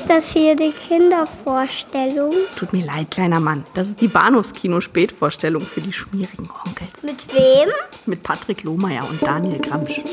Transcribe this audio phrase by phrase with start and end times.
[0.00, 2.32] Ist das hier die Kindervorstellung?
[2.56, 3.66] Tut mir leid, kleiner Mann.
[3.74, 7.02] Das ist die Bahnhofskino-Spätvorstellung für die schmierigen Onkels.
[7.02, 7.68] Mit wem?
[8.06, 9.98] Mit Patrick Lohmeier und Daniel Gramsch.
[9.98, 10.06] Every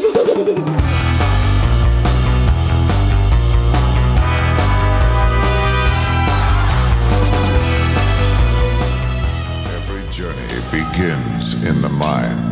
[10.12, 12.47] journey begins in the mind.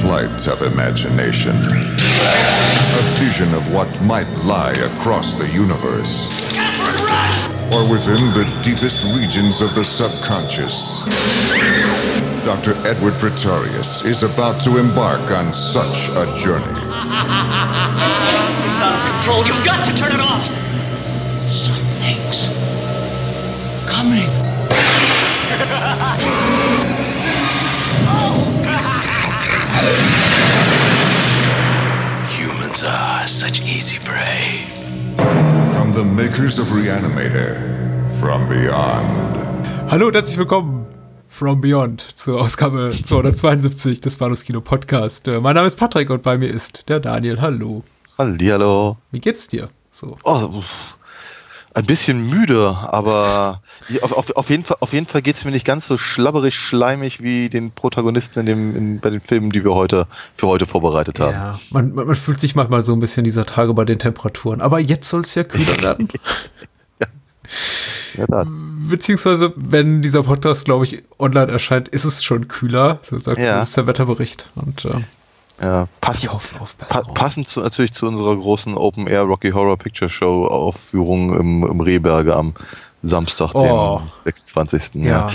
[0.00, 1.54] A flight of imagination.
[1.56, 6.26] A vision of what might lie across the universe.
[7.74, 11.04] Or within the deepest regions of the subconscious.
[12.46, 12.74] Dr.
[12.86, 16.80] Edward Pretorius is about to embark on such a journey.
[18.70, 19.44] It's out of control.
[19.44, 20.46] You've got to turn it off.
[21.50, 22.48] Something's
[23.86, 24.39] coming.
[33.40, 34.66] Such easy prey.
[35.72, 37.56] From the makers of Reanimator,
[38.20, 39.90] from beyond.
[39.90, 40.84] Hallo und herzlich willkommen
[41.30, 45.26] from Beyond zur Ausgabe 272 des Bahnhofs Kino Podcast.
[45.26, 47.40] Äh, Mein Name ist Patrick und bei mir ist der Daniel.
[47.40, 47.82] Hallo.
[48.18, 48.98] Hallihallo.
[49.10, 49.70] Wie geht's dir?
[49.90, 50.18] So.
[50.24, 50.66] Oh, uff.
[51.74, 53.62] Ein bisschen müde, aber
[54.02, 56.56] auf, auf, auf jeden Fall, auf jeden Fall geht es mir nicht ganz so schlabberig,
[56.56, 60.66] schleimig wie den Protagonisten in dem, in, bei den Filmen, die wir heute für heute
[60.66, 61.32] vorbereitet haben.
[61.32, 64.60] Ja, man, man, man fühlt sich manchmal so ein bisschen dieser Tage bei den Temperaturen.
[64.60, 66.08] Aber jetzt soll es ja kühler werden.
[68.28, 68.48] Tat.
[68.88, 72.98] Beziehungsweise, wenn dieser Podcast, glaube ich, online erscheint, ist es schon kühler.
[73.02, 73.44] So sagt Ja.
[73.44, 74.46] zumindest der Wetterbericht.
[74.56, 74.90] Und äh,
[75.60, 75.88] Ja,
[76.28, 80.46] hoffe auf pa passend zu, natürlich zu unserer großen Open Air Rocky Horror Picture Show
[80.46, 82.54] Aufführung im, im Rehberge am
[83.02, 84.00] Samstag, Oh.
[84.00, 84.94] den 26.
[84.96, 85.02] Ja.
[85.04, 85.30] Ja.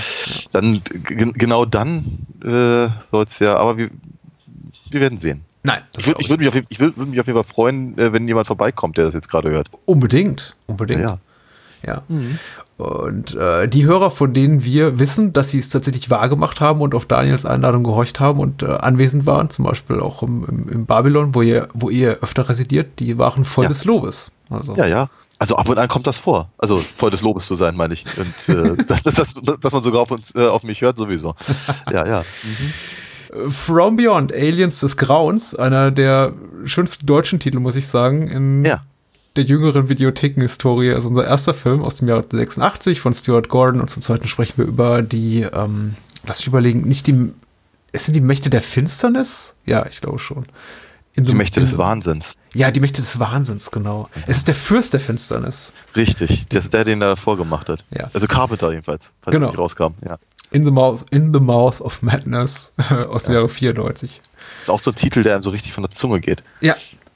[0.52, 0.82] Dann
[1.14, 3.90] genau dann äh, soll es ja, aber wir,
[4.90, 5.42] wir werden sehen.
[5.64, 7.44] Nein, das Ich würde würd mich, auf jeden- ich würd, würd mich auf jeden Fall
[7.52, 9.70] freuen, äh, wenn jemand vorbeikommt, der das jetzt gerade hört.
[9.86, 10.56] unbedingt.
[10.68, 11.02] Unbedingt.
[11.02, 11.18] Ja.
[11.86, 12.04] Ja.
[12.78, 16.94] Und äh, die Hörer, von denen wir wissen, dass sie es tatsächlich wahrgemacht haben und
[16.94, 20.86] auf Daniels Einladung gehorcht haben und äh, anwesend waren, zum Beispiel auch im, im, im
[20.86, 23.70] Babylon, wo ihr, wo ihr öfter residiert, die waren voll Ja.
[23.70, 24.32] des Lobes.
[24.50, 25.10] Also, Ja, ja.
[25.38, 26.50] Also ab und an kommt das vor.
[26.58, 28.06] Also voll des Lobes zu sein, meine ich.
[28.18, 31.36] Und äh, dass, dass, dass, man sogar auf uns, äh, auf mich hört, sowieso.
[31.92, 32.24] Ja, ja.
[33.50, 38.84] From Beyond, Aliens des Grauens, einer der schönsten deutschen Titel, muss ich sagen, in Ja.
[39.36, 40.94] Der jüngeren Videothekenhistorie.
[40.94, 44.58] Also unser erster Film aus dem Jahr 86 von Stuart Gordon und zum zweiten sprechen
[44.58, 47.32] wir über die, ähm, lass mich überlegen, nicht die,
[47.92, 49.56] es sind die Mächte der Finsternis?
[49.66, 50.46] Ja, ich glaube schon.
[51.14, 52.36] In Die the- Mächte in des Wahnsinns.
[52.54, 54.10] Ja, die Mächte des Wahnsinns, genau.
[54.28, 55.72] Es ist der Fürst der Finsternis.
[55.96, 56.46] Richtig.
[56.50, 57.86] Das ist der, den er vorgemacht hat.
[57.92, 58.10] Ja.
[58.14, 59.48] Also Carpenter jedenfalls, falls Genau.
[59.48, 59.94] nicht rauskam.
[60.06, 60.18] Ja.
[60.52, 62.74] In the Mouth, in the Mouth of Madness
[63.10, 64.22] aus dem Jahre 94.
[64.62, 66.44] Ist auch so ein Titel, der einem so richtig von der Zunge geht.
[66.62, 66.76] Ja,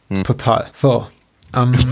[0.09, 0.24] Hm.
[0.24, 0.69] total.
[0.74, 1.08] So.
[1.55, 1.73] Ähm,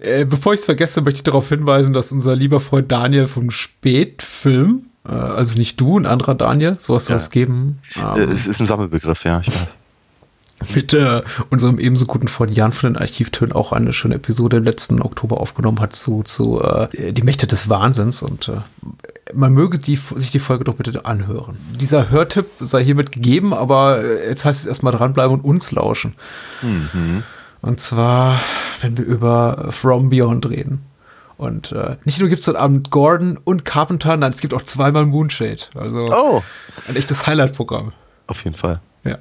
[0.00, 3.52] Äh, bevor ich es vergesse, möchte ich darauf hinweisen, dass unser lieber Freund Daniel vom
[3.52, 7.18] Spätfilm, äh, also nicht du, ein anderer Daniel, sowas soll Ja.
[7.18, 9.76] es geben, Äh, ähm, es ist ein Sammelbegriff, ja, ich weiß.
[10.74, 14.64] mit äh, unserem ebenso guten Freund Jan von den Archivtönen auch eine schöne Episode im
[14.64, 18.60] letzten Oktober aufgenommen hat zu, zu äh, Die Mächte des Wahnsinns und äh,
[19.34, 21.56] man möge die, sich die Folge doch bitte anhören.
[21.80, 26.14] Dieser Hörtipp sei hiermit gegeben, aber jetzt heißt es erstmal dranbleiben und uns lauschen.
[27.62, 28.40] Und zwar,
[28.80, 30.82] wenn wir über From Beyond reden.
[31.38, 34.62] Und äh, nicht nur gibt es heute Abend Gordon und Carpenter, nein, es gibt auch
[34.62, 35.62] zweimal Moonshade.
[35.74, 36.42] Also Oh,
[36.88, 37.92] ein echtes Highlight-Programm.
[38.28, 38.80] auf jeden Fall.
[39.04, 39.18] Ja.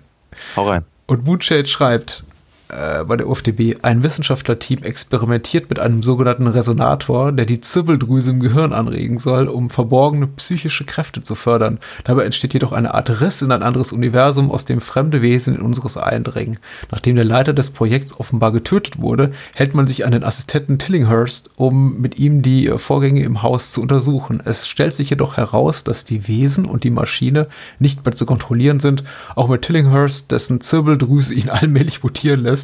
[0.55, 0.85] Hau rein.
[1.07, 2.23] Und Moonshade schreibt
[2.71, 8.39] äh, bei der UFDB, ein Wissenschaftlerteam experimentiert mit einem sogenannten Resonator, der die Zirbeldrüse im
[8.39, 11.79] Gehirn anregen soll, um verborgene psychische Kräfte zu fördern.
[12.05, 15.61] Dabei entsteht jedoch eine Art Riss in ein anderes Universum, aus dem fremde Wesen in
[15.61, 16.59] unseres eindringen.
[16.91, 21.49] Nachdem der Leiter des Projekts offenbar getötet wurde, hält man sich an den Assistenten Tillinghurst,
[21.55, 24.41] um mit ihm die äh, Vorgänge im Haus zu untersuchen.
[24.43, 27.47] Es stellt sich jedoch heraus, dass die Wesen und die Maschine
[27.79, 29.03] nicht mehr zu kontrollieren sind.
[29.35, 32.60] Auch mit Tillinghurst, dessen Zirbeldrüse ihn allmählich mutieren lässt,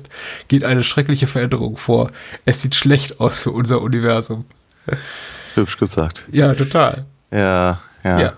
[0.48, 2.12] geht eine schreckliche Veränderung vor.
[2.46, 4.46] Es sieht schlecht aus für unser Universum.
[5.56, 6.26] Hübsch gesagt.
[6.32, 7.06] Ja, total.
[7.32, 8.20] Ja, ja.
[8.20, 8.34] Ja.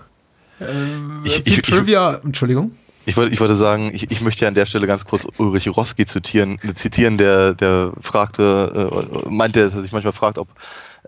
[1.24, 2.72] Ich, Viel ich, ich, Trivia, Entschuldigung.
[3.06, 5.68] Ich wollte, ich wollte sagen, ich, ich möchte ja an der Stelle ganz kurz Ulrich
[5.74, 8.90] Roski zitieren, zitieren der, der fragte,
[9.24, 10.48] äh, meinte, dass er sich manchmal fragt, ob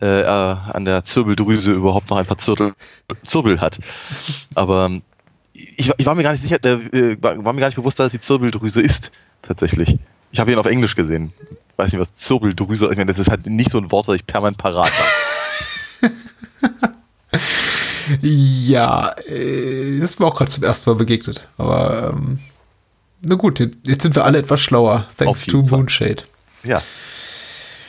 [0.00, 2.74] äh, er an der Zirbeldrüse überhaupt noch ein paar Zirbel,
[3.26, 3.78] Zirbel hat.
[4.54, 5.02] Aber ähm,
[5.52, 8.06] ich, ich war mir gar nicht sicher, äh, war, war mir gar nicht bewusst, dass
[8.06, 9.12] es die Zirbeldrüse ist,
[9.42, 9.98] tatsächlich.
[10.32, 11.32] Ich habe ihn auf Englisch gesehen.
[11.76, 14.26] Weiß nicht, was Zirbeldrüse, ich meine, das ist halt nicht so ein Wort, das ich
[14.26, 16.12] permanent parat habe.
[18.20, 21.48] Ja, äh, das ist mir auch gerade zum ersten Mal begegnet.
[21.56, 22.40] Aber ähm,
[23.20, 25.06] Na gut, jetzt jetzt sind wir alle etwas schlauer.
[25.16, 25.62] Thanks to.
[25.62, 26.24] Moonshade.
[26.64, 26.82] Ja.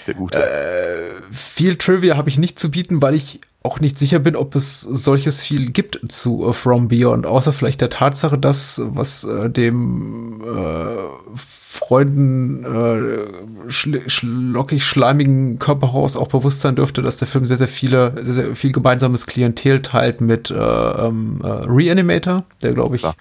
[0.06, 1.22] Der gute.
[1.31, 4.81] Viel Trivia habe ich nicht zu bieten, weil ich auch nicht sicher bin, ob es
[4.81, 10.42] solches viel gibt zu äh, From Beyond, außer vielleicht der Tatsache, dass was äh, dem
[10.42, 17.57] äh, Freunden äh, schl schlockig schleimigen Körperhaus auch bewusst sein dürfte, dass der Film sehr,
[17.57, 22.98] sehr viele, sehr, sehr viel gemeinsames Klientel teilt mit äh, ähm, äh, Reanimator, der glaube
[22.98, 23.16] ich Klar.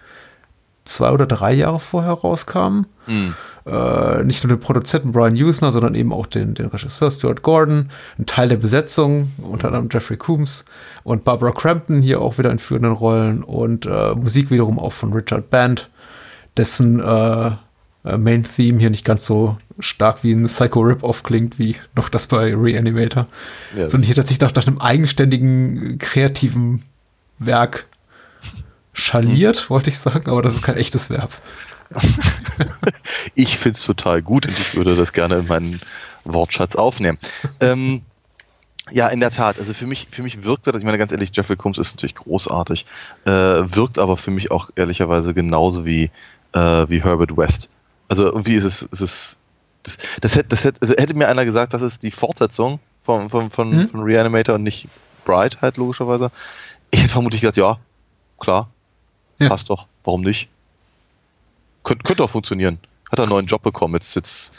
[0.85, 3.35] zwei oder drei Jahre vorher rauskam Hm.
[3.67, 7.91] Äh, nicht nur den Produzenten Brian Usner, sondern eben auch den, den Regisseur Stuart Gordon,
[8.19, 10.65] ein Teil der Besetzung, unter anderem Jeffrey Coombs
[11.05, 15.13] und Barbara Crampton hier auch wieder in führenden Rollen und äh, Musik wiederum auch von
[15.13, 15.91] Richard Band,
[16.57, 17.53] dessen äh,
[18.05, 22.27] Main Theme hier nicht ganz so stark wie ein Psycho Rip-Off klingt, wie noch das
[22.27, 23.29] bei Reanimator,
[23.77, 26.83] Ja, sondern hier tatsächlich nach, nach einem eigenständigen, kreativen
[27.39, 27.87] Werk
[28.93, 31.31] schaliert, wollte ich sagen, aber das ist kein echtes Verb.
[33.35, 35.81] Ich finde es total gut und ich würde das gerne in meinen
[36.25, 37.19] Wortschatz aufnehmen.
[37.61, 38.03] ähm,
[38.91, 39.59] ja, in der Tat.
[39.59, 42.15] Also für mich, für mich wirkte das, ich meine ganz ehrlich, Jeffrey Combs ist natürlich
[42.15, 42.85] großartig,
[43.25, 46.11] äh, wirkt aber für mich auch ehrlicherweise genauso wie,
[46.53, 46.59] äh,
[46.89, 47.69] wie Herbert West.
[48.09, 49.39] Also irgendwie ist es, ist es
[49.85, 53.31] das, das, hätte, das hätte, also hätte mir einer gesagt, das ist die Fortsetzung von,
[53.31, 53.89] von, von, Mhm.
[53.89, 54.89] von Reanimator und nicht
[55.25, 56.31] Bright halt logischerweise.
[56.91, 57.79] Ich hätte vermutlich gedacht, ja,
[58.39, 58.69] klar,
[59.39, 59.49] Ja.
[59.49, 60.49] passt doch, warum nicht?
[61.85, 62.79] Könnt, könnte auch funktionieren.
[63.11, 63.95] Hat er einen neuen Job bekommen.
[63.95, 64.53] Jetzt jetzt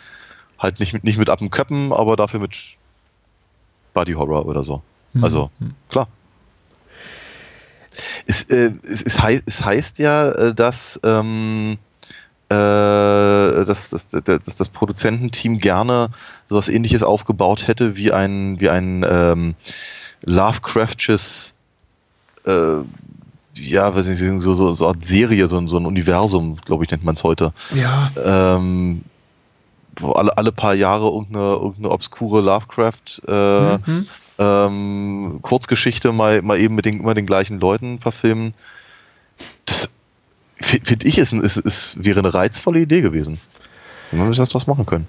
[0.59, 2.55] halt nicht mit, nicht mit and Köppen, aber dafür mit
[3.93, 4.81] Body Horror oder so.
[5.13, 5.23] Mhm.
[5.23, 5.51] Also,
[5.89, 6.07] klar.
[8.25, 11.77] Es, äh, es, es, hei es heißt ja, äh, dass, ähm,
[12.49, 16.09] äh, dass, dass, dass, dass das Produzententeam gerne
[16.47, 19.55] sowas ähnliches aufgebaut hätte wie ein, wie ein ähm,
[20.25, 21.53] Lovecraftsches
[22.45, 22.77] äh,
[23.55, 26.57] ja, weiß ich nicht, so, so, so eine Art Serie, so, ein- so ein Universum,
[26.65, 27.53] glaube ich, nennt man es heute.
[27.73, 29.03] Ja, Ähm,
[29.99, 34.07] wo alle, alle paar Jahre irgendeine, irgendeine obskure Lovecraft äh, Mhm.
[34.39, 38.55] ähm, Kurzgeschichte mal, mal eben mit den, immer den gleichen Leuten verfilmen.
[39.67, 39.89] Das
[40.59, 43.39] finde ich, ist, ist, ist, wäre eine reizvolle Idee gewesen.
[44.11, 45.07] Wenn wir das draus machen können.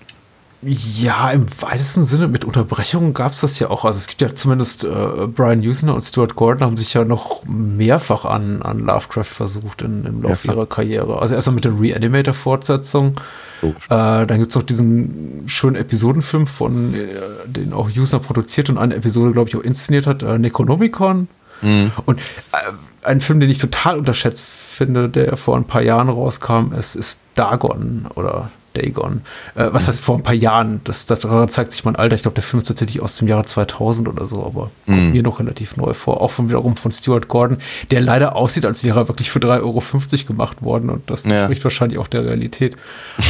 [0.66, 3.84] Ja, im weitesten Sinne mit Unterbrechungen gab es das ja auch.
[3.84, 7.44] Also es gibt ja zumindest äh, Brian Usner und Stuart Gordon haben sich ja noch
[7.46, 11.20] mehrfach an, an Lovecraft versucht in, im Laufe ihrer Karriere.
[11.20, 13.14] Also erstmal mit der Reanimator-Fortsetzung.
[13.62, 13.84] Logisch.
[13.86, 17.08] Äh, dann gibt's noch diesen schönen Episodenfilm von, äh,
[17.46, 21.28] den auch Usner produziert und eine Episode, glaube ich, auch inszeniert hat, äh, Necronomicon.
[21.60, 21.92] Mhm.
[22.06, 22.56] Und äh,
[23.02, 27.20] ein Film, den ich total unterschätzt finde, der vor ein paar Jahren rauskam, ist, ist
[27.34, 29.22] Dagon oder Dagon.
[29.54, 30.80] Äh, was heißt vor ein paar Jahren?
[30.84, 32.14] Das, das zeigt sich mein Alter.
[32.16, 35.12] Ich glaube, der Film ist tatsächlich aus dem Jahre 2000 oder so, aber kommt Mhm.
[35.12, 36.20] mir noch relativ neu vor.
[36.20, 37.58] Auch von wiederum von Stuart Gordon,
[37.90, 41.36] der leider aussieht, als wäre er wirklich für 3,50 Euro gemacht worden und das Ja.
[41.36, 42.76] entspricht wahrscheinlich auch der Realität.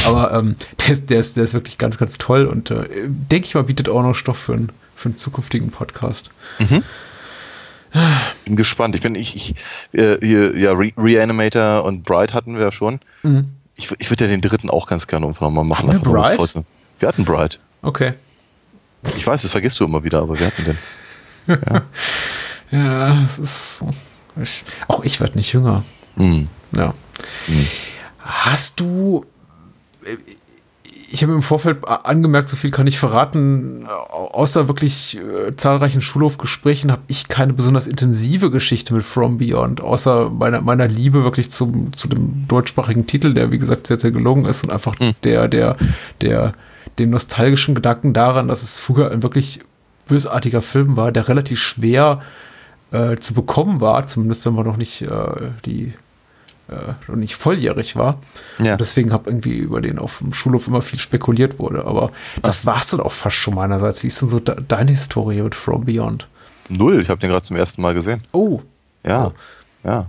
[0.05, 0.55] Aber ähm,
[0.85, 3.63] der, ist, der, ist, der ist wirklich ganz, ganz toll und äh, denke ich mal,
[3.63, 6.29] bietet auch noch Stoff für, einen für einen zukünftigen Podcast.
[8.45, 8.95] Bin gespannt.
[8.95, 9.55] Ich bin, ich, ich
[9.99, 12.99] äh, hier, ja, Re Reanimator und Bright hatten wir ja schon.
[13.23, 13.45] Mhm.
[13.75, 15.87] Ich, ich würde ja den dritten auch ganz gerne irgendwann mal machen.
[15.89, 16.65] Hatten wir einfach Bright?
[16.99, 17.59] Wir hatten Bright.
[17.81, 18.13] Okay.
[19.17, 20.77] Ich weiß, das vergisst du immer wieder, aber wir hatten den.
[22.71, 23.83] Ja, es ist.
[24.41, 25.83] Ich, auch ich werde nicht jünger.
[26.17, 26.49] Hm.
[26.75, 26.93] Ja.
[28.19, 29.23] Hast du.
[31.09, 33.85] Ich habe im Vorfeld angemerkt, so viel kann ich verraten.
[33.87, 39.81] au- Außer wirklich äh, zahlreichen Schulhofgesprächen habe ich keine besonders intensive Geschichte mit From Beyond,
[39.81, 44.11] außer meiner, meiner Liebe wirklich zum, zu dem deutschsprachigen Titel, der wie gesagt sehr, sehr
[44.11, 45.13] gelungen ist und einfach Hm.
[45.23, 45.77] der, der,
[46.21, 46.53] der,
[46.99, 49.61] den nostalgischen Gedanken daran, dass es früher ein wirklich
[50.07, 52.21] bösartiger Film war, der relativ schwer
[52.91, 55.93] äh, zu bekommen war, zumindest wenn man noch nicht äh, die
[57.07, 58.19] noch nicht volljährig war.
[58.59, 58.73] Ja.
[58.73, 61.85] Und deswegen habe irgendwie über den auf dem Schulhof immer viel spekuliert wurde.
[61.85, 64.03] Aber das war's dann auch fast schon meinerseits.
[64.03, 66.27] Wie ist denn so de deine Historie mit From Beyond?
[66.69, 67.01] Null.
[67.01, 68.21] Ich habe den gerade zum ersten Mal gesehen.
[68.31, 68.61] Oh,
[69.03, 69.31] Ja,
[69.83, 70.07] ja.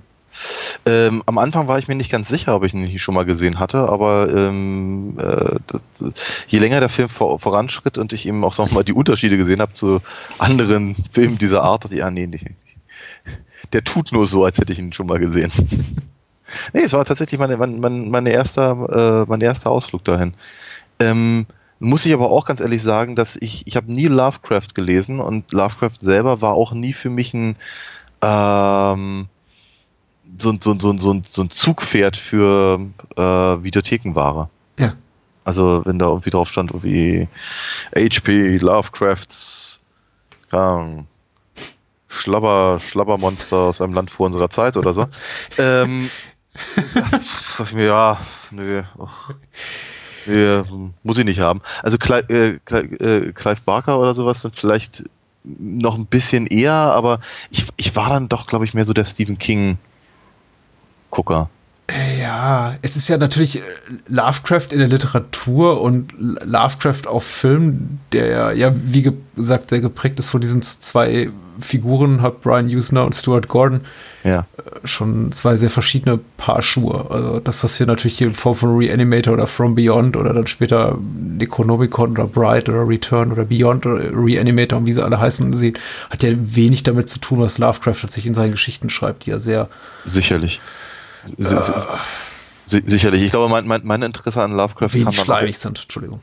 [0.84, 3.24] Ähm, am Anfang war ich mir nicht ganz sicher, ob ich ihn nicht schon mal
[3.24, 5.56] gesehen hatte, aber ähm, äh,
[6.46, 9.60] je länger der Film vor, voranschritt und ich eben auch sag mal die Unterschiede gesehen
[9.60, 10.00] habe zu
[10.38, 12.54] anderen Filmen dieser Art, dachte ich, ja, nee, nee,
[13.72, 15.50] der tut nur so, als hätte ich ihn schon mal gesehen.
[16.72, 20.34] Nee, es war tatsächlich meine, mein, mein, meine erster, äh, mein erster Ausflug dahin.
[20.98, 21.46] Ähm,
[21.78, 25.52] muss ich aber auch ganz ehrlich sagen, dass ich, ich habe nie Lovecraft gelesen und
[25.52, 27.56] Lovecraft selber war auch nie für mich ein
[28.22, 29.28] ähm,
[30.38, 32.80] so, so, so, so, so ein Zugpferd für
[33.16, 34.48] äh, Videothekenware.
[34.78, 34.94] ja.
[35.44, 37.28] Also wenn da irgendwie drauf stand, wie
[37.94, 39.80] HP, Lovecrafts,
[40.50, 41.06] Ahnung,
[42.08, 45.06] Schlabber, Schlabbermonster aus einem Land vor unserer Zeit oder so.
[45.58, 46.10] ähm,
[47.76, 48.20] ja,
[48.50, 48.82] nö.
[48.98, 49.30] ach,
[50.26, 50.64] nö,
[51.02, 51.60] muss ich nicht haben.
[51.82, 55.04] Also Clive, äh, Clive, äh, Clive Barker oder sowas sind vielleicht
[55.44, 57.20] noch ein bisschen eher, aber
[57.50, 59.78] ich, ich war dann doch, glaube ich, mehr so der Stephen King-Gucker.
[62.20, 63.62] Ja, es ist ja natürlich äh,
[64.08, 70.30] Lovecraft in der Literatur und Lovecraft auf Film, der ja, wie gesagt, sehr geprägt ist
[70.30, 73.82] von diesen zwei Figuren, hat Brian Usner und Stuart Gordon
[74.24, 74.46] Ja.
[74.56, 77.06] äh, schon zwei sehr verschiedene Paar Schuhe.
[77.08, 80.48] Also das, was wir natürlich hier in Form von Reanimator oder From Beyond oder dann
[80.48, 85.52] später Necronomicon oder Bright oder Return oder Beyond oder Reanimator und wie sie alle heißen
[85.54, 85.78] sehen,
[86.10, 89.38] hat ja wenig damit zu tun, was Lovecraft tatsächlich in seinen Geschichten schreibt, die ja
[89.38, 89.68] sehr
[90.04, 90.60] Sicherlich.
[91.36, 93.22] Si- Sicherlich.
[93.22, 95.80] Ich glaube, mein, mein, mein Interesse an Lovecraft kam dann auch- schleimig sind.
[95.82, 96.20] Entschuldigung.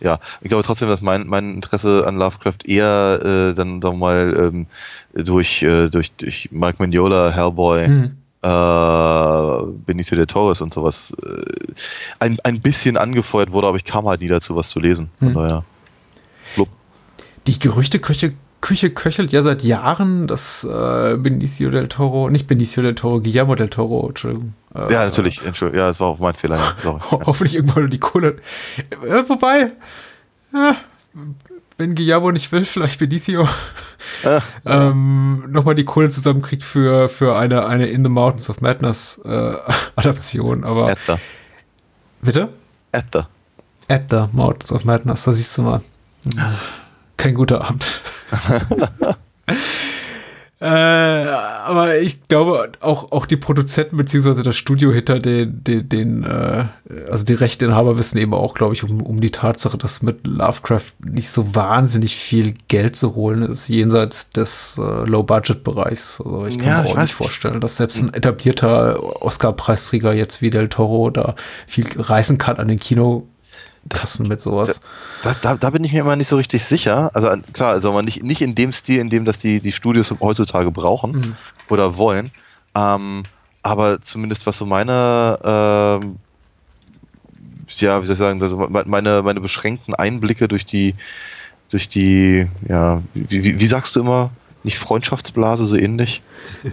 [0.00, 4.00] Ja, ich glaube trotzdem, dass mein, mein Interesse an Lovecraft eher äh, dann, sagen wir
[4.00, 4.66] mal, ähm,
[5.14, 8.16] durch, äh, durch, durch Mike Mignola, Hellboy, Mhm.
[8.42, 11.72] äh, Benicio del Torres und sowas äh,
[12.18, 15.08] ein, ein bisschen angefeuert wurde, aber ich kam halt nie dazu, was zu lesen.
[15.18, 15.34] Von Mhm.
[15.34, 15.64] daher.
[16.54, 16.68] Blub.
[17.46, 22.94] Die Gerüchteküche Küche köchelt ja seit Jahren, dass äh, Benicio del Toro, nicht Benicio del
[22.94, 24.54] Toro, Guillermo del Toro, Entschuldigung.
[24.74, 25.44] Äh, Ja, natürlich.
[25.44, 25.80] Entschuldigung.
[25.80, 26.56] Ja, das war auch mein Fehler.
[26.56, 26.74] Ja.
[26.82, 27.00] Sorry.
[27.10, 28.36] ho hoffentlich irgendwann nur die Kohle.
[29.04, 29.72] Äh, wobei,
[30.54, 30.72] äh,
[31.78, 33.46] wenn Guillermo nicht will, vielleicht Benicio
[34.24, 34.42] Ja.
[34.64, 39.52] ähm, nochmal die Kohle zusammenkriegt für, für eine, eine In the Mountains of Madness äh,
[39.96, 40.64] Adaption.
[40.64, 41.20] Aber Äther.
[42.22, 42.48] bitte?
[42.92, 43.28] Äther.
[43.88, 45.80] At the Mountains of Madness, da siehst du mal.
[47.16, 47.84] Kein guter Abend.
[50.60, 56.24] äh, aber ich glaube, auch, auch die Produzenten beziehungsweise das Studio hinter den, den, den
[56.24, 56.66] äh,
[57.10, 60.92] also die Rechteinhaber wissen eben auch, glaube ich, um, um die Tatsache, dass mit Lovecraft
[61.04, 66.20] nicht so wahnsinnig viel Geld zu holen ist, jenseits des äh, Low-Budget-Bereichs.
[66.20, 70.50] Also ich kann Ja, mir auch nicht vorstellen, dass selbst ein etablierter Oscar-Preisträger jetzt wie
[70.50, 71.34] Del Toro da
[71.66, 72.78] viel reißen kann an den
[73.88, 74.80] Kinokassen mit sowas.
[75.22, 77.10] Da, da, da bin ich mir immer nicht so richtig sicher.
[77.14, 79.72] Also an- klar, also man nicht, nicht in dem Stil, in dem das die, die
[79.72, 81.36] Studios heutzutage brauchen Mhm.
[81.68, 82.30] oder wollen.
[82.74, 83.22] Ähm,
[83.62, 86.16] aber zumindest was so meine, ähm,
[87.78, 90.94] ja, wie soll ich sagen, also me- meine, meine beschränkten Einblicke durch die,
[91.70, 94.30] durch die, ja, wie, wie, wie sagst du immer,
[94.62, 96.22] nicht Freundschaftsblase, so ähnlich?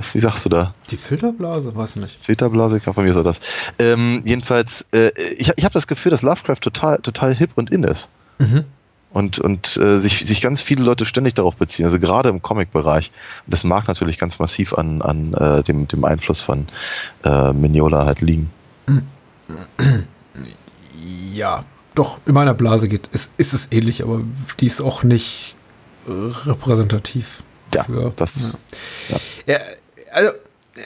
[0.12, 0.74] Wie sagst du da?
[0.90, 2.24] Die Filterblase, weiß ich nicht.
[2.24, 3.40] Filterblase, kann von mir so das.
[3.78, 7.84] Ähm, jedenfalls, äh, ich, ich habe das Gefühl, dass Lovecraft total, total hip und in
[7.84, 8.08] ist.
[8.38, 8.64] Mhm.
[9.12, 13.10] Und, und äh, sich, sich ganz viele Leute ständig darauf beziehen, also gerade im Comic-Bereich.
[13.44, 16.68] Und das mag natürlich ganz massiv an, an äh, dem, dem Einfluss von
[17.24, 18.50] äh, Mignola halt liegen.
[21.32, 21.64] Ja,
[21.94, 24.22] doch, in meiner Blase geht, ist, ist es ähnlich, aber
[24.60, 25.54] die ist auch nicht
[26.06, 27.42] äh, repräsentativ.
[27.74, 28.56] Ja, für- das,
[29.46, 29.56] Ja,
[30.12, 30.30] also,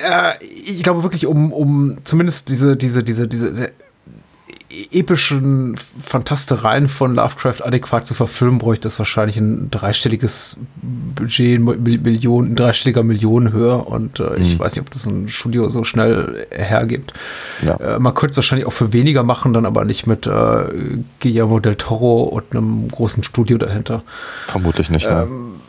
[0.03, 3.71] ja, ich glaube wirklich, um, um zumindest diese, diese, diese, diese
[4.91, 10.59] epischen Fantastereien von Lovecraft adäquat zu verfilmen, bräuchte es wahrscheinlich ein dreistelliges
[11.15, 14.59] Budget, ein Mil- Million, ein dreistelliger Millionenhöhe und äh, ich Mhm.
[14.59, 17.13] weiß nicht, ob das ein Studio so schnell hergibt.
[17.63, 17.77] ja.
[17.77, 20.65] Äh, man könnte es wahrscheinlich auch für weniger machen, dann aber nicht mit äh,
[21.21, 24.03] Guillermo del Toro und einem großen Studio dahinter.
[24.49, 25.07] vermutlich nicht.
[25.09, 25.61] Ähm,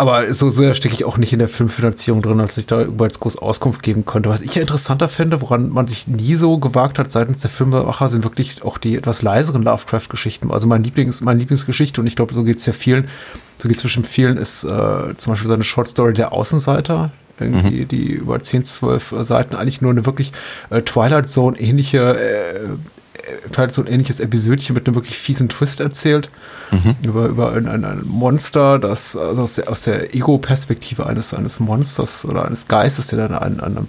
[0.00, 3.04] aber so sehr stecke ich auch nicht in der Filmfinanzierung drin, als ich da über
[3.04, 4.30] jetzt groß Auskunft geben könnte.
[4.30, 8.08] Was ich ja interessanter finde, woran man sich nie so gewagt hat seitens der Filmemacher,
[8.08, 10.50] sind wirklich auch die etwas leiseren Lovecraft-Geschichten.
[10.50, 13.08] Also mein Lieblings, meine Lieblingsgeschichte, und ich glaube, so geht es ja vielen,
[13.58, 17.12] so geht es zwischen vielen, ist äh, zum Beispiel seine Shortstory Der Außenseiter.
[17.38, 20.32] Irgendwie, die über 10, 12 Seiten eigentlich nur eine wirklich
[20.70, 22.68] äh, Twilight Zone ähnliche äh,
[23.56, 26.30] halt so ein ähnliches Episodchen mit einem wirklich fiesen Twist erzählt.
[27.02, 31.58] Über, über ein, ein, ein Monster, das also aus der, aus der Ego-Perspektive eines, eines
[31.58, 33.88] Monsters oder eines Geistes, der dann an, an einem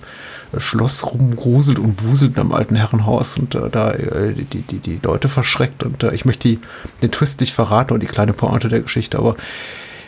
[0.57, 5.00] Schloss rumgruselt und wuselt in einem alten Herrenhaus und äh, da äh, die, die, die
[5.03, 5.83] Leute verschreckt.
[5.83, 6.60] Und äh, ich möchte die,
[7.03, 9.36] den Twist nicht verraten und die kleine Pointe der Geschichte, aber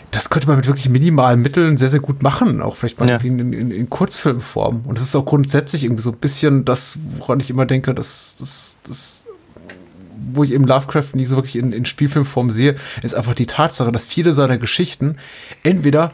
[0.09, 2.61] das könnte man mit wirklich minimalen Mitteln sehr, sehr gut machen.
[2.61, 3.17] Auch vielleicht mal Ja.
[3.17, 4.81] in, in, in Kurzfilmform.
[4.85, 8.35] Und das ist auch grundsätzlich irgendwie so ein bisschen das, woran ich immer denke, dass
[8.39, 9.22] das, das
[10.33, 13.91] wo ich eben Lovecraft nie so wirklich in, in Spielfilmform sehe, ist einfach die Tatsache,
[13.91, 15.17] dass viele seiner Geschichten
[15.63, 16.11] entweder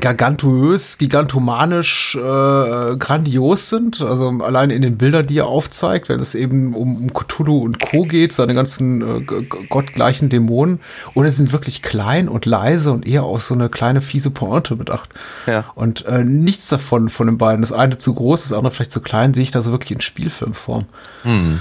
[0.00, 4.00] gargantuös, gigantomanisch, äh, grandios sind.
[4.00, 7.80] Also allein in den Bildern, die er aufzeigt, wenn es eben um, um Cthulhu und
[7.80, 8.02] Co.
[8.02, 9.20] geht, seine ganzen äh,
[9.68, 10.80] gottgleichen Dämonen.
[11.14, 14.76] Oder sie sind wirklich klein und leise und eher aus so eine kleine fiese Pointe
[14.76, 15.10] bedacht.
[15.46, 15.64] Ja.
[15.74, 17.62] Und äh, nichts davon von den beiden.
[17.62, 20.00] Das eine zu groß, das andere vielleicht zu klein, sehe ich da so wirklich in
[20.00, 20.84] Spielfilmform.
[21.22, 21.60] Hm.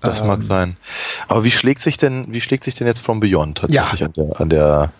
[0.00, 0.26] Das Ähm.
[0.28, 0.76] mag sein.
[1.28, 4.06] Aber wie schlägt sich denn, wie schlägt sich denn jetzt From Beyond tatsächlich Ja.
[4.06, 4.92] an der, an der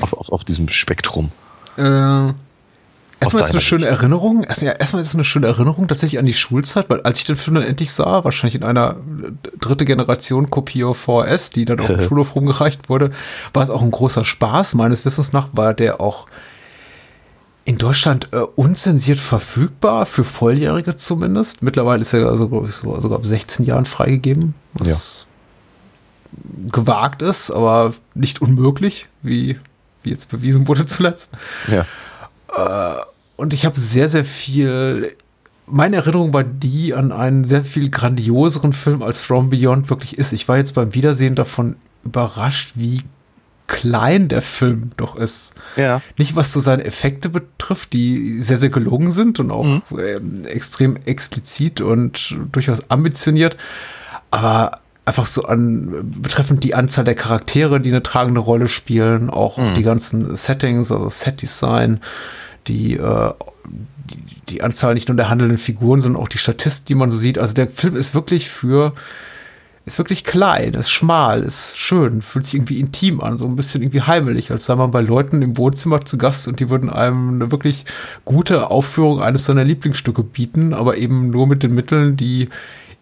[0.00, 1.30] auf, auf, auf diesem Spektrum?
[1.76, 2.32] Äh,
[3.22, 4.44] Erstmal ist es eine schöne Erinnerung.
[4.44, 7.26] Erst, ja, erstmal ist es eine schöne Erinnerung tatsächlich an die Schulzeit, weil als ich
[7.26, 8.96] den Film dann endlich sah, wahrscheinlich in einer
[9.60, 13.10] dritte Generation Kopie VHS, die dann auf dem Schulhof rumgereicht wurde,
[13.52, 14.72] war es auch ein großer Spaß.
[14.74, 16.26] Meines Wissens nach war der auch
[17.64, 21.62] in Deutschland äh, unzensiert verfügbar, für Volljährige zumindest.
[21.62, 25.26] Mittlerweile ist er also, ich, so, sogar ab 16 Jahren freigegeben, was
[26.72, 29.58] gewagt ist, aber nicht unmöglich, wie,
[30.02, 31.30] wie jetzt bewiesen wurde zuletzt.
[31.68, 31.86] Ja.
[33.36, 35.16] Und ich habe sehr, sehr viel.
[35.66, 40.32] Meine Erinnerung war die an einen sehr viel grandioseren Film, als From Beyond wirklich ist.
[40.32, 43.02] Ich war jetzt beim Wiedersehen davon überrascht, wie
[43.70, 45.54] klein der Film doch ist.
[45.76, 46.02] Ja.
[46.18, 50.96] Nicht was so seine Effekte betrifft, die sehr, sehr gelungen sind und auch ähm, extrem
[51.06, 53.56] explizit und durchaus ambitioniert,
[54.32, 54.72] aber
[55.04, 59.82] einfach so an betreffend die Anzahl der Charaktere, die eine tragende Rolle spielen, auch die
[59.82, 62.00] ganzen Settings, also Setdesign,
[62.66, 63.32] die, äh,
[63.68, 67.16] die, die Anzahl nicht nur der handelnden Figuren, sondern auch die Statisten, die man so
[67.16, 67.38] sieht.
[67.38, 68.94] Also der Film ist wirklich für
[69.90, 73.82] ist wirklich klein, ist schmal, ist schön, fühlt sich irgendwie intim an, so ein bisschen
[73.82, 77.34] irgendwie heimelig, als sei man bei Leuten im Wohnzimmer zu Gast und die würden einem
[77.34, 77.84] eine wirklich
[78.24, 82.48] gute Aufführung eines seiner Lieblingsstücke bieten, aber eben nur mit den Mitteln, die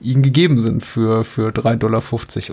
[0.01, 2.03] ihnen gegeben sind für, für 3,50 Dollar.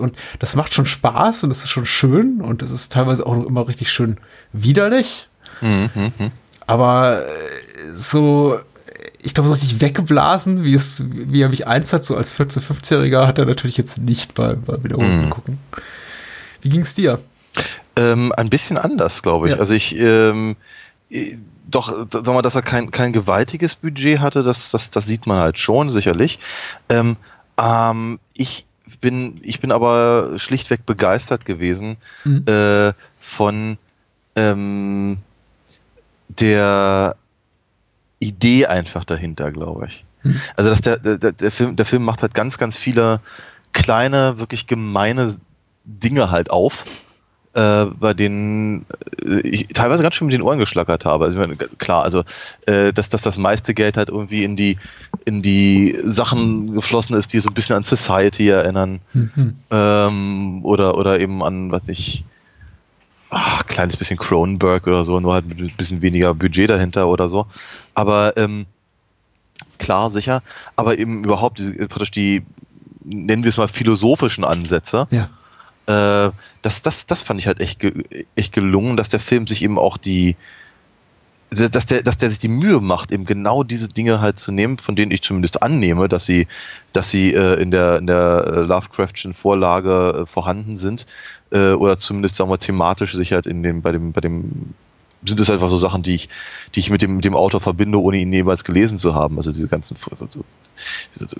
[0.02, 3.36] Und das macht schon Spaß und es ist schon schön und es ist teilweise auch
[3.36, 4.18] noch immer richtig schön
[4.52, 5.28] widerlich.
[6.66, 7.30] Aber äh,
[7.94, 8.58] so,
[9.26, 12.60] ich glaube, so richtig weggeblasen, wie es, wie er mich einst hat, so als 14-,
[12.60, 15.58] 15-Jähriger, hat er natürlich jetzt nicht beim, beim Wiederholen gucken.
[16.62, 17.18] Wie ging's dir?
[17.96, 19.54] Ähm, ein bisschen anders, glaube ich.
[19.54, 19.58] Ja.
[19.58, 20.56] Also ich, ähm,
[21.10, 21.36] äh,
[21.68, 25.38] doch, sag mal, dass er kein, kein gewaltiges Budget hatte, das, das, das sieht man
[25.38, 26.38] halt schon, sicherlich.
[26.88, 27.16] Ähm,
[27.58, 28.64] ähm, ich
[29.00, 32.44] bin, ich bin aber schlichtweg begeistert gewesen Mhm.
[32.46, 33.78] äh, von
[34.36, 35.18] ähm,
[36.28, 37.16] der
[38.18, 40.04] Idee einfach dahinter, glaube ich.
[40.22, 40.40] Mhm.
[40.56, 43.20] Also dass der, der, der, Film, der Film macht halt ganz, ganz viele
[43.72, 45.36] kleine, wirklich gemeine
[45.84, 46.84] Dinge halt auf,
[47.54, 48.86] äh, bei denen
[49.24, 51.24] äh, ich teilweise ganz schön mit den Ohren geschlackert habe.
[51.24, 52.22] Also meine, klar, also
[52.66, 54.78] äh, dass, dass das meiste Geld halt irgendwie in die
[55.24, 59.00] in die Sachen geflossen ist, die so ein bisschen an Society erinnern.
[59.70, 62.24] Ähm, oder, oder eben an, was ich,
[63.30, 67.28] ach, kleines bisschen Cronenberg oder so, nur halt mit ein bisschen weniger Budget dahinter oder
[67.28, 67.46] so.
[67.94, 68.66] Aber ähm,
[69.78, 70.42] klar, sicher.
[70.76, 72.44] Aber eben überhaupt diese, praktisch die,
[73.04, 75.06] nennen wir es mal, philosophischen Ansätze.
[75.10, 75.28] Ja.
[75.86, 77.80] Äh, das, das, das fand ich halt echt,
[78.34, 80.36] echt gelungen, dass der Film sich eben auch die,
[81.50, 84.78] dass der, dass der sich die Mühe macht, eben genau diese Dinge halt zu nehmen,
[84.78, 86.48] von denen ich zumindest annehme, dass sie,
[86.92, 91.06] dass sie äh, in der, in der äh, Lovecraftschen Vorlage äh, vorhanden sind,
[91.52, 94.74] äh, oder zumindest, sagen wir, thematisch sich halt in dem, bei dem, bei dem,
[95.24, 96.28] sind es einfach so Sachen, die ich,
[96.74, 99.36] die ich mit dem, mit dem Autor verbinde, ohne ihn jemals gelesen zu haben.
[99.36, 100.44] Also diese ganzen so, so,
[101.14, 101.36] so,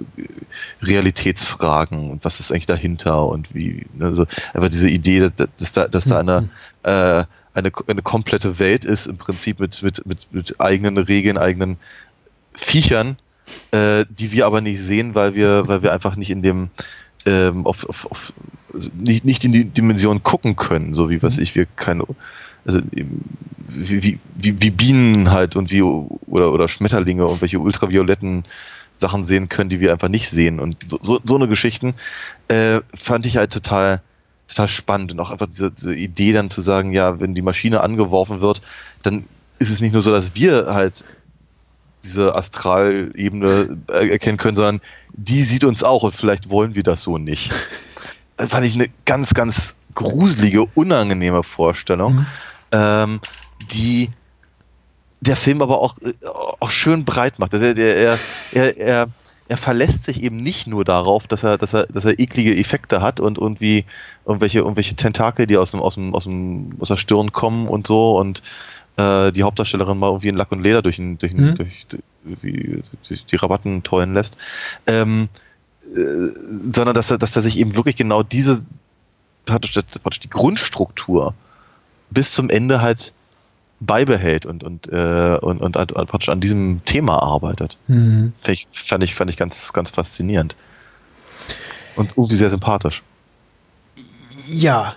[0.83, 5.73] Realitätsfragen und was ist eigentlich dahinter und wie, ne, also einfach diese Idee, dass, dass
[5.73, 6.49] da, dass da eine,
[6.85, 7.25] äh,
[7.57, 11.79] eine, eine komplette Welt ist, im Prinzip mit, mit, mit, mit eigenen Regeln, eigenen
[12.55, 13.19] Viechern,
[13.71, 16.71] äh, die wir aber nicht sehen, weil wir, weil wir einfach nicht in dem,
[17.25, 18.33] ähm, auf, auf, auf,
[18.95, 22.05] nicht, nicht in die Dimension gucken können, so wie was ich, wir keine,
[22.65, 22.81] also
[23.69, 28.45] wie, wie, wie Bienen halt und wie, oder, oder Schmetterlinge und welche ultravioletten
[28.95, 30.61] Sachen sehen können, die wir einfach nicht sehen.
[30.61, 31.95] Und so, so, so eine Geschichten
[32.49, 34.03] äh, fand ich halt total,
[34.49, 37.83] total spannend und auch einfach diese, diese Idee dann zu sagen, ja, wenn die Maschine
[37.83, 38.63] angeworfen wird,
[39.03, 39.25] dann
[39.59, 41.05] ist es nicht nur so, dass wir halt
[42.05, 44.81] diese Astralebene erkennen können, sondern
[45.13, 47.53] die sieht uns auch und vielleicht wollen wir das so nicht.
[48.39, 52.27] Das fand ich eine ganz, ganz gruselige, unangenehme Vorstellung,
[52.71, 53.23] ähm,
[53.73, 54.11] die
[55.23, 56.13] der Film aber auch, äh,
[56.61, 57.55] auch schön breit macht.
[57.55, 58.19] Also er, er,
[58.53, 59.09] er, er,
[59.49, 63.01] er verlässt sich eben nicht nur darauf, dass er, dass er, dass er eklige Effekte
[63.01, 63.85] hat und irgendwie
[64.25, 67.87] irgendwelche, irgendwelche Tentakel, die aus dem, aus dem, aus dem, aus der Stirn kommen und
[67.87, 68.43] so und
[68.97, 71.55] äh, die Hauptdarstellerin mal irgendwie in Lack und Leder durch, den, durch, den, Mhm.
[71.55, 71.87] durch,
[72.25, 74.37] wie, durch die Rabatten tollen lässt.
[74.87, 75.29] Ähm,
[75.95, 75.99] äh,
[76.73, 78.65] sondern dass er, dass er sich eben wirklich genau diese
[79.45, 81.35] praktisch, praktisch die Grundstruktur
[82.11, 83.13] bis zum Ende halt
[83.81, 87.79] beibehält und, und, äh, und, und, und praktisch an diesem Thema arbeitet.
[87.89, 88.33] Mhm.
[88.43, 90.57] Fand ich, fand ich, fand ich ganz, ganz faszinierend.
[91.95, 93.03] Und irgendwie sehr sympathisch.
[94.49, 94.97] Ja,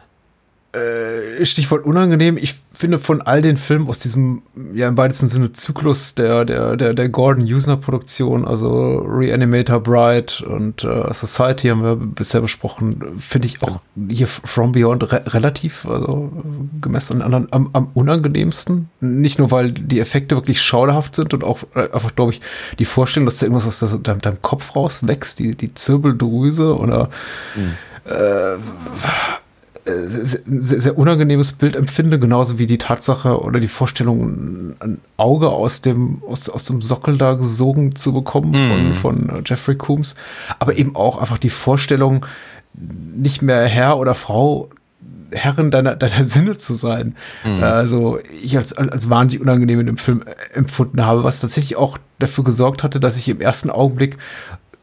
[0.71, 2.37] äh, Stichwort unangenehm.
[2.37, 6.77] Ich finde von all den Filmen aus diesem, ja im weitesten Sinne Zyklus der, der,
[6.77, 13.19] der, der Gordon Usner Produktion, also Reanimator Bride und äh, Society haben wir bisher besprochen,
[13.19, 13.79] finde ich auch
[14.09, 16.31] hier From Beyond re relativ, also
[16.79, 18.89] gemessen an anderen, am, am unangenehmsten.
[19.01, 22.41] Nicht nur, weil die Effekte wirklich schauderhaft sind und auch äh, einfach, glaube ich,
[22.77, 27.09] die Vorstellung, dass da irgendwas aus deinem, deinem, deinem Kopf rauswächst, die, die Zirbeldrüse oder
[27.55, 27.75] mhm.
[28.05, 28.57] äh,
[29.97, 35.81] sehr, sehr, unangenehmes Bild empfinde, genauso wie die Tatsache oder die Vorstellung, ein Auge aus
[35.81, 38.93] dem, aus, aus dem Sockel da gesogen zu bekommen mm.
[38.93, 40.15] von, von Jeffrey Coombs.
[40.59, 42.25] Aber eben auch einfach die Vorstellung,
[42.73, 44.69] nicht mehr Herr oder Frau
[45.31, 47.15] Herrin deiner, deiner Sinne zu sein.
[47.43, 47.63] Mhm.
[47.63, 50.23] Also ich als, als wahnsinnig unangenehm in dem Film
[50.53, 54.17] empfunden habe, was tatsächlich auch dafür gesorgt hatte, dass ich im ersten Augenblick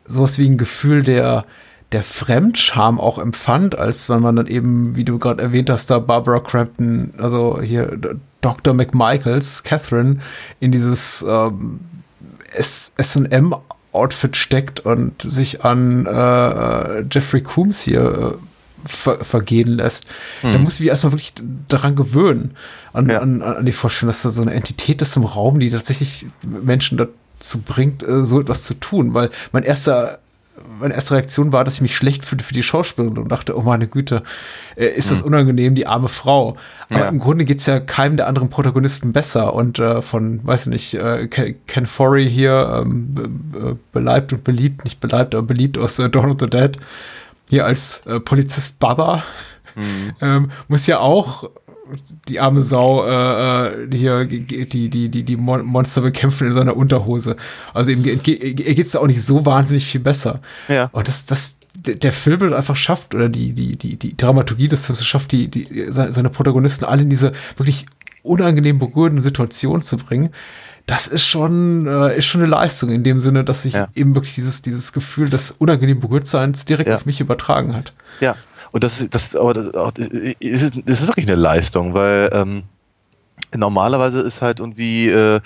[0.05, 1.45] sowas wie ein Gefühl der,
[1.93, 5.99] der Fremdscham auch empfand, als wenn man dann eben, wie du gerade erwähnt hast, da
[5.99, 7.99] Barbara Crampton, also hier
[8.41, 8.75] Dr.
[8.75, 10.19] McMichaels, Catherine,
[10.59, 11.81] in dieses ähm,
[12.59, 20.07] SM-Outfit steckt und sich an äh, Jeffrey Coombs hier äh, ver vergehen lässt.
[20.43, 20.53] Hm.
[20.53, 21.35] Da muss ich mich erstmal wirklich
[21.69, 22.53] daran gewöhnen,
[22.93, 23.21] an, ja.
[23.21, 26.99] an, an die Vorstellung, dass da so eine Entität ist im Raum, die tatsächlich Menschen
[26.99, 29.15] dazu bringt, äh, so etwas zu tun.
[29.15, 30.19] Weil mein erster
[30.79, 33.63] meine erste Reaktion war, dass ich mich schlecht fühlte für die Schauspielerin und dachte, oh
[33.63, 34.23] meine Güte,
[34.77, 35.27] äh, ist das hm.
[35.27, 36.57] unangenehm, die arme Frau.
[36.91, 37.09] Aber ja.
[37.09, 39.55] im Grunde geht's ja keinem der anderen Protagonisten besser.
[39.55, 43.15] Und äh, von, weiß nicht, äh, Ken Forey hier, ähm,
[43.55, 46.77] äh, beleibt und beliebt, nicht beleibt, aber beliebt aus äh, Dawn of the Dead,
[47.49, 49.23] hier als äh, Polizist Baba,
[49.75, 50.13] mhm.
[50.21, 51.51] ähm, muss ja auch
[52.29, 57.37] die arme Sau äh, äh hier die die die die Monster bekämpfen in seiner Unterhose.
[57.75, 60.41] Also ihm geht es da auch nicht so wahnsinnig viel besser.
[60.69, 60.89] Ja.
[60.93, 65.05] Und das das der Film einfach schafft oder die die die die Dramaturgie des Films
[65.05, 67.87] schafft die die seine Protagonisten alle in diese wirklich
[68.23, 70.31] unangenehm berührenden Situationen zu bringen.
[70.87, 73.89] Das ist schon äh, ist schon eine Leistung in dem Sinne, dass sich ja.
[73.95, 76.97] eben wirklich dieses dieses Gefühl des unangenehm Berührtseins direkt ja.
[76.97, 77.93] auf mich übertragen hat.
[78.21, 78.37] Ja,
[78.77, 79.71] und das, das, aber das,
[80.39, 82.65] ist, das ist wirklich eine Leistung, weil ähm,
[83.57, 85.41] normalerweise ist halt irgendwie äh,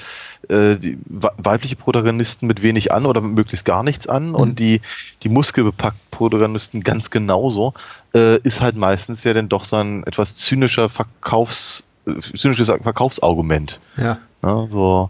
[0.49, 4.35] äh, die weibliche Protagonisten mit wenig an oder möglichst gar nichts an mhm.
[4.35, 4.81] und die,
[5.23, 7.73] die muskelbepackten Protagonisten ganz genauso,
[8.17, 13.79] äh, ist halt meistens ja dann doch so ein etwas zynischer Verkaufs, äh, zynisches Verkaufsargument.
[13.97, 14.19] Ja.
[14.43, 15.09] ja so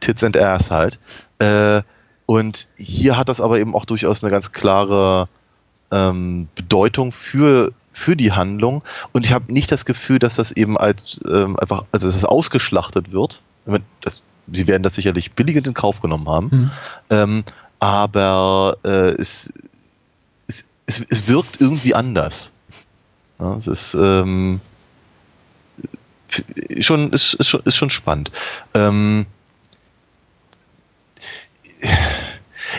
[0.00, 0.98] Tits and Ass halt.
[1.38, 1.82] Äh,
[2.26, 5.28] und hier hat das aber eben auch durchaus eine ganz klare
[5.90, 10.78] ähm, Bedeutung für für die Handlung und ich habe nicht das Gefühl, dass das eben
[10.78, 13.42] als ähm, einfach, also dass es ausgeschlachtet wird.
[14.00, 16.70] Das, sie werden das sicherlich billigend in Kauf genommen haben, mhm.
[17.10, 17.44] ähm,
[17.78, 19.52] aber äh, es,
[20.46, 22.52] es, es, es, wirkt irgendwie anders.
[23.38, 24.60] Ja, es ist ähm,
[26.78, 28.30] schon, ist, ist, schon, ist schon spannend.
[28.74, 29.26] Ähm,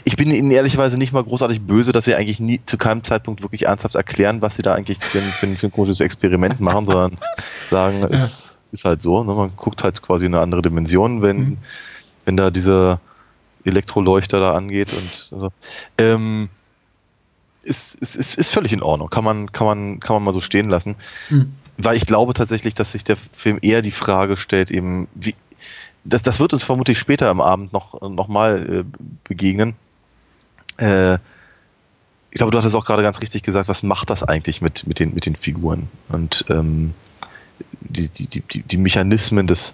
[0.04, 3.42] ich bin ihnen ehrlicherweise nicht mal großartig böse, dass sie eigentlich nie zu keinem Zeitpunkt
[3.42, 6.60] wirklich ernsthaft erklären, was sie da eigentlich für ein, für ein, für ein komisches Experiment
[6.60, 7.18] machen, sondern
[7.70, 8.08] sagen, ja.
[8.08, 9.24] es ist halt so.
[9.24, 9.34] Ne?
[9.34, 11.58] Man guckt halt quasi eine andere Dimension, wenn, mhm.
[12.26, 13.00] wenn da dieser
[13.64, 15.50] Elektroleuchter da angeht und also,
[15.98, 16.50] ähm,
[17.64, 19.10] ist, ist, ist, ist völlig in Ordnung.
[19.10, 20.96] Kann man, kann man, kann man mal so stehen lassen.
[21.30, 21.54] Mhm.
[21.78, 25.36] Weil ich glaube tatsächlich, dass sich der Film eher die Frage stellt, eben, wie,
[26.04, 28.84] das, das wird uns vermutlich später am Abend noch, noch mal äh,
[29.24, 29.76] begegnen.
[30.78, 31.16] Äh,
[32.32, 35.00] ich glaube, du hattest auch gerade ganz richtig gesagt, was macht das eigentlich mit, mit,
[35.00, 35.90] den, mit den Figuren?
[36.10, 36.94] Und ähm,
[37.82, 39.74] die, die, die, die Mechanismen des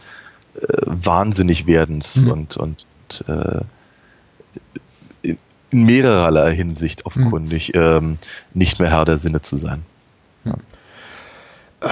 [0.56, 2.32] äh, Wahnsinnigwerdens mhm.
[2.32, 2.88] und, und
[3.28, 3.62] äh,
[5.22, 5.38] in
[5.72, 7.82] mehrererlei Hinsicht offenkundig mhm.
[7.82, 8.18] ähm,
[8.54, 9.84] nicht mehr Herr der Sinne zu sein.
[10.46, 10.54] Ja.
[11.82, 11.90] Äh,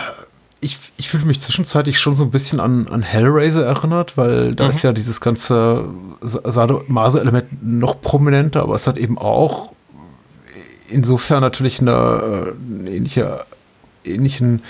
[0.66, 4.66] ich, ich fühle mich zwischenzeitlich schon so ein bisschen an, an Hellraiser erinnert, weil da
[4.66, 4.70] mhm.
[4.72, 5.88] ist ja dieses ganze
[6.22, 9.72] Sadomaso-Element noch prominenter, aber es hat eben auch
[10.90, 12.54] insofern natürlich eine,
[12.88, 13.46] äh, ähnliche,
[14.04, 14.64] ähnlichen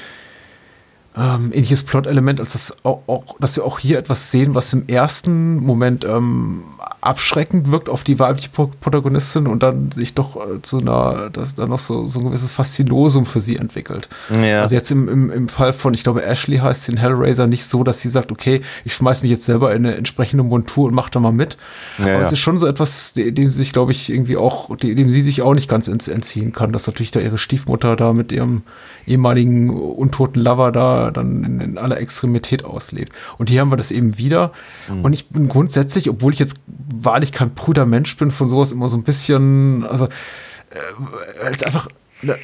[1.17, 4.87] ähm, ähnliches Plot-Element, als das auch, auch, dass wir auch hier etwas sehen, was im
[4.87, 6.63] ersten Moment ähm,
[7.01, 11.69] abschreckend wirkt auf die weibliche Protagonistin und dann sich doch äh, zu einer, dass dann
[11.69, 14.09] noch so, so ein gewisses Faszinosum für sie entwickelt.
[14.43, 14.61] Ja.
[14.61, 17.65] Also jetzt im, im, im Fall von, ich glaube, Ashley heißt sie in Hellraiser nicht
[17.65, 20.95] so, dass sie sagt, okay, ich schmeiß mich jetzt selber in eine entsprechende Montur und
[20.95, 21.57] mach da mal mit.
[21.99, 25.11] Ja, Aber es ist schon so etwas, dem sie sich, glaube ich, irgendwie auch, dem
[25.11, 28.63] sie sich auch nicht ganz entziehen kann, dass natürlich da ihre Stiefmutter da mit ihrem
[29.05, 33.13] ehemaligen untoten Lover da dann in, in aller Extremität auslebt.
[33.37, 34.51] Und hier haben wir das eben wieder.
[34.89, 35.01] Mhm.
[35.01, 38.89] Und ich bin grundsätzlich, obwohl ich jetzt wahrlich kein prüder Mensch bin, von sowas immer
[38.89, 41.87] so ein bisschen, also, äh, als einfach
[42.21, 42.35] eine,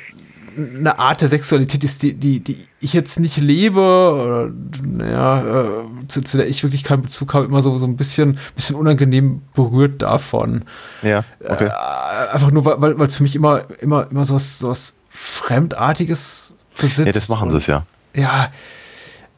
[0.57, 4.51] eine Art der Sexualität ist, die, die, die ich jetzt nicht lebe, oder,
[4.83, 8.37] naja, äh, zu, zu der ich wirklich keinen Bezug habe, immer so, so ein bisschen,
[8.55, 10.65] bisschen unangenehm berührt davon.
[11.01, 11.67] Ja, okay.
[11.67, 14.95] Äh, einfach nur, weil weil es für mich immer, immer, immer so was, so was
[15.09, 17.07] Fremdartiges besitzt.
[17.07, 17.85] Ja, das machen sie es ja.
[18.15, 18.51] Ja.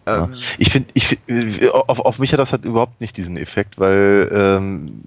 [0.05, 0.25] Ja.
[0.25, 3.37] Ähm, Ich finde, ich, find, äh, auf, auf mich hat das halt überhaupt nicht diesen
[3.37, 5.03] Effekt, weil ähm,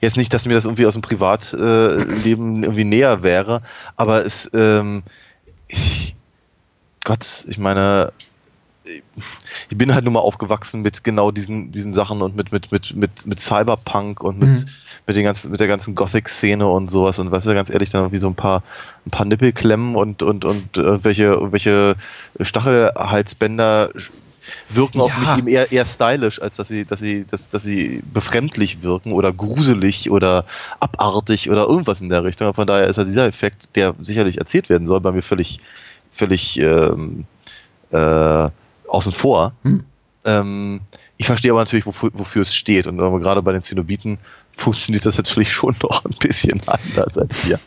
[0.00, 3.62] jetzt nicht, dass mir das irgendwie aus dem Privatleben irgendwie näher wäre,
[3.96, 5.02] aber es, ähm,
[5.66, 6.14] ich,
[7.04, 8.12] Gott, ich meine,
[8.84, 12.94] ich bin halt nur mal aufgewachsen mit genau diesen, diesen Sachen und mit, mit, mit,
[12.94, 14.64] mit, mit Cyberpunk und mit, Mhm.
[15.06, 18.02] Mit, den ganzen, mit der ganzen Gothic-Szene und sowas und weißt du, ganz ehrlich, dann
[18.02, 18.62] irgendwie so ein paar,
[19.06, 21.96] ein paar Nippelklemmen und, und, und äh, welche, welche
[22.40, 23.90] Stachelhalsbänder
[24.70, 25.18] wirken auf Ja.
[25.20, 29.12] mich eben eher, eher stylisch, als dass sie, dass sie, dass, dass sie befremdlich wirken
[29.12, 30.44] oder gruselig oder
[30.80, 32.52] abartig oder irgendwas in der Richtung.
[32.54, 35.60] Von daher ist ja dieser Effekt, der sicherlich erzählt werden soll, bei mir völlig,
[36.10, 37.24] völlig ähm,
[37.90, 38.48] äh,
[38.88, 39.52] außen vor.
[39.62, 39.84] Hm.
[40.24, 40.80] Ähm,
[41.16, 42.86] ich verstehe aber natürlich, wofür, wofür es steht.
[42.86, 44.18] Und gerade bei den Zenobiten
[44.52, 47.58] funktioniert das natürlich schon noch ein bisschen anders als hier.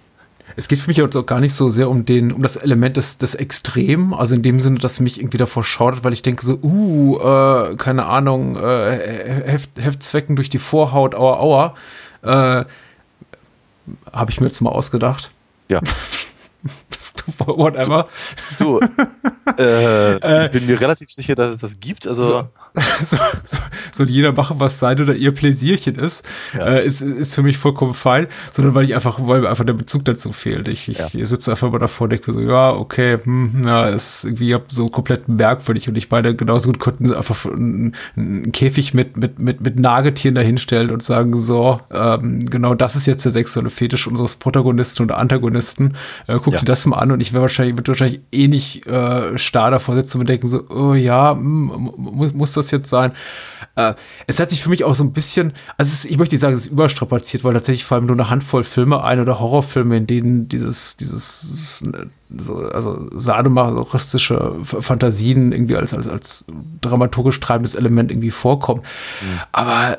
[0.58, 2.96] Es geht für mich jetzt auch gar nicht so sehr um den, um das Element
[2.96, 6.46] des, des Extrem, also in dem Sinne, dass mich irgendwie davor schaudert, weil ich denke
[6.46, 11.76] so, uh, äh, keine Ahnung, äh, Heft, Heftzwecken durch die Vorhaut, aua, aua,
[12.22, 12.66] äh,
[14.14, 15.32] habe ich mir jetzt mal ausgedacht.
[15.68, 15.82] Ja.
[17.46, 18.08] Whatever.
[18.58, 18.80] Du,
[19.58, 22.08] äh, ich bin mir relativ sicher, dass es das gibt.
[22.08, 22.50] Also, So.
[23.06, 23.58] so, so,
[23.94, 26.66] soll jeder machen, was sein oder ihr Pläsierchen ist, Ja.
[26.66, 29.72] äh, ist, ist für mich vollkommen fein, sondern weil ich einfach, weil mir einfach der
[29.74, 30.68] Bezug dazu fehlt.
[30.68, 31.26] Ich, ich Ja.
[31.26, 34.90] sitze einfach mal davor und denke mir so, ja, okay, hm, ja, ist irgendwie so
[34.90, 39.40] komplett merkwürdig und ich meine, genauso gut könnten sie einfach einen, einen Käfig mit, mit,
[39.40, 44.06] mit, mit Nagetieren dahinstellen und sagen, so, ähm, genau das ist jetzt der sexuelle Fetisch
[44.06, 45.96] unseres Protagonisten und Antagonisten.
[46.28, 46.60] Äh, guck Ja.
[46.60, 49.96] dir das mal an und ich wäre wahrscheinlich, würde wahrscheinlich eh nicht äh, starr davor
[49.96, 53.14] sitzen und denken so, oh ja, hm, muss, muss das jetzt sein?
[53.76, 53.94] Äh,
[54.28, 56.54] es hat sich für mich auch so ein bisschen, also ist, ich möchte nicht sagen,
[56.54, 60.08] es ist überstrapaziert, weil tatsächlich vor allem nur eine Handvoll Filme ein oder Horrorfilme, in
[60.08, 61.84] denen dieses, dieses,
[62.38, 66.46] so, also sadomasochistische Fantasien irgendwie als, als, als
[66.82, 68.82] dramaturgisch treibendes Element irgendwie vorkommen.
[69.52, 69.96] Aber äh,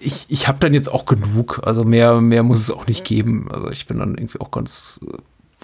[0.00, 1.60] ich, ich habe dann jetzt auch genug.
[1.64, 3.48] Also mehr, mehr muss es auch nicht geben.
[3.50, 5.16] Also ich bin dann irgendwie auch ganz äh,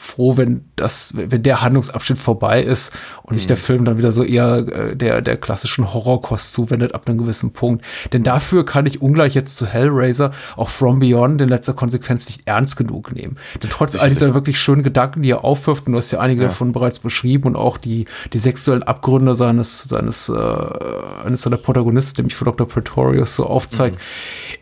[0.02, 2.90] froh, wenn das, wenn der Handlungsabschnitt vorbei ist
[3.22, 7.06] und sich der Film dann wieder so eher äh, der, der klassischen Horrorkost zuwendet ab
[7.06, 7.84] einem gewissen Punkt.
[8.14, 12.42] Denn dafür kann ich ungleich jetzt zu Hellraiser auch From Beyond in letzter Konsequenz nicht
[12.46, 13.36] ernst genug nehmen.
[13.62, 16.42] Denn trotz all dieser wirklich schönen Gedanken, die er aufwirft, und du hast ja einige
[16.42, 16.48] Ja.
[16.48, 22.22] davon bereits beschrieben und auch die, die sexuellen Abgründe seines, seines, äh, eines seiner Protagonisten,
[22.22, 22.66] nämlich von Dr.
[22.66, 23.98] Pretorius, so aufzeigt,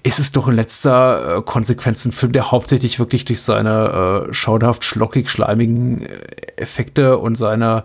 [0.03, 4.35] ist es doch in letzter äh, Konsequenz ein Film, der hauptsächlich wirklich durch seine äh,
[4.35, 6.19] schauderhaft schlockig schleimigen äh,
[6.57, 7.85] Effekte und seine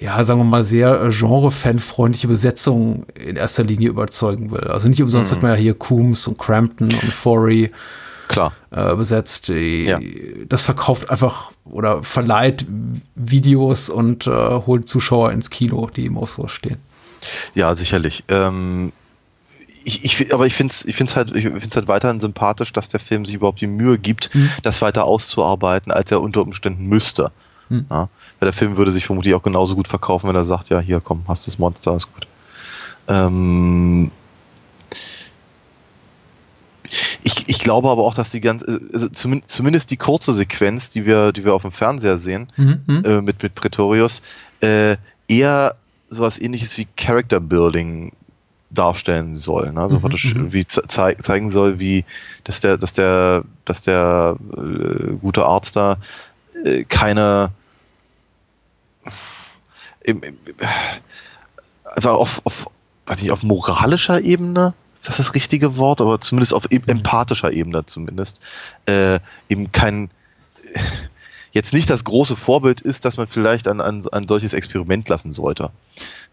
[0.00, 4.60] ja, sagen wir mal, sehr äh, genre-fanfreundliche Besetzung in erster Linie überzeugen will.
[4.60, 7.72] Also nicht umsonst hat man ja hier Coombs und Crampton und Forey
[8.28, 8.52] klar.
[8.70, 9.48] äh, besetzt.
[9.48, 9.98] Ja.
[10.48, 12.64] Das verkauft einfach oder verleiht
[13.16, 16.76] Videos und äh, holt Zuschauer ins Kino, die im Auswahl stehen.
[17.54, 18.22] Ja, sicherlich.
[18.28, 18.92] Ähm,
[19.84, 22.88] ich, ich, aber ich finde es ich find's halt, ich find's halt weiterhin sympathisch, dass
[22.88, 24.50] der Film sich überhaupt die Mühe gibt, Mhm.
[24.62, 27.30] das weiter auszuarbeiten, als er unter Umständen müsste.
[27.68, 27.86] Mhm.
[27.90, 28.08] Ja?
[28.40, 31.00] Weil der Film würde sich vermutlich auch genauso gut verkaufen, wenn er sagt, ja, hier,
[31.00, 32.26] komm, hast das Monster, ist gut.
[33.08, 34.10] Ähm,
[37.22, 41.04] ich, ich glaube aber auch, dass die ganze, also zumin- zumindest die kurze Sequenz, die
[41.04, 43.02] wir, die wir auf dem Fernseher sehen, Mhm.
[43.04, 44.22] äh, mit, mit Pretorius,
[44.60, 44.96] äh,
[45.28, 45.74] eher
[46.08, 48.12] sowas ähnliches wie Character Building
[48.70, 49.72] darstellen soll.
[49.72, 49.80] Ne?
[49.80, 50.52] Also Mhm, praktisch mhm.
[50.52, 52.04] wie ze zei zeigen soll, wie
[52.44, 55.96] dass der, dass der, dass der äh, gute Arzt da
[56.64, 57.50] äh, keine
[60.02, 60.38] im, im,
[61.84, 62.70] einfach auf, auf,
[63.06, 67.52] weiß nicht, auf moralischer Ebene, ist das das richtige Wort, aber zumindest auf e- empathischer
[67.52, 68.40] Ebene zumindest,
[68.86, 70.10] äh, eben kein
[71.52, 75.32] jetzt nicht das große Vorbild ist, dass man vielleicht an ein, ein solches Experiment lassen
[75.32, 75.70] sollte.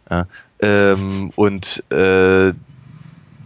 [0.09, 0.27] Ja,
[0.59, 2.53] ähm, und äh,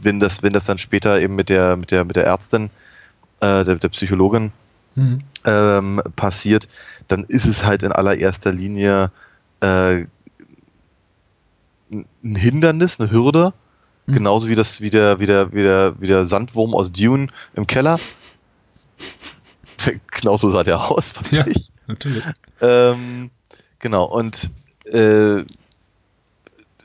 [0.02, 2.70] wenn das, wenn das dann später eben mit der, mit der, mit der Ärztin,
[3.42, 4.52] äh, der, der Psychologin
[4.96, 5.22] Mhm.
[5.46, 6.68] ähm, passiert,
[7.08, 9.12] dann ist es halt in allererster Linie
[9.62, 10.06] äh,
[11.92, 13.54] ein Hindernis, eine Hürde,
[14.08, 14.14] Mhm.
[14.14, 17.68] genauso wie das, wie der, wie der, wie der, wie der Sandwurm aus Dune im
[17.68, 18.00] Keller.
[20.12, 21.48] genauso sah der aus, fand Ja.
[21.48, 21.72] ich.
[21.88, 22.24] Natürlich.
[22.62, 23.30] Ähm,
[23.80, 24.50] genau, und
[24.86, 25.44] äh,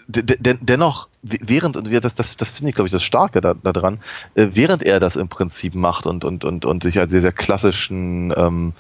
[0.07, 3.55] de de dennoch, während, und das, das, das finde ich, glaube ich, das Starke da,
[3.55, 4.01] daran,
[4.35, 7.33] äh, während er das im Prinzip macht und, und, und, und sich als sehr, sehr
[7.33, 8.73] klassischen ähm,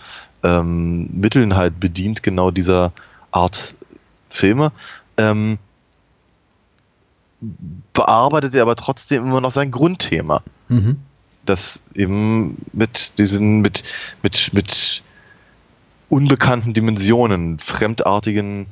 [0.42, 2.92] ähm, Mitteln halt bedient, genau dieser
[3.30, 3.74] Art
[4.28, 4.72] Filme.
[5.16, 5.58] Ähm,
[7.92, 10.42] bearbeitet er aber trotzdem immer noch sein Grundthema.
[10.68, 10.98] Mhm.
[11.44, 13.84] Das eben mit diesen, mit,
[14.22, 15.02] mit, mit
[16.08, 18.66] unbekannten Dimensionen, fremdartigen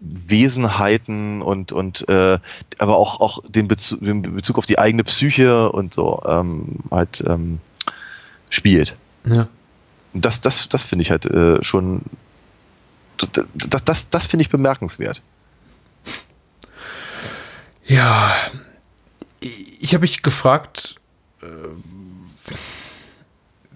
[0.00, 2.38] Wesenheiten und, und äh,
[2.78, 7.24] aber auch, auch den, Bezug, den Bezug auf die eigene Psyche und so ähm, halt
[7.26, 7.60] ähm,
[8.50, 8.96] spielt.
[9.24, 9.48] Ja.
[10.12, 12.02] Und das, das, das finde ich halt äh, schon
[13.54, 15.22] das, das, das finde ich bemerkenswert.
[17.86, 18.34] Ja,
[19.40, 20.96] ich habe mich gefragt,
[21.42, 21.46] äh,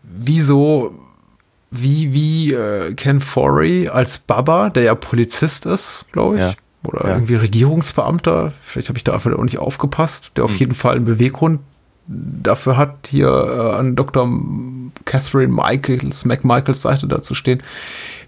[0.03, 0.99] wieso,
[1.71, 6.55] wie, wie äh, Ken Forey als Baba, der ja Polizist ist, glaube ich, Ja.
[6.85, 7.15] oder Ja.
[7.15, 10.59] irgendwie Regierungsbeamter, vielleicht habe ich da einfach auch nicht aufgepasst, der auf Hm.
[10.59, 11.61] jeden Fall einen Beweggrund
[12.07, 14.29] dafür hat, hier äh, an Dr.
[15.05, 17.63] Catherine Michaels, McMichaels Seite da zu stehen,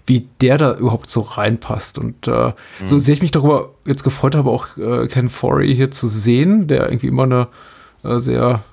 [0.05, 1.97] wie der da überhaupt so reinpasst.
[1.97, 2.53] Und äh,
[2.83, 6.67] so sehr ich mich darüber jetzt gefreut habe, auch äh, Ken Forey hier zu sehen,
[6.67, 7.47] der irgendwie immer eine
[8.05, 8.63] äh, sehr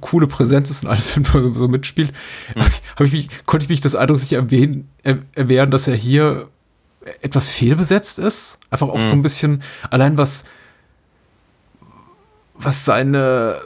[0.00, 2.12] coole Präsenz ist in allen Filmen, wo er so mitspielt,
[2.56, 5.88] hab ich, hab ich mich, konnte ich mich das Eindruck sich erwähnen, er, erwehren, dass
[5.88, 6.48] er hier
[7.22, 8.58] etwas fehlbesetzt ist.
[8.70, 10.44] Einfach auch so ein bisschen, allein was,
[12.54, 13.56] was seine,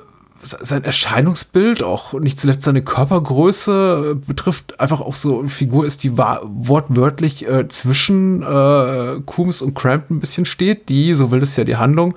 [0.40, 6.04] sein Erscheinungsbild, auch nicht zuletzt seine Körpergröße äh, betrifft, einfach auch so eine Figur ist,
[6.04, 11.56] die wortwörtlich äh, zwischen äh, Coombs und Crampton ein bisschen steht, die, so will es
[11.56, 12.14] ja die Handlung,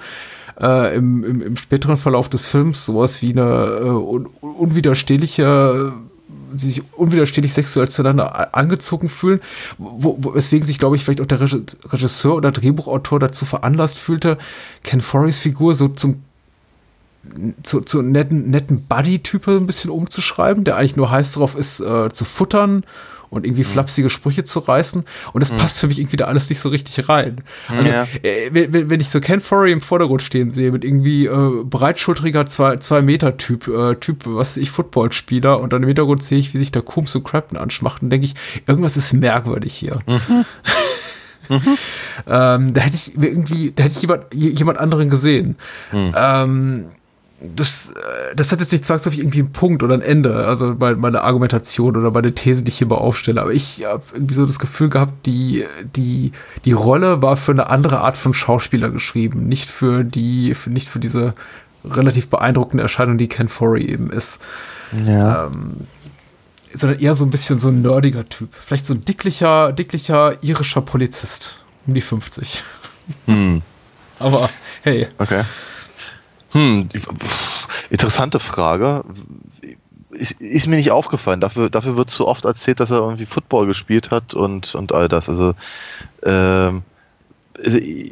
[0.60, 5.94] äh, im, im, im späteren Verlauf des Films sowas wie eine äh, un unwiderstehliche
[6.54, 9.40] die sich unwiderstehlich sexuell zueinander angezogen fühlen,
[9.78, 13.98] wo, wo, weswegen sich, glaube ich, vielleicht auch der Reg- Regisseur oder Drehbuchautor dazu veranlasst
[13.98, 14.38] fühlte,
[14.84, 16.24] Ken Foreys Figur so zum
[17.64, 22.10] zu, zu netten, netten Buddy-Type ein bisschen umzuschreiben, der eigentlich nur heiß darauf ist, äh,
[22.10, 22.84] zu futtern
[23.30, 25.04] und irgendwie flapsige Sprüche zu reißen.
[25.34, 27.38] Und das passt für mich irgendwie da alles nicht so richtig rein.
[27.68, 28.08] Also, Ja.
[28.24, 32.46] äh, wenn, wenn- ich so Ken Forey im Vordergrund stehen sehe, mit irgendwie äh, breitschultriger
[32.46, 36.54] zwei, zwei Meter Typ, äh, Typ, was ich, Footballspieler, und dann im Hintergrund sehe ich,
[36.54, 38.34] wie sich da Coombs und Crafton anschmachten, denke ich,
[38.66, 40.00] irgendwas ist merkwürdig hier.
[41.50, 45.56] Ähm, da hätte ich irgendwie, da hätte ich jemand, jemand anderen gesehen.
[45.94, 46.86] Ähm,
[47.40, 50.96] das, äh, das hat jetzt nicht zwangsläufig irgendwie einen Punkt oder ein Ende, also bei
[50.96, 53.42] meiner Argumentation oder meine These, die ich hier mal aufstelle.
[53.42, 56.32] Aber ich habe irgendwie so das Gefühl gehabt, die, die,
[56.66, 60.90] die Rolle war für eine andere Art von Schauspieler geschrieben, nicht für die, für, nicht
[60.90, 61.36] für diese
[61.86, 64.40] relativ beeindruckende Erscheinung, die Ken Forey eben ist
[65.06, 65.50] Ja.
[66.74, 68.50] sondern eher so ein bisschen so ein nerdiger Typ.
[68.54, 71.64] Vielleicht so ein dicklicher, dicklicher irischer Polizist.
[71.86, 72.64] Um die 50.
[73.26, 73.62] Hm.
[74.20, 74.50] Aber
[74.82, 75.44] hey, Okay.
[76.52, 76.90] Hm,
[77.90, 79.04] interessante Frage.
[80.12, 81.42] Ist, ist mir nicht aufgefallen.
[81.42, 85.08] Dafür, dafür wird zu oft erzählt, dass er irgendwie Football gespielt hat und, und all
[85.10, 85.28] das.
[85.30, 85.54] Also,
[86.24, 86.84] ähm,
[87.62, 88.06] also, ja,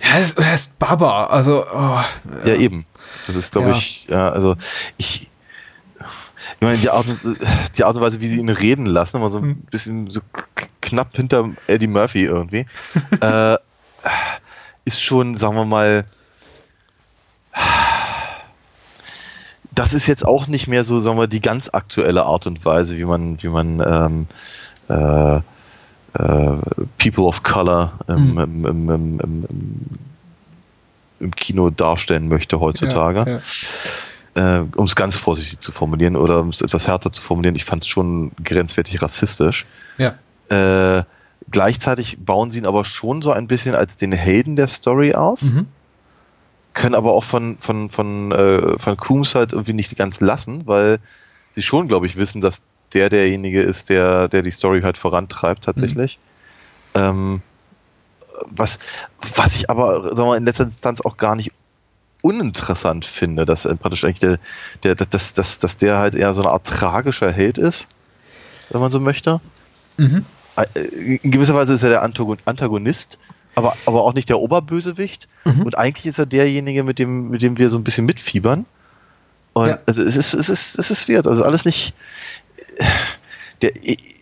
[0.00, 1.26] er ist, er ist Baba.
[1.26, 2.00] Also, oh,
[2.44, 2.86] ja, eben.
[3.26, 3.76] Das ist, glaube Ja.
[3.76, 4.56] ich, ja, also
[4.96, 5.28] ich.
[5.98, 7.20] Ich meine, die Art, und,
[7.76, 9.56] die Art und Weise, wie sie ihn reden lassen, immer so ein Hm.
[9.70, 10.20] bisschen so
[10.80, 12.66] knapp hinter Eddie Murphy irgendwie,
[13.20, 13.56] äh,
[14.84, 16.04] ist schon, sagen wir mal,
[19.74, 22.96] das ist jetzt auch nicht mehr so, sagen wir, die ganz aktuelle Art und Weise,
[22.96, 24.26] wie man, wie man ähm,
[24.88, 25.42] äh, äh,
[26.98, 28.90] People of Color im, im, im,
[29.20, 29.44] im,
[31.20, 33.30] im, Kino darstellen möchte heutzutage.
[33.30, 33.40] Ja,
[34.58, 37.64] Äh, um es ganz vorsichtig zu formulieren oder um es etwas härter zu formulieren, ich
[37.64, 39.66] fand es schon grenzwertig rassistisch.
[39.98, 40.14] ja.
[40.48, 41.04] Äh,
[41.50, 45.42] gleichzeitig bauen sie ihn aber schon so ein bisschen als den Helden der Story auf,
[45.42, 45.66] Mhm.
[46.76, 50.98] Können aber auch von, von, von, äh, von Coombs halt irgendwie nicht ganz lassen, weil
[51.56, 52.62] sie schon, glaube ich, wissen, dass
[52.92, 56.20] der derjenige ist, der, der die Story halt vorantreibt tatsächlich.
[56.94, 57.40] Ähm,
[58.44, 58.78] was,
[59.34, 61.50] was ich aber sagen wir, mal, in letzter Instanz auch gar nicht
[62.22, 64.38] uninteressant finde, dass äh, praktisch eigentlich der,
[64.82, 67.86] der, dass, dass, dass der halt eher so eine Art tragischer Held ist,
[68.70, 69.40] wenn man so möchte.
[69.96, 70.26] Mhm.
[70.56, 73.18] Äh, In gewisser Weise ist er der Antagon- Antagonist,
[73.56, 75.26] aber, aber auch nicht der Oberbösewicht.
[75.44, 75.62] Mhm.
[75.62, 78.64] Und eigentlich ist er derjenige, mit dem, mit dem wir so ein bisschen mitfiebern.
[79.54, 79.78] Und Ja.
[79.86, 81.26] also es ist, es ist, es ist wert.
[81.26, 81.92] Also alles nicht.
[83.62, 84.14] Der, ich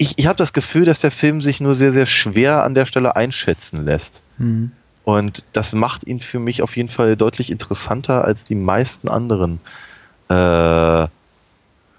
[0.00, 3.16] ich habe das Gefühl, dass der Film sich nur sehr, sehr schwer an der Stelle
[3.16, 4.22] einschätzen lässt.
[4.38, 4.70] Mhm.
[5.04, 9.60] Und das macht ihn für mich auf jeden Fall deutlich interessanter als die meisten anderen
[10.28, 11.06] äh,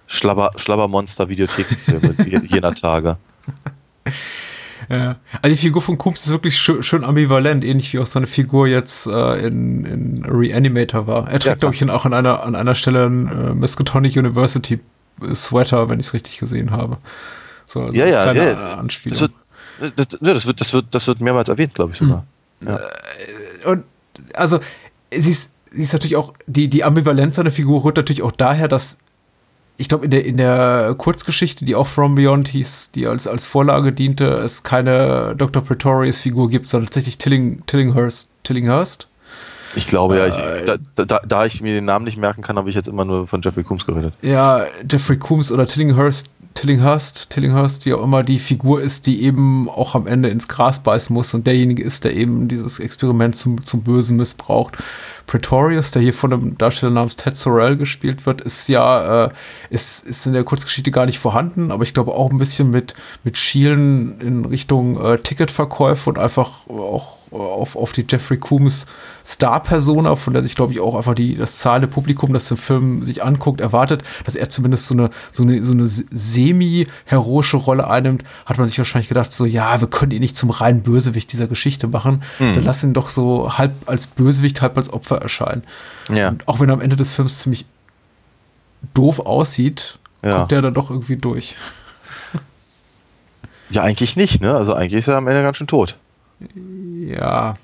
[0.08, 3.18] Schlabber, Schlabbermonster-Videothekenfilme je- jener Tage.
[4.90, 5.18] Ja.
[5.42, 8.68] Also die Figur von Coombs ist wirklich schön, schön ambivalent, ähnlich wie auch seine Figur
[8.68, 11.28] jetzt äh, in, in Reanimator war.
[11.28, 14.80] Er Ja, trägt, glaube ich, auch an einer, an einer Stelle einen äh, Miskatonic University
[15.34, 16.98] Sweater, wenn ich es richtig gesehen habe.
[17.66, 18.76] So, so Ja, ja, kleine ja.
[18.76, 19.20] Anspielung.
[19.20, 19.32] wird,
[19.96, 22.26] das, ja, das, wird, das, wird, das wird mehrmals erwähnt, glaube ich sogar.
[23.66, 23.84] und
[24.34, 24.60] also
[25.12, 28.68] sie ist, sie ist natürlich auch, die, die Ambivalenz seiner Figur rührt natürlich auch daher,
[28.68, 28.98] dass
[29.80, 33.46] ich glaube, in der, in der Kurzgeschichte, die auch From Beyond hieß, die als, als
[33.46, 35.64] Vorlage diente, es keine Dr.
[35.64, 38.30] Pretorius Figur gibt, sondern tatsächlich Tilling, Tillinghurst.
[38.44, 39.08] Tillinghurst?
[39.76, 40.66] Ich glaube ja, Äh, ich,
[40.96, 43.26] da, da, da ich mir den Namen nicht merken kann, habe ich jetzt immer nur
[43.28, 44.14] von Jeffrey Coombs geredet.
[44.22, 49.70] Ja, Jeffrey Coombs oder Tillinghurst, Tillinghurst, Tillinghurst, wie auch immer die Figur ist, die eben
[49.70, 53.64] auch am Ende ins Gras beißen muss und derjenige ist, der eben dieses Experiment zum,
[53.64, 54.78] zum Bösen missbraucht.
[55.26, 59.30] Pretorius, der hier von einem Darsteller namens Ted Sorrell gespielt wird, ist ja, äh,
[59.70, 62.94] ist, ist in der Kurzgeschichte gar nicht vorhanden, aber ich glaube auch ein bisschen mit,
[63.24, 68.86] mit Schielen in Richtung äh, Ticketverkäufe und einfach auch auf, auf die Jeffrey Coombs
[69.26, 73.06] Star-Persona, von der sich, glaube ich, auch einfach die, das zahlende Publikum, das den Film
[73.06, 78.24] sich anguckt, erwartet, dass er zumindest so eine, so eine, so eine semi-heroische Rolle einnimmt,
[78.46, 81.48] hat man sich wahrscheinlich gedacht, so, ja, wir können ihn nicht zum reinen Bösewicht dieser
[81.48, 85.64] Geschichte machen, dann lass ihn doch so halb als Bösewicht, halb als Opfer erscheinen.
[86.14, 86.30] Ja.
[86.30, 87.66] Und auch wenn er am Ende des Films ziemlich
[88.94, 90.38] doof aussieht, Ja.
[90.40, 91.56] kommt er dann doch irgendwie durch.
[93.70, 94.54] Ja, eigentlich nicht, ne?
[94.56, 95.96] Also eigentlich ist er am Ende ganz schön tot.
[97.06, 97.56] Ja,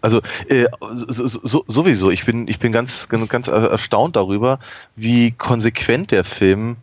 [0.00, 4.58] Also äh, so, so, sowieso, ich bin, ich bin ganz, ganz, ganz erstaunt darüber,
[4.96, 6.76] wie konsequent der Film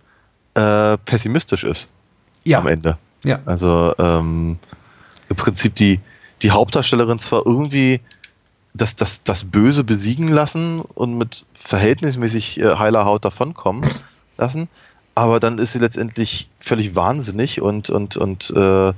[0.53, 1.87] äh, pessimistisch ist
[2.43, 2.97] ja, am Ende.
[3.23, 3.39] ja.
[3.45, 4.59] Also ähm,
[5.29, 5.99] im Prinzip die,
[6.41, 8.01] die Hauptdarstellerin zwar irgendwie
[8.73, 13.89] das, das, das Böse besiegen lassen und mit verhältnismäßig äh, heiler Haut davonkommen
[14.37, 14.67] lassen,
[15.15, 18.93] aber dann ist sie letztendlich völlig wahnsinnig und, und, und, äh,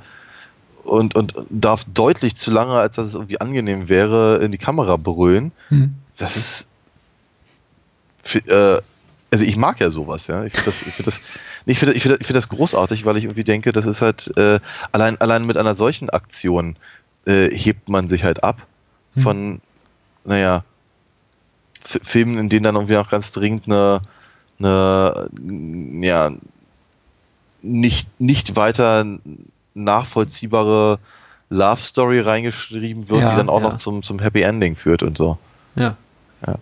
[0.87, 4.97] und, und darf deutlich zu lange, als dass es irgendwie angenehm wäre, in die Kamera
[4.97, 5.51] brüllen.
[5.69, 5.95] Hm.
[6.17, 6.67] Das ist.
[8.47, 8.81] Äh,
[9.29, 10.43] also ich mag ja sowas, ja.
[10.45, 11.21] Ich finde das, ich finde das,
[11.65, 14.31] ich finde, ich finde, ich finde das großartig, weil ich irgendwie denke, das ist halt
[14.37, 14.59] äh,
[14.91, 16.77] allein, allein mit einer solchen Aktion
[17.25, 18.61] äh, hebt man sich halt ab
[19.17, 19.23] Hm.
[19.23, 19.61] von,
[20.25, 20.63] naja,
[21.83, 24.01] F Filmen, in denen dann irgendwie auch ganz dringend eine,
[24.59, 25.29] eine
[26.01, 26.31] ja,
[27.61, 29.05] nicht, nicht weiter
[29.83, 30.99] nachvollziehbare
[31.49, 33.69] Love Story reingeschrieben wird, Ja, die dann auch ja.
[33.69, 35.37] noch zum, zum Happy Ending führt und so.
[35.75, 35.95] Ja.
[36.45, 36.55] Ja.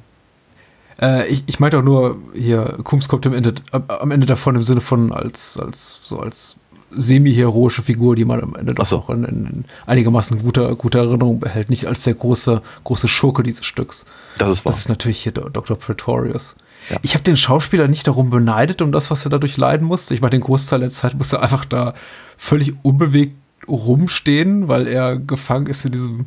[1.01, 4.55] Äh, ich, ich meinte auch nur, hier, Kums kommt am Ende, am, am Ende davon
[4.55, 6.57] im Sinne von als, als, so als
[6.96, 8.98] semi-heroische Figur, die man am Ende doch so.
[8.98, 13.43] auch in, in, in einigermaßen guter, guter Erinnerung behält, nicht als der große, große Schurke
[13.43, 14.06] dieses Stücks.
[14.38, 14.72] Das ist wahr.
[14.72, 15.78] Das ist natürlich hier Dr.
[15.78, 16.56] Pretorius.
[16.89, 16.98] Ja.
[17.02, 20.14] Ich habe den Schauspieler nicht darum beneidet, um das, was er dadurch leiden musste.
[20.14, 21.93] Ich meine, den Großteil der Zeit musste er einfach da
[22.38, 23.36] völlig unbewegt
[23.68, 26.26] rumstehen, weil er gefangen ist in diesem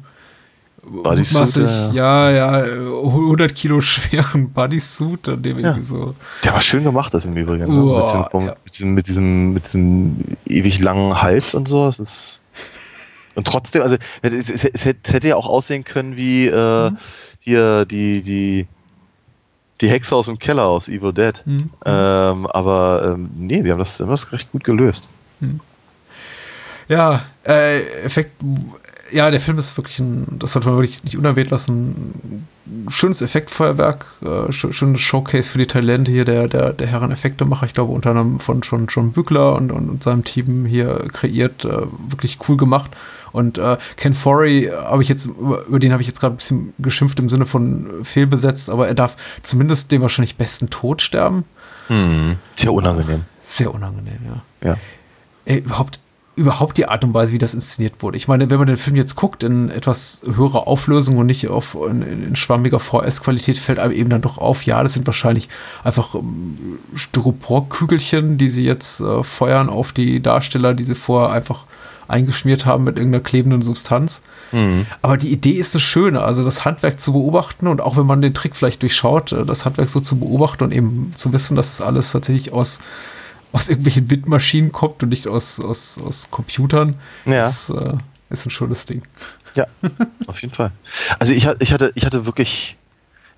[0.90, 5.68] Bodysuit, ja, ja, 100 Kilo schweren Bodysuit, an dem Ja.
[5.68, 6.14] irgendwie so.
[6.44, 7.66] Der war schön gemacht, das im Übrigen.
[7.72, 7.82] ne?
[7.82, 8.54] Uah, mit, diesem, vom- ja.
[8.64, 10.16] mit, diesem, mit, diesem, mit diesem
[10.46, 11.86] ewig langen Hals und so.
[11.86, 12.40] Das ist
[13.34, 16.90] und trotzdem, also es, es, es, es hätte- ja auch aussehen können wie äh,
[17.40, 18.66] hier die, die,
[19.80, 21.40] die Hexe aus dem Keller aus Evil Dead.
[21.44, 21.70] Hm.
[21.84, 25.08] Ähm, aber ähm, nee, sie haben das, haben das recht gut gelöst.
[26.88, 28.32] Ja, äh, Effekt,
[29.10, 33.22] ja, der Film ist wirklich ein, das sollte man wirklich nicht unerwähnt lassen, ein schönes
[33.22, 37.74] Effektfeuerwerk, äh, sch- schönes Showcase für die Talente hier der, der, der Herren Effektemacher, ich
[37.74, 41.86] glaube unter anderem von John, John Bückler und, und, und seinem Team hier kreiert, äh,
[42.08, 42.90] wirklich cool gemacht.
[43.32, 46.38] Und äh, Ken Forey habe ich jetzt, über über den habe ich jetzt gerade ein
[46.38, 51.44] bisschen geschimpft im Sinne von fehlbesetzt, aber er darf zumindest den wahrscheinlich besten Tod sterben.
[51.88, 53.24] Hm, sehr unangenehm.
[53.42, 54.68] Sehr unangenehm, ja.
[54.70, 54.76] Ja.
[55.44, 56.00] Ey, überhaupt,
[56.38, 58.16] überhaupt die Art und Weise, wie das inszeniert wurde.
[58.16, 61.76] Ich meine, wenn man den Film jetzt guckt in etwas höherer Auflösung und nicht auf
[61.88, 65.48] in, in schwammiger VS-Qualität, fällt einem eben dann doch auf, ja, das sind wahrscheinlich
[65.82, 71.64] einfach ähm, Styroporkügelchen, die sie jetzt äh, feuern auf die Darsteller, die sie vorher einfach
[72.06, 74.22] eingeschmiert haben mit irgendeiner klebenden Substanz.
[74.50, 74.86] Hm.
[75.02, 78.22] Aber die Idee ist eine schöne, also das Handwerk zu beobachten und auch wenn man
[78.22, 81.72] den Trick vielleicht durchschaut, äh, das Handwerk so zu beobachten und eben zu wissen, dass
[81.72, 82.80] es alles tatsächlich aus,
[83.52, 87.42] aus irgendwelchen Windmaschinen kommt und nicht aus, aus, aus Computern, Ja.
[87.42, 87.94] das äh,
[88.30, 89.02] ist ein schönes Ding.
[89.54, 89.66] Ja,
[90.26, 90.72] auf jeden Fall.
[91.18, 92.76] Also ich, hatte- ich hatte, ich hatte wirklich,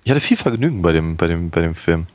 [0.03, 2.07] ich hatte viel Vergnügen bei dem, bei dem, bei dem Film.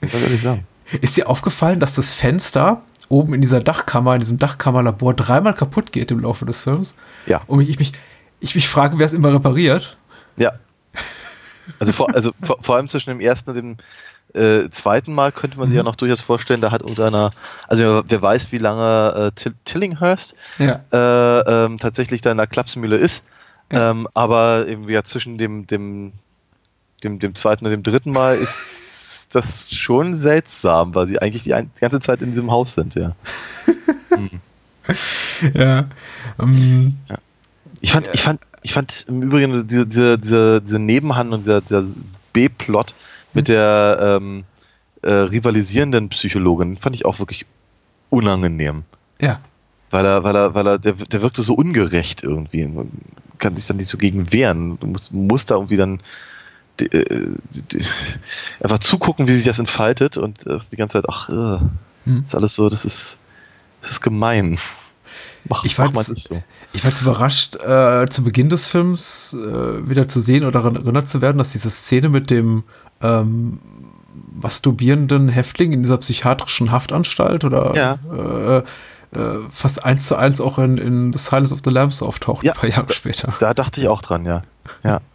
[0.00, 0.12] Ich.
[1.02, 5.92] Ist dir aufgefallen, dass das Fenster oben in dieser Dachkammer, in diesem Dachkammerlabor dreimal kaputt
[5.92, 6.96] geht im Laufe des Films?
[7.26, 7.42] Ja.
[7.46, 7.92] Und ich mich,
[8.40, 9.96] ich mich frage, wer es immer repariert.
[10.36, 10.52] Ja.
[11.78, 13.76] Also vor, also vor, vor allem zwischen dem ersten und dem
[14.34, 17.30] äh, zweiten Mal könnte man sich ja noch durchaus vorstellen, da hat irgendeiner,
[17.66, 20.80] also wer, weiß, wie lange äh, Till, Tillinghurst Ja.
[20.92, 23.22] äh, ähm, tatsächlich da in der Klapsmühle ist,
[23.70, 26.12] ähm, aber eben ja zwischen dem, dem,
[27.02, 31.54] dem, dem zweiten und dem dritten Mal ist das schon seltsam, weil sie eigentlich die,
[31.54, 33.14] die ganze Zeit in diesem Haus sind, ja.
[35.54, 35.84] ja.
[36.40, 36.96] Ähm,
[37.80, 41.84] Ich fand, ich fand, ich fand im Übrigen diese, diese, diese, diese Nebenhandlung, dieser, dieser
[42.32, 42.94] B-Plot
[43.34, 44.44] mit der ähm,
[45.02, 47.46] äh, rivalisierenden Psychologin, fand ich auch wirklich
[48.10, 48.84] unangenehm.
[49.20, 49.40] ja.
[49.90, 52.68] Weil er, weil er, weil er, der, der wirkte so ungerecht irgendwie.
[52.68, 52.90] Man
[53.38, 54.78] kann sich dann nicht so gegen wehren.
[54.78, 56.02] Du musst, musst da irgendwie dann
[56.78, 57.30] äh,
[58.62, 61.58] einfach zugucken, wie sich das entfaltet und äh, die ganze Zeit, ach, äh,
[62.04, 62.22] Hm.
[62.24, 63.16] ist alles so, das ist,
[63.80, 64.58] das ist gemein.
[65.48, 66.42] Mach, Ich mal nicht so.
[66.72, 70.76] Ich war jetzt überrascht, äh, zu Beginn des Films äh, wieder zu sehen oder daran
[70.76, 72.64] erinnert zu werden, dass diese Szene mit dem
[73.02, 73.60] ähm,
[74.40, 77.98] masturbierenden Häftling in dieser psychiatrischen Haftanstalt oder Ja.
[78.12, 82.44] äh, äh, fast eins zu eins auch in, in The Silence of the Lambs auftaucht,
[82.44, 83.32] Ja, ein paar Jahre da- später.
[83.40, 84.42] Da dachte ich auch dran, ja.
[84.84, 85.00] Ja.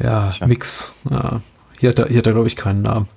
[0.00, 0.30] Ja.
[0.46, 0.94] Mix.
[1.10, 1.40] Ja.
[1.80, 3.08] Hier hat er, hier hat er glaube ich, keinen Namen.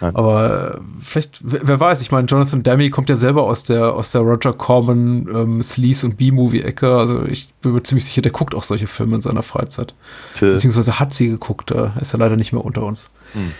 [0.00, 0.16] Nein.
[0.16, 4.12] Aber äh, vielleicht, wer, weiß, ich meine, Jonathan Demme kommt ja selber aus der, aus
[4.12, 6.96] der Roger Corman ähm, Sleaze- und B-Movie-Ecke.
[6.96, 9.94] Also ich bin mir ziemlich sicher, der guckt auch solche Filme in seiner Freizeit.
[10.34, 10.54] Till.
[10.54, 11.70] Beziehungsweise hat sie geguckt.
[11.70, 13.10] Äh, ist ja leider nicht mehr unter uns.
[13.34, 13.52] Hm.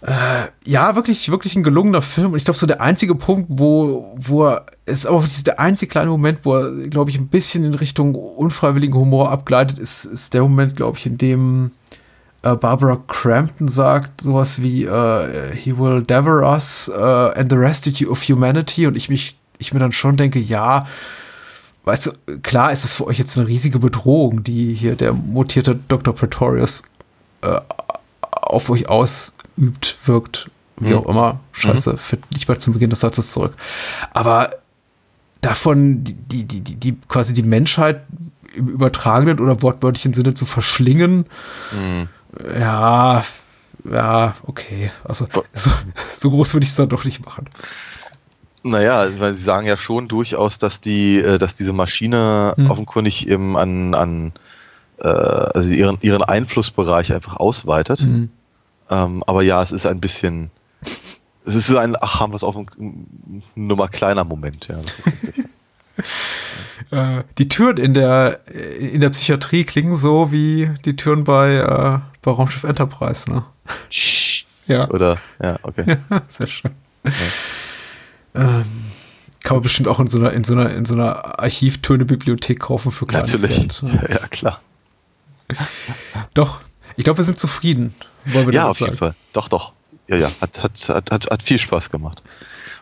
[0.00, 2.32] Äh, ja, wirklich, wirklich ein gelungener Film.
[2.32, 5.58] Und ich glaube, so der einzige Punkt, wo, wo er, es ist aber wirklich der
[5.58, 10.04] einzige kleine Moment, wo er, glaube ich, ein bisschen in Richtung unfreiwilligen Humor abgleitet, ist,
[10.04, 11.72] ist der Moment, glaube ich, in dem
[12.42, 17.88] äh, Barbara Crampton sagt sowas wie äh, He will devour us uh, and the rest
[18.06, 20.86] of humanity und ich mich, ich mir dann schon denke, ja,
[21.84, 25.78] weißt du, klar ist es für euch jetzt eine riesige Bedrohung, die hier der mutierte
[25.88, 26.14] Dr.
[26.14, 26.82] Pretorius
[27.42, 27.60] äh,
[28.20, 30.98] auf euch ausübt, wirkt, wie Mhm.
[30.98, 31.40] auch immer.
[31.52, 33.54] Scheiße, fit nicht mal zum Beginn des Satzes zurück.
[34.12, 34.48] Aber
[35.40, 38.02] davon die, die, die, die, quasi die Menschheit
[38.54, 41.26] im übertragenen oder wortwörtlichen Sinne zu verschlingen,
[41.70, 42.08] Hm.
[42.58, 43.24] Ja,
[43.90, 44.90] ja, okay.
[45.04, 45.70] Also so,
[46.14, 47.48] so groß würde ich es dann doch nicht machen.
[48.62, 52.70] Naja, weil sie sagen ja schon durchaus, dass die, äh, dass diese Maschine Hm.
[52.70, 54.32] offenkundig eben an, an
[54.98, 58.02] äh, also ihren, ihren Einflussbereich einfach ausweitet.
[58.02, 58.30] Mhm.
[58.90, 60.50] Ähm, aber ja, es ist ein bisschen,
[61.44, 64.78] es ist so ein, ach, haben wir es auf ein Nummer kleiner Moment, ja.
[66.90, 71.98] Äh, die Türen in der, in der Psychiatrie klingen so wie die Türen bei, äh,
[72.22, 73.44] bei Raumschiff Enterprise, ne?
[73.90, 74.44] Shh.
[74.66, 75.96] Ja, Oder, ja, okay.
[76.28, 76.72] sehr schön.
[78.34, 78.64] Ähm,
[79.42, 82.92] kann man bestimmt auch in so einer, in so einer, in so einer Archivtöne-Bibliothek kaufen
[82.92, 83.56] für kleines Natürlich.
[83.56, 83.82] Geld.
[83.82, 84.06] ne?
[84.10, 84.60] Ja, klar.
[86.34, 86.60] Doch,
[86.96, 87.94] ich glaube, wir sind zufrieden.
[88.26, 88.98] Wollen wir Ja, auf jeden sagen.
[88.98, 89.14] Fall.
[89.32, 89.72] Doch, doch.
[90.06, 92.22] Ja, ja, hat, hat, hat, hat, hat viel Spaß gemacht.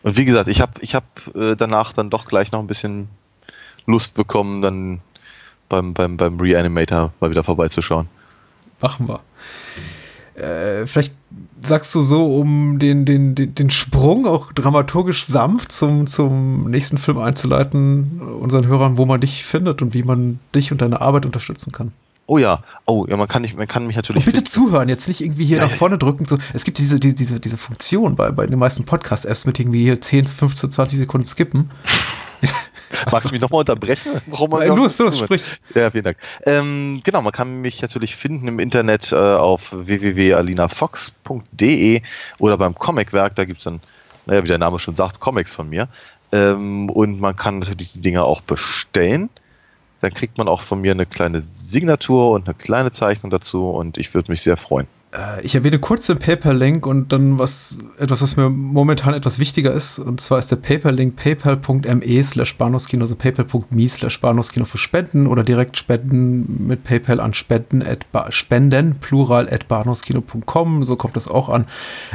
[0.02, 1.04] Und wie gesagt, ich habe ich hab,
[1.36, 3.08] äh, danach dann doch gleich noch ein bisschen
[3.86, 5.00] Lust bekommen, dann
[5.68, 8.08] beim, beim, beim Reanimator mal wieder vorbeizuschauen.
[8.80, 9.20] Machen wir.
[10.36, 11.14] Äh, vielleicht
[11.62, 16.98] sagst du so, um den, den, den, den Sprung auch dramaturgisch sanft zum, zum nächsten
[16.98, 21.24] Film einzuleiten, unseren Hörern, wo man dich findet und wie man dich und deine Arbeit
[21.24, 21.92] unterstützen kann.
[22.28, 24.22] Oh ja, oh ja, man kann, nicht, man kann mich natürlich.
[24.22, 24.50] Und bitte finden.
[24.50, 26.24] zuhören, jetzt nicht irgendwie hier nach vorne drücken.
[26.24, 26.38] So.
[26.52, 30.00] Es gibt diese, diese, diese, diese Funktion bei, bei den meisten Podcast-Apps mit irgendwie hier
[30.00, 31.70] 10, 15, 20 Sekunden skippen.
[33.10, 34.20] Magst du mich nochmal unterbrechen?
[34.26, 35.42] Warum Äh, los, los, sprich.
[35.74, 36.18] Ja, vielen Dank.
[36.44, 42.02] Ähm, genau, man kann mich natürlich finden im Internet äh, auf www.alinafox.de
[42.38, 43.36] oder beim Comicwerk.
[43.36, 43.80] Da gibt es dann,
[44.26, 45.88] naja, wie der Name schon sagt, Comics von mir.
[46.32, 49.30] Ähm, und man kann natürlich die Dinge auch bestellen.
[50.00, 53.98] Dann kriegt man auch von mir eine kleine Signatur und eine kleine Zeichnung dazu und
[53.98, 54.86] ich würde mich sehr freuen.
[55.16, 59.72] Äh, ich erwähne kurz den PayPal-Link und dann was, etwas, was mir momentan etwas wichtiger
[59.72, 59.98] ist.
[59.98, 65.42] Und zwar ist der PayPal-Link paypal.me slash Bahnhofskino, also paypal.me slash Bahnhofskino für Spenden oder
[65.42, 70.84] direkt Spenden mit PayPal an Spenden, at Spenden, plural at bahnhofskino.com.
[70.84, 71.66] So kommt das auch an.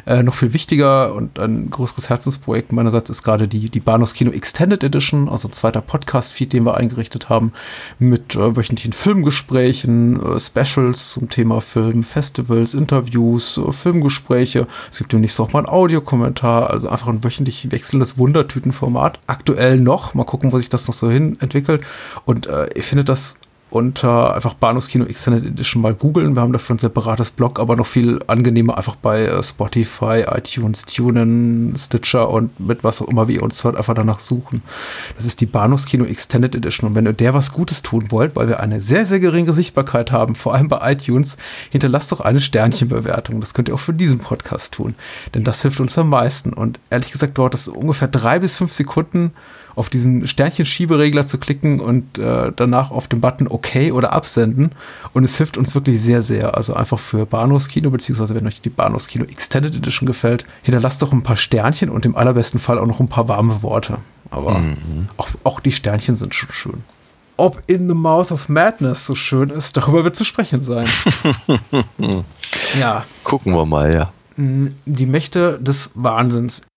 [0.06, 4.84] Äh, noch viel wichtiger und ein größeres Herzensprojekt meinerseits ist gerade die, die Bahnhofskino Extended
[4.84, 7.54] Edition, also ein zweiter Podcast-Feed, den wir eingerichtet haben,
[8.00, 14.68] mit äh, wöchentlichen Filmgesprächen, äh, Specials zum Thema Film, Festivals, Interviews, äh, Filmgespräche.
[14.90, 19.20] Es gibt demnächst auch mal einen Audiokommentar, also einfach ein wöchentlich wechselndes Wundertütenformat.
[19.28, 21.84] Aktuell noch, mal gucken, wo sich das noch so hin entwickelt.
[22.26, 23.38] Und äh, ihr findet das
[23.72, 26.36] unter einfach Bahnhofskino Extended Edition mal googeln.
[26.36, 30.86] Wir haben dafür ein separates Blog, aber noch viel angenehmer einfach bei äh, Spotify, iTunes,
[30.86, 34.62] TuneIn, Stitcher und mit was auch immer wie ihr uns hört, einfach danach suchen.
[35.16, 36.90] Das ist die Bahnhofskino Extended Edition.
[36.90, 40.12] Und wenn ihr der was Gutes tun wollt, weil wir eine sehr, sehr geringe Sichtbarkeit
[40.12, 41.38] haben, vor allem bei iTunes,
[41.70, 43.40] hinterlasst doch eine Sternchenbewertung.
[43.40, 44.96] Das könnt ihr auch für diesen Podcast tun.
[45.34, 46.52] Denn das hilft uns am meisten.
[46.52, 49.32] Und ehrlich gesagt dauert das ungefähr drei bis fünf Sekunden
[49.76, 54.72] auf diesen Sternchen-Schieberegler zu klicken und äh, danach auf den Button OK oder absenden.
[55.14, 56.56] Und es hilft uns wirklich sehr, sehr.
[56.58, 61.24] Also einfach für Bahnhofskino, beziehungsweise wenn euch die Bahnhofskino Extended Edition gefällt, hinterlasst doch ein
[61.24, 63.98] paar Sternchen und im allerbesten Fall auch noch ein paar warme Worte.
[64.30, 65.10] Aber Mhm.
[65.18, 66.84] auch, auch die Sternchen sind schon schön.
[67.38, 70.88] Ob In the Mouth of Madness so schön ist, darüber wird zu sprechen sein.
[72.80, 74.12] ja, Gucken wir mal, ja.
[74.38, 76.68] die Mächte des Wahnsinns.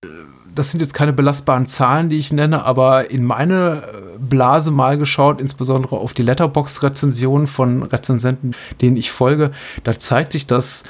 [0.54, 4.98] Das sind jetzt keine belastbaren Zahlen, die ich nenne, aber in meine äh, Blase mal
[4.98, 9.50] geschaut, insbesondere auf die Letterbox-Rezensionen von Rezensenten, denen ich folge,
[9.82, 10.84] da zeigt sich, dass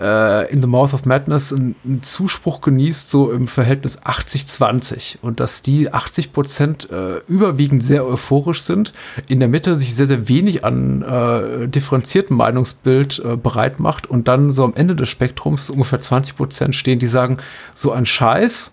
[0.00, 5.62] äh, In the Mouth of Madness einen Zuspruch genießt, so im Verhältnis 80-20 und dass
[5.62, 8.92] die 80 Prozent äh, überwiegend sehr euphorisch sind,
[9.28, 14.28] in der Mitte sich sehr, sehr wenig an äh, differenziertem Meinungsbild äh, bereit macht und
[14.28, 17.36] dann so am Ende des Spektrums so ungefähr 20 Prozent stehen, die sagen,
[17.74, 18.72] so ein Scheiß,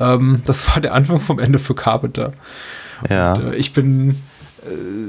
[0.00, 2.32] ähm, das war der Anfang vom Ende für Carpenter.
[3.08, 3.34] Ja.
[3.34, 4.14] Und, äh, ich bin äh,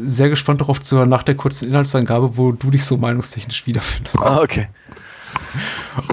[0.06, 4.18] sehr gespannt darauf zu hören, nach der kurzen Inhaltsangabe, wo du dich so meinungstechnisch wiederfindest.
[4.20, 4.68] Ah, okay.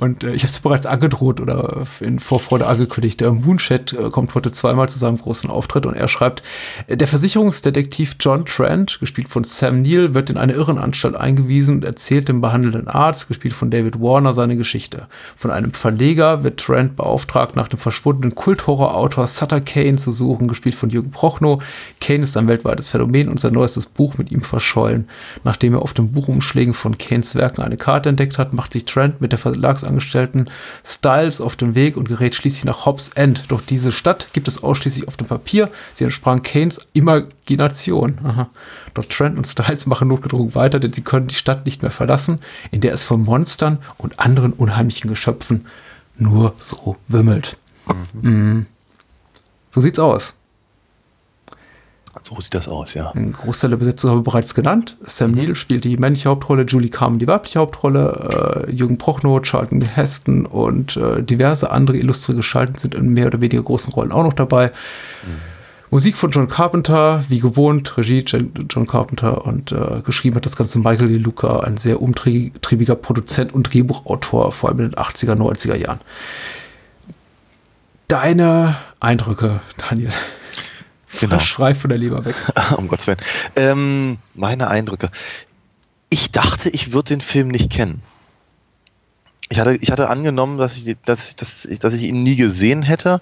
[0.00, 3.20] Und äh, ich habe es bereits angedroht oder in Vorfreude angekündigt.
[3.20, 6.42] Der Moonshot äh, kommt heute zweimal zu seinem großen Auftritt und er schreibt,
[6.86, 11.84] äh, der Versicherungsdetektiv John Trent, gespielt von Sam Neill, wird in eine Irrenanstalt eingewiesen und
[11.84, 15.06] erzählt dem behandelnden Arzt, gespielt von David Warner, seine Geschichte.
[15.36, 20.74] Von einem Verleger wird Trent beauftragt, nach dem verschwundenen Kulthorrorautor Sutter Kane zu suchen, gespielt
[20.74, 21.62] von Jürgen Prochnow.
[22.00, 25.08] Kane ist ein weltweites Phänomen und sein neuestes Buch mit ihm verschollen.
[25.44, 29.11] Nachdem er auf den Buchumschlägen von Kanes Werken eine Karte entdeckt hat, macht sich Trent
[29.20, 30.50] mit der Verlagsangestellten
[30.84, 33.44] Styles auf den Weg und gerät schließlich nach Hobbs End.
[33.48, 35.70] Doch diese Stadt gibt es ausschließlich auf dem Papier.
[35.92, 38.18] Sie entsprang Kanes Imagination.
[38.24, 38.50] Aha.
[38.94, 42.40] Doch Trent und Styles machen notgedrungen weiter, denn sie können die Stadt nicht mehr verlassen,
[42.70, 45.66] in der es von Monstern und anderen unheimlichen Geschöpfen
[46.16, 47.56] nur so wimmelt.
[48.20, 48.66] Mhm.
[49.70, 50.34] So sieht's aus.
[52.34, 53.10] So sieht das aus, ja.
[53.10, 54.96] Ein Großteil der Besetzung habe ich bereits genannt.
[55.02, 59.82] Sam Neill spielt die männliche Hauptrolle, Julie Carmen die weibliche Hauptrolle, äh, Jürgen Prochnow, Charlton
[59.82, 64.24] Heston und äh, diverse andere illustre Gestalten sind in mehr oder weniger großen Rollen auch
[64.24, 64.70] noch dabei.
[65.90, 68.24] Musik von John Carpenter, wie gewohnt, Regie
[68.70, 73.52] John Carpenter und äh, geschrieben hat das Ganze Michael De Luca, ein sehr umtriebiger Produzent
[73.52, 76.00] und Drehbuchautor, vor allem in den 80er, 90er Jahren.
[78.08, 80.12] Deine Eindrücke, Daniel.
[81.20, 81.36] Genau.
[81.38, 82.34] Frisch frei von der Leber weg.
[82.76, 83.18] um Gottes Willen.
[83.56, 85.10] Ähm, meine Eindrücke.
[86.10, 88.02] Ich dachte, ich würde den Film nicht kennen.
[89.48, 92.36] Ich hatte, ich hatte angenommen, dass ich, dass, ich- dass, ich, dass ich ihn nie
[92.36, 93.20] gesehen hätte,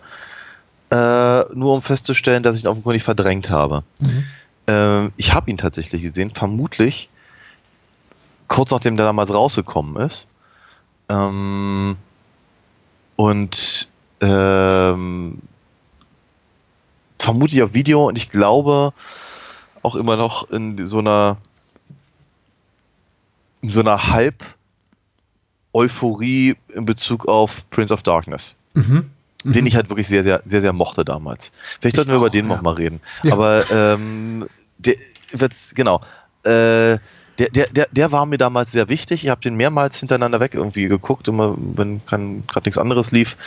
[0.90, 3.82] äh, nur um festzustellen, dass ich ihn offenkundig verdrängt habe.
[4.66, 7.08] Ähm, ich habe ihn tatsächlich gesehen, vermutlich
[8.48, 10.26] kurz nachdem der damals rausgekommen ist.
[11.08, 11.96] Ähm,
[13.16, 13.88] und
[14.20, 15.38] ähm,
[17.20, 18.92] vermutlich auf Video und ich glaube
[19.82, 21.36] auch immer noch in so einer
[23.62, 24.44] in so einer Halb
[25.72, 29.10] Euphorie in Bezug auf Prince of Darkness, Mhm.
[29.44, 31.52] den ich halt wirklich sehr sehr sehr sehr mochte damals.
[31.80, 32.56] Vielleicht sollten wir auch, über den ja.
[32.56, 33.00] noch mal reden.
[33.22, 33.34] Ja.
[33.34, 34.46] Aber ähm,
[34.78, 34.96] der
[35.32, 36.00] wird's genau.
[36.42, 36.98] Äh,
[37.38, 39.24] der, der, der, der war mir damals sehr wichtig.
[39.24, 43.38] Ich habe den mehrmals hintereinander weg irgendwie geguckt, immer wenn gerade nichts anderes lief,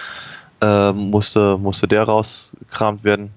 [0.62, 3.32] ähm, musste, musste der rausgekramt werden.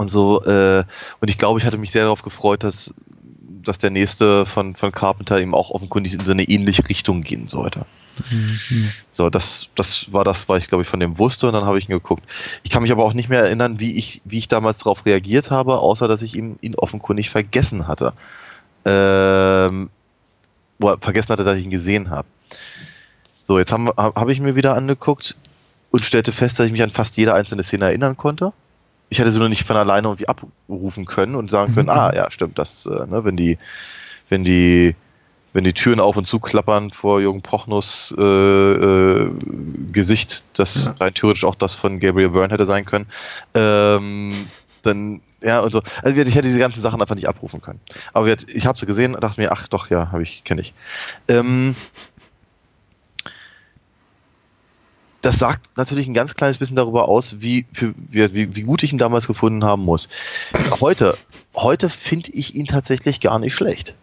[0.00, 0.82] Und so, äh,
[1.20, 2.94] und ich glaube, ich hatte mich sehr darauf gefreut, dass,
[3.62, 7.48] dass der nächste von, von Carpenter eben auch offenkundig in so eine ähnliche Richtung gehen
[7.48, 7.84] sollte.
[9.12, 11.76] So, das, das war das, was ich glaube ich von dem wusste und dann habe
[11.76, 12.24] ich ihn geguckt.
[12.62, 15.50] Ich kann mich aber auch nicht mehr erinnern, wie ich, wie ich damals darauf reagiert
[15.50, 18.14] habe, außer dass ich ihn, ihn offenkundig vergessen hatte.
[18.86, 19.90] Ähm,
[20.78, 22.26] oder vergessen hatte, dass ich ihn gesehen habe.
[23.44, 25.36] So, jetzt habe hab hab ich mir wieder angeguckt
[25.90, 28.54] und stellte fest, dass ich mich an fast jede einzelne Szene erinnern konnte.
[29.10, 31.94] Ich hätte sie nur nicht von alleine irgendwie abrufen können und sagen können, Mhm.
[31.98, 33.58] ah ja, stimmt, das, äh, ne, wenn die,
[34.28, 34.94] wenn die,
[35.52, 39.30] wenn die Türen auf und zu klappern vor Jürgen Prochnows äh, äh,
[39.92, 40.94] Gesicht, das Ja.
[41.00, 43.06] rein theoretisch auch das von Gabriel Byrne hätte sein können,
[43.54, 44.32] ähm,
[44.82, 45.82] dann, ja, und so.
[46.02, 47.80] Also ich hätte diese ganzen Sachen einfach nicht abrufen können.
[48.14, 50.72] Aber ich habe sie gesehen und dachte mir, ach doch, ja, habe ich, kenne ich.
[51.28, 51.74] Ähm,
[55.22, 58.92] das sagt natürlich ein ganz kleines bisschen darüber aus, wie, für, wie, wie, gut ich
[58.92, 60.08] ihn damals gefunden haben muss.
[60.80, 61.16] Heute,
[61.54, 63.94] heute finde ich ihn tatsächlich gar nicht schlecht.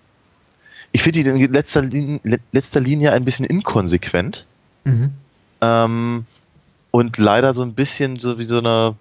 [0.92, 4.46] Ich finde ihn in letzter Linie, letzter Linie ein bisschen inkonsequent
[4.88, 5.12] Mhm.
[5.60, 6.26] ähm,
[6.92, 8.96] und leider so ein bisschen so wie so eine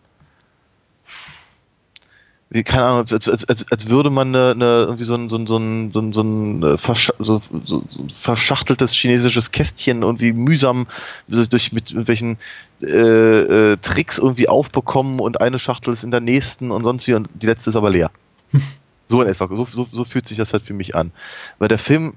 [2.48, 5.36] wie, keine Ahnung, als, als, als, als würde man eine, eine, irgendwie so ein, so
[5.36, 10.32] ein, so ein, so ein, so ein äh, versch so, so, verschachteltes chinesisches Kästchen irgendwie
[10.32, 10.86] mühsam
[11.26, 12.38] durch mit irgendwelchen
[12.82, 17.14] äh, äh, Tricks irgendwie aufbekommen und eine Schachtel ist in der nächsten und sonst wie
[17.14, 18.12] und die letzte ist aber leer.
[19.08, 21.10] so in etwa, so, so, so fühlt sich das halt für mich an.
[21.58, 22.14] Weil der Film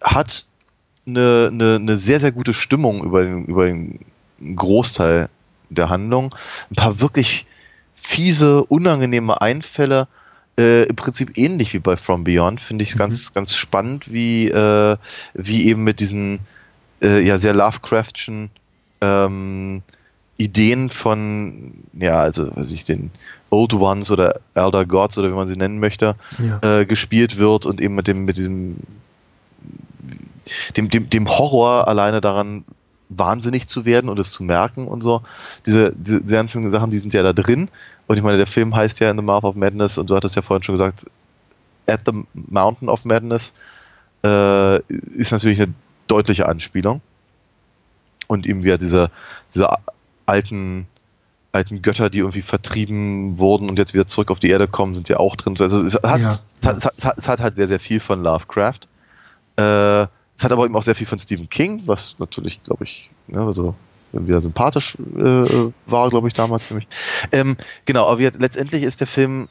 [0.00, 0.46] hat
[1.06, 3.98] eine, eine, eine sehr, sehr gute Stimmung über den, über den
[4.54, 5.28] Großteil
[5.70, 6.34] der Handlung.
[6.70, 7.46] Ein paar wirklich
[8.02, 10.08] fiese, unangenehme Einfälle,
[10.58, 12.98] äh, im Prinzip ähnlich wie bei From Beyond, finde ich mhm.
[12.98, 14.96] ganz, ganz spannend, wie, äh,
[15.34, 16.40] wie eben mit diesen
[17.00, 18.50] äh, ja sehr Lovecraftschen
[19.00, 19.82] ähm,
[20.36, 23.10] Ideen von, ja, also weiß ich, den
[23.50, 26.80] Old Ones oder Elder Gods oder wie man sie nennen möchte, ja.
[26.80, 28.78] äh, gespielt wird und eben mit dem, mit diesem
[30.76, 32.64] dem, dem, dem Horror alleine daran
[33.18, 35.22] wahnsinnig zu werden und es zu merken und so.
[35.66, 37.68] Diese, diese, diese ganzen Sachen, die sind ja da drin.
[38.06, 40.36] Und ich meine, der Film heißt ja In the Mouth of Madness und du hattest
[40.36, 41.06] ja vorhin schon gesagt,
[41.86, 43.52] At the Mountain of Madness
[44.24, 45.74] äh, ist natürlich eine
[46.06, 47.00] deutliche Anspielung.
[48.28, 49.10] Und eben wieder diese,
[49.52, 49.68] diese
[50.26, 50.86] alten,
[51.52, 55.08] alten Götter, die irgendwie vertrieben wurden und jetzt wieder zurück auf die Erde kommen, sind
[55.08, 55.56] ja auch drin.
[55.58, 56.38] Also es hat, ja.
[56.60, 58.88] es hat, es hat, es hat halt sehr, sehr viel von Lovecraft.
[59.56, 60.06] Äh,
[60.42, 63.42] es hat aber eben auch sehr viel von Stephen King, was natürlich, glaube ich, ne,
[63.42, 63.76] also
[64.10, 66.88] wieder sympathisch äh, war, glaube ich, damals für mich.
[67.30, 69.48] Ähm, genau, aber letztendlich ist der Film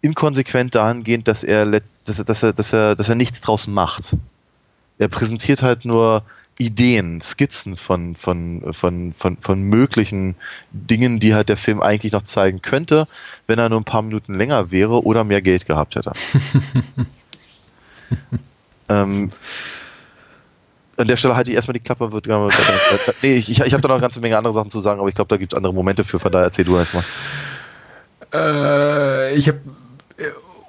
[0.00, 4.16] inkonsequent dahingehend, dass er, dass, dass, er, dass, er, dass er nichts draus macht.
[4.96, 6.22] Er präsentiert halt nur
[6.56, 10.34] Ideen, Skizzen von, von, von, von, von möglichen
[10.72, 13.06] Dingen, die halt der Film eigentlich noch zeigen könnte,
[13.46, 16.12] wenn er nur ein paar Minuten länger wäre oder mehr Geld gehabt hätte.
[18.88, 19.30] ähm,
[20.96, 22.12] an der Stelle halte ich erstmal die Klappe.
[22.12, 22.26] Wird,
[23.22, 25.14] nee, ich, ich habe da noch eine ganze Menge andere Sachen zu sagen, aber ich
[25.14, 26.18] glaube, da gibt es andere Momente für.
[26.18, 27.04] Von daher erzähl du erstmal.
[28.32, 29.58] Äh, ich habe
[30.16, 30.24] äh,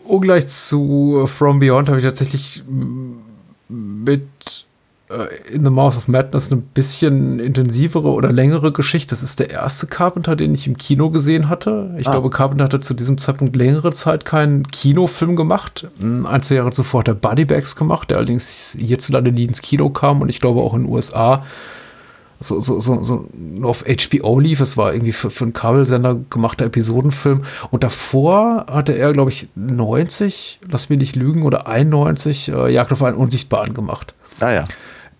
[0.06, 2.64] ungleich zu From Beyond habe ich tatsächlich
[3.68, 4.65] mit
[5.52, 9.12] in the Mouth of Madness eine bisschen intensivere oder längere Geschichte.
[9.12, 11.94] Das ist der erste Carpenter, den ich im Kino gesehen hatte.
[12.00, 12.12] Ich ah.
[12.12, 15.88] glaube, Carpenter hatte zu diesem Zeitpunkt längere Zeit keinen Kinofilm gemacht.
[16.00, 19.90] Hm, ein, zwei Jahre zuvor hat er Buddybags gemacht, der allerdings hierzulande nie ins Kino
[19.92, 21.44] kam und ich glaube auch in den USA
[22.40, 24.60] so, so, so, so nur auf HBO lief.
[24.60, 27.44] Es war irgendwie für, für einen Kabelsender gemachter Episodenfilm.
[27.72, 32.92] Und davor hatte er, glaube ich, 90, lass mich nicht lügen, oder 91 äh, Jagd
[32.92, 34.14] auf einen Unsichtbaren gemacht.
[34.42, 34.66] Ah ja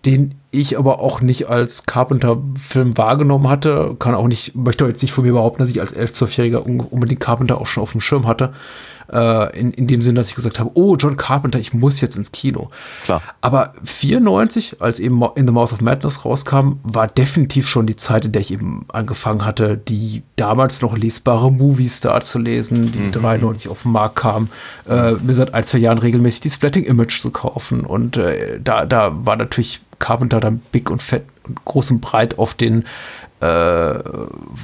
[0.04, 3.96] den ich aber auch nicht als Carpenter-Film wahrgenommen hatte.
[3.98, 7.20] Kann auch nicht, möchte jetzt nicht von mir behaupten, dass ich als 11-, 12-Jähriger unbedingt
[7.20, 8.52] Carpenter auch schon auf dem Schirm hatte.
[9.12, 12.16] Äh, in, in dem Sinn, dass ich gesagt habe, oh, John Carpenter, ich muss jetzt
[12.16, 12.70] ins Kino.
[13.04, 13.22] Klar.
[13.40, 18.24] Aber 94, als eben In the Mouth of Madness rauskam, war definitiv schon die Zeit,
[18.24, 22.98] in der ich eben angefangen hatte, die damals noch lesbare Movies da zu lesen, die
[22.98, 23.12] mhm.
[23.12, 24.50] 93 auf den Markt kamen,
[24.88, 27.84] äh, mir seit ein, zwei Jahren regelmäßig die Splatting Image zu kaufen.
[27.84, 32.38] Und äh, da, da war natürlich Carpenter dann big und fett und groß und breit
[32.38, 32.84] auf den
[33.40, 33.98] äh,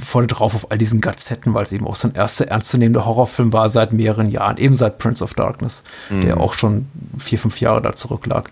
[0.03, 3.53] vorne drauf auf all diesen Gazetten, weil es eben auch so ein erster ernstzunehmender Horrorfilm
[3.53, 6.23] war seit mehreren Jahren, eben seit Prince of Darkness, mhm.
[6.23, 6.87] der auch schon
[7.19, 8.51] vier, fünf Jahre da zurücklag.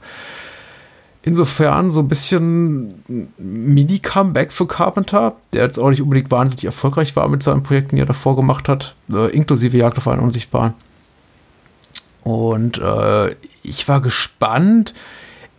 [1.22, 3.02] Insofern so ein bisschen
[3.36, 8.02] Mini-Comeback für Carpenter, der jetzt auch nicht unbedingt wahnsinnig erfolgreich war mit seinen Projekten, die
[8.02, 10.74] er davor gemacht hat, äh, inklusive Jagd auf einen Unsichtbaren.
[12.22, 14.94] Und äh, ich war gespannt,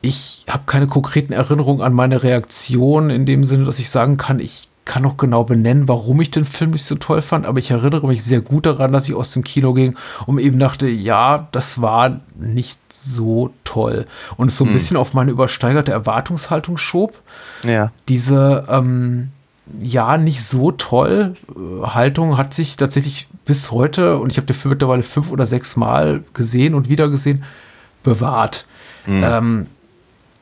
[0.01, 4.39] ich habe keine konkreten Erinnerungen an meine Reaktion in dem Sinne, dass ich sagen kann,
[4.39, 7.69] ich kann noch genau benennen, warum ich den Film nicht so toll fand, aber ich
[7.69, 9.95] erinnere mich sehr gut daran, dass ich aus dem Kino ging
[10.25, 14.05] und eben dachte, ja, das war nicht so toll.
[14.37, 14.73] Und es so ein hm.
[14.73, 17.13] bisschen auf meine übersteigerte Erwartungshaltung schob.
[17.63, 17.91] Ja.
[18.09, 19.29] Diese, ähm,
[19.79, 24.55] ja, nicht so toll äh, Haltung hat sich tatsächlich bis heute, und ich habe den
[24.55, 27.43] Film mittlerweile fünf oder sechs Mal gesehen und wieder gesehen,
[28.03, 28.65] bewahrt.
[29.05, 29.23] Hm.
[29.23, 29.67] Ähm,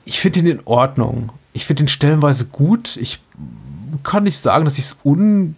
[0.10, 1.32] ich finde ihn in Ordnung.
[1.54, 2.98] Ich finde ihn stellenweise gut.
[2.98, 3.22] Ich
[4.02, 5.56] kann nicht sagen, dass ich es un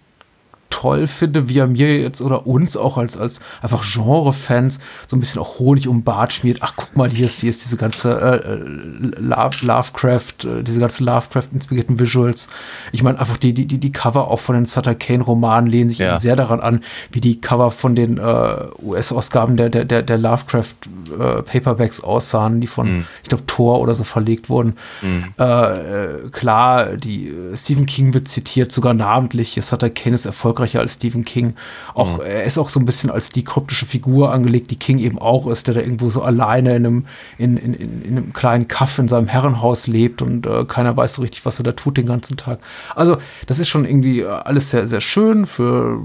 [0.82, 5.20] toll finde, wie er mir jetzt oder uns auch als, als einfach Genre-Fans so ein
[5.20, 6.58] bisschen auch Honig um Bart schmiert.
[6.62, 11.04] Ach, guck mal, hier ist, hier ist diese ganze äh, Love, Lovecraft, äh, diese ganze
[11.04, 12.50] Lovecraft-inspirierten Visuals.
[12.92, 16.00] Ich meine, einfach die, die, die, die Cover auch von den Sutter Kane-Romanen lehnen sich
[16.00, 16.18] ja.
[16.18, 22.00] sehr daran an, wie die Cover von den äh, US-Ausgaben der, der, der, der Lovecraft-Paperbacks
[22.00, 23.06] äh, aussahen, die von, mhm.
[23.22, 24.78] ich glaube, Thor oder so verlegt wurden.
[25.04, 25.26] Mhm.
[25.38, 29.60] Äh, klar, die Stephen King wird zitiert, sogar namentlich.
[29.62, 31.54] Sutter Kane ist erfolgreich umfangreicher als Stephen King.
[31.94, 32.24] Auch, Mhm.
[32.26, 35.48] er ist auch so ein bisschen als die kryptische Figur angelegt, die King eben auch
[35.48, 37.06] ist, der da irgendwo so alleine in einem,
[37.38, 41.16] in, in, in, in einem kleinen Kaff in seinem Herrenhaus lebt und äh, keiner weiß
[41.16, 42.60] so richtig, was er da tut den ganzen Tag.
[42.96, 43.18] Also,
[43.48, 46.02] das ist schon irgendwie äh, alles sehr, sehr schön für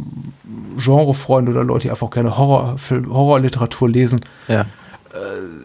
[0.76, 4.66] Genrefreunde oder Leute, die einfach gerne Horrorfilm, Horrorliteratur lesen Ja.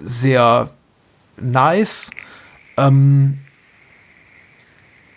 [0.03, 0.69] sehr
[1.41, 2.11] nice.
[2.77, 3.39] Ähm,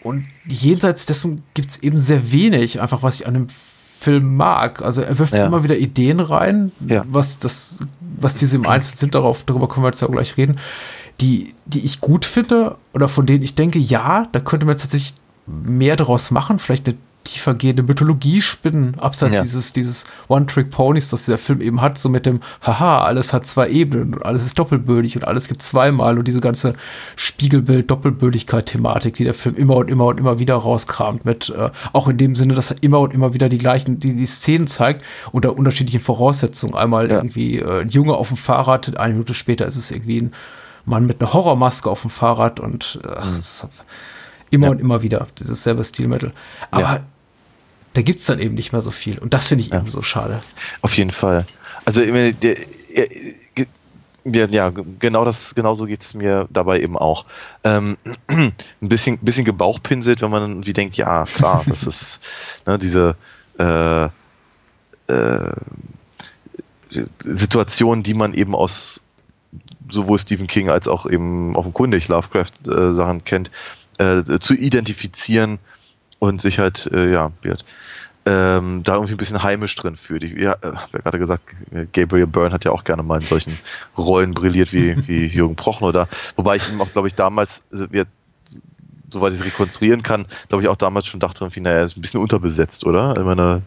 [0.03, 3.47] und jenseits dessen gibt es eben sehr wenig, einfach was ich an dem
[4.05, 4.83] Film mag.
[4.83, 5.47] Also er wirft Ja.
[5.47, 7.05] immer wieder Ideen rein, Ja.
[7.09, 7.81] was das,
[8.21, 10.57] was diese im Einzelnen sind, darauf, darüber können wir jetzt ja auch gleich reden,
[11.21, 14.83] die, die ich gut finde oder von denen ich denke, ja, da könnte man jetzt
[14.83, 15.15] tatsächlich
[15.47, 19.43] mehr daraus machen, vielleicht eine tiefergehende Mythologie spinnen, abseits Ja.
[19.43, 23.69] dieses, dieses One-Trick-Ponys, das dieser Film eben hat, so mit dem, haha, alles hat zwei
[23.69, 26.75] Ebenen und alles ist doppelbödig und alles gibt zweimal und diese ganze
[27.17, 32.17] Spiegelbild-Doppelbödigkeit-Thematik, die der Film immer und immer und immer wieder rauskramt, mit, äh, auch in
[32.19, 35.03] dem Sinne, dass er immer und immer wieder die gleichen, die, die Szenen zeigt
[35.33, 36.75] unter unterschiedlichen Voraussetzungen.
[36.75, 37.17] Einmal Ja.
[37.17, 40.33] irgendwie äh, ein Junge auf dem Fahrrad, eine Minute später ist es irgendwie ein
[40.87, 43.67] Mann mit einer Horrormaske auf dem Fahrrad und äh, ach, das ist
[44.51, 44.63] immer Mhm.
[44.65, 44.71] Ja.
[44.71, 46.33] und immer wieder, dieses selbe Stilmittel.
[46.71, 46.99] Aber Ja.
[47.95, 49.19] Da gibt es dann eben nicht mehr so viel.
[49.19, 49.79] Und das finde ich Ja.
[49.79, 50.41] eben so schade.
[50.83, 51.47] Auf jeden Fall.
[51.85, 52.03] Also
[54.27, 57.27] ja, genau das, genau so geht es mir dabei eben auch.
[57.63, 57.97] Ähm,
[58.29, 62.21] ein bisschen, bisschen gebauchpinselt, wenn man dann irgendwie denkt, ja, klar, das ist
[62.67, 63.17] ne, diese
[63.59, 64.05] äh,
[65.13, 65.53] äh,
[67.21, 69.01] Situation, die man eben aus
[69.91, 73.51] sowohl Stephen King als auch eben offenkundig Lovecraft-Sachen kennt,
[73.99, 75.59] äh, zu identifizieren
[76.19, 77.65] und sich halt, äh, ja, wird,
[78.27, 80.25] ähm, da irgendwie ein bisschen heimisch drin fühlt.
[80.25, 81.43] Ich ja, äh, hab ja gerade gesagt,
[81.93, 83.59] Gabriel Byrne hat ja auch gerne mal in solchen
[83.99, 86.09] Rollen brilliert wie, wie Jürgen Prochnow da.
[86.37, 88.07] Wobei ich ihm auch, glaube ich, damals, also wir,
[89.11, 91.97] soweit ich es rekonstruieren kann, glaube ich auch damals schon dachte, irgendwie, naja, er ist
[91.97, 93.15] ein bisschen unterbesetzt, oder?
[93.17, 93.63] Ich meine,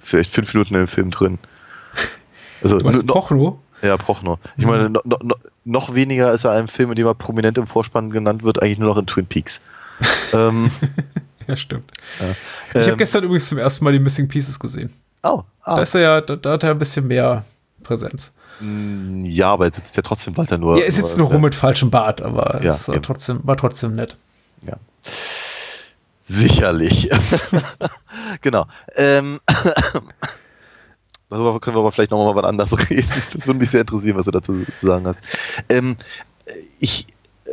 [0.00, 1.38] vielleicht fünf Minuten in dem Film drin.
[2.62, 3.58] Also, Du Prochnow?
[3.82, 4.38] ja, Prochnow.
[4.56, 5.34] Ich meine, no, no, no,
[5.64, 8.78] noch weniger ist er einem Film, in dem er prominent im Vorspann genannt wird, eigentlich
[8.78, 9.60] nur noch in Twin Peaks.
[10.32, 10.70] ähm,
[11.48, 11.90] Ja, stimmt.
[12.74, 14.92] Ich habe ähm, gestern übrigens zum ersten Mal die Missing Pieces gesehen.
[15.24, 17.44] oh, ah, Da ist er ja, da, da hat er ein bisschen mehr
[17.82, 18.30] Präsenz.
[18.60, 20.78] Mm, Ja, aber jetzt sitzt ja trotzdem weiter nur.
[20.78, 23.02] ja, er sitzt nur rum mit falschem Bart, aber Ja, es war eben.
[23.02, 24.16] trotzdem, war trotzdem nett.
[24.66, 24.76] Ja.
[26.24, 27.08] Sicherlich.
[28.42, 28.66] genau.
[28.96, 29.40] Ähm,
[31.30, 33.08] darüber können wir aber vielleicht nochmal was anderes reden.
[33.32, 35.20] Das würde mich sehr interessieren, was du dazu zu sagen hast.
[35.70, 35.96] Ähm,
[36.78, 37.06] ich,
[37.46, 37.50] äh,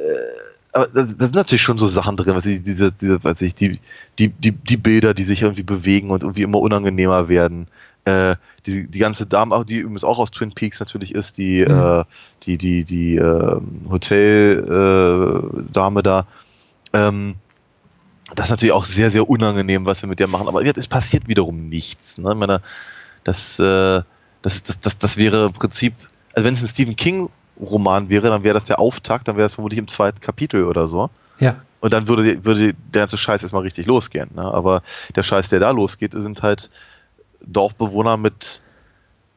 [0.75, 3.79] aber da, sind natürlich schon so Sachen drin, was ich, diese, diese, weiß ich, die,
[4.19, 7.67] die, die, die Bilder, die sich irgendwie bewegen und irgendwie immer unangenehmer werden.
[8.03, 11.65] Äh, die, die ganze Dame, auch die übrigens auch aus Twin Peaks natürlich ist, die,
[11.65, 11.71] Mhm.
[11.71, 12.03] äh,
[12.43, 16.27] die, die, die äh, Hotel-Dame da.
[16.91, 17.35] Ähm,
[18.35, 20.49] das ist natürlich auch sehr, sehr unangenehm, was wir mit der machen.
[20.49, 22.17] Aber es passiert wiederum nichts.
[22.17, 22.31] Ne?
[22.31, 22.61] Ich meine,
[23.23, 24.01] das, äh,
[24.41, 25.93] das, das, das, das wäre im Prinzip,
[26.33, 26.97] also wenn es ein Stephen
[27.55, 30.87] King-Roman wäre, dann wäre das der Auftakt, dann wäre es vermutlich im zweiten Kapitel oder
[30.87, 31.09] so.
[31.39, 31.57] Ja.
[31.81, 34.29] Und dann würde, würde der ganze Scheiß erstmal richtig losgehen.
[34.35, 34.43] Ne?
[34.43, 34.81] Aber
[35.15, 36.69] der Scheiß, der da losgeht, sind halt
[37.45, 38.61] Dorfbewohner mit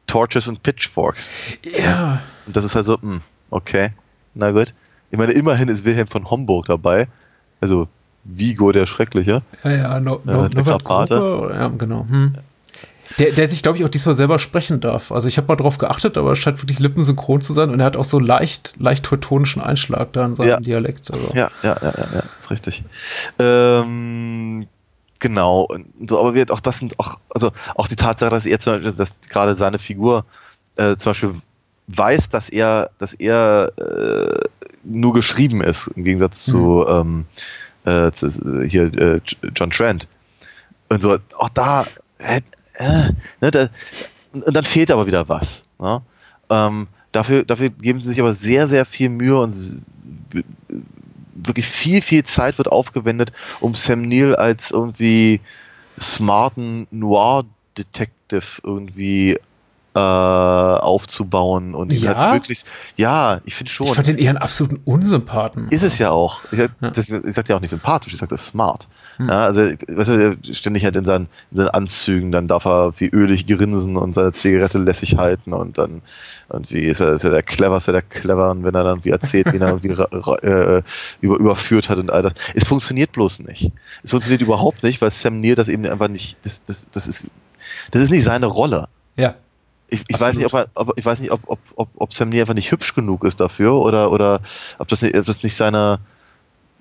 [0.07, 1.29] Torches und Pitchforks.
[1.63, 2.21] Ja.
[2.47, 3.89] Und das ist halt so, hm, okay,
[4.33, 4.73] na gut.
[5.11, 7.07] Ich meine, immerhin ist Wilhelm von Homburg dabei.
[7.61, 7.87] Also
[8.23, 9.41] Vigo der Schreckliche.
[9.63, 11.09] Ja, ja, no, no, mit der Norbert.
[11.09, 12.05] Gruber, ja, genau.
[12.07, 12.35] Hm.
[13.17, 15.11] Der, der sich, glaube ich, auch diesmal selber sprechen darf.
[15.11, 17.87] Also ich habe mal drauf geachtet, aber es scheint wirklich lippensynchron zu sein und er
[17.87, 20.59] hat auch so leicht, leicht teutonischen Einschlag da in seinem Ja.
[20.59, 21.11] Dialekt.
[21.11, 21.31] Also.
[21.33, 22.83] Ja, ja, ja, ja, ja, ist richtig.
[23.39, 24.67] Ähm,
[25.19, 25.67] genau.
[26.07, 28.91] So, aber wir, auch das sind auch, also auch die Tatsache, dass er zum Beispiel,
[28.91, 30.23] dass gerade seine Figur
[30.75, 31.33] äh, zum Beispiel
[31.87, 34.39] weiß, dass er, dass er äh,
[34.83, 37.25] nur geschrieben ist, im Gegensatz zu, ähm,
[37.85, 38.29] äh, zu
[38.67, 39.19] hier äh,
[39.55, 40.07] John Trent.
[40.89, 41.85] Und so, auch da,
[42.19, 42.41] äh,
[42.79, 43.11] äh,
[43.41, 43.69] ne, da
[44.33, 45.63] und dann fehlt aber wieder was.
[45.79, 46.01] Ne?
[46.49, 49.53] Ähm, dafür, dafür geben sie sich aber sehr, sehr viel Mühe und
[51.33, 55.41] wirklich viel, viel Zeit wird aufgewendet, um Sam Neill als irgendwie
[55.99, 59.37] smarten Noir-Detective irgendwie
[59.95, 62.15] äh, aufzubauen und ihn Ja?
[62.15, 62.63] halt wirklich,
[62.95, 63.87] ja, ich finde schon.
[63.87, 65.67] Ich fand den eher einen absoluten Unsympathen.
[65.69, 66.41] Ist es ja auch.
[66.51, 66.67] Ich, Ja.
[66.91, 68.87] das, ich sag ja auch nicht sympathisch, ich sag das smart.
[69.17, 69.27] Hm.
[69.29, 72.93] Ja, also, weißt du, der ständig halt in seinen, in seinen Anzügen, dann darf er
[72.99, 76.01] wie ölig grinsen und seine Zigarette lässig halten und dann
[76.51, 79.61] irgendwie ist er, ist er der cleverste der cleveren, wenn er dann wie erzählt, wen
[79.61, 79.73] er
[80.27, 80.83] ra- äh,
[81.21, 82.33] über, überführt hat und all das.
[82.53, 83.71] Es funktioniert bloß nicht.
[84.03, 87.27] Es funktioniert überhaupt nicht, weil Sam Neill das eben einfach nicht, das, das, das ist,
[87.91, 88.87] das ist nicht seine Rolle.
[89.17, 89.35] Ja.
[89.89, 92.29] Ich, ich weiß nicht, ob, er, ob ich weiß nicht, ob, ob, ob, ob Sam
[92.29, 94.41] Neill einfach nicht hübsch genug ist dafür oder, oder
[94.77, 95.99] ob das nicht, ob das nicht seiner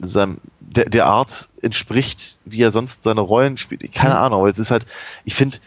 [0.01, 3.93] seinem, der, der Art entspricht, wie er sonst seine Rollen spielt.
[3.93, 4.21] Keine Mhm.
[4.21, 4.87] Ahnung, aber es ist halt,
[5.25, 5.59] ich finde,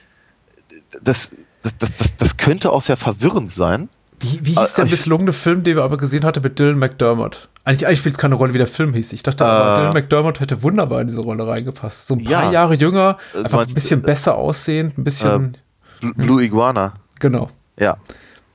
[1.03, 1.31] das,
[1.63, 3.89] das, das, das, das könnte auch sehr verwirrend sein.
[4.19, 7.49] Wie, wie hieß Ah, der misslungene Film, den wir aber gesehen hatten mit Dylan McDermott?
[7.63, 9.13] Eigentlich, eigentlich spielt es keine Rolle, wie der Film hieß.
[9.13, 9.77] Ich dachte, aber Äh.
[9.79, 12.07] Dylan McDermott hätte wunderbar in diese Rolle reingepasst.
[12.07, 12.51] So ein paar Ja.
[12.51, 15.57] Jahre jünger, Äh, einfach ein meinst- bisschen äh, besser aussehend, ein bisschen,
[16.01, 16.93] Bl- Blue Iguana.
[17.21, 17.49] Genau.
[17.79, 17.95] Ja,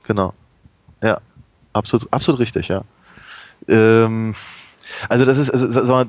[0.03, 0.33] genau.
[1.01, 1.19] Ja,
[1.73, 2.83] absolut, absolut richtig, ja.
[3.67, 4.35] Ähm,
[5.09, 6.05] also das ist, also,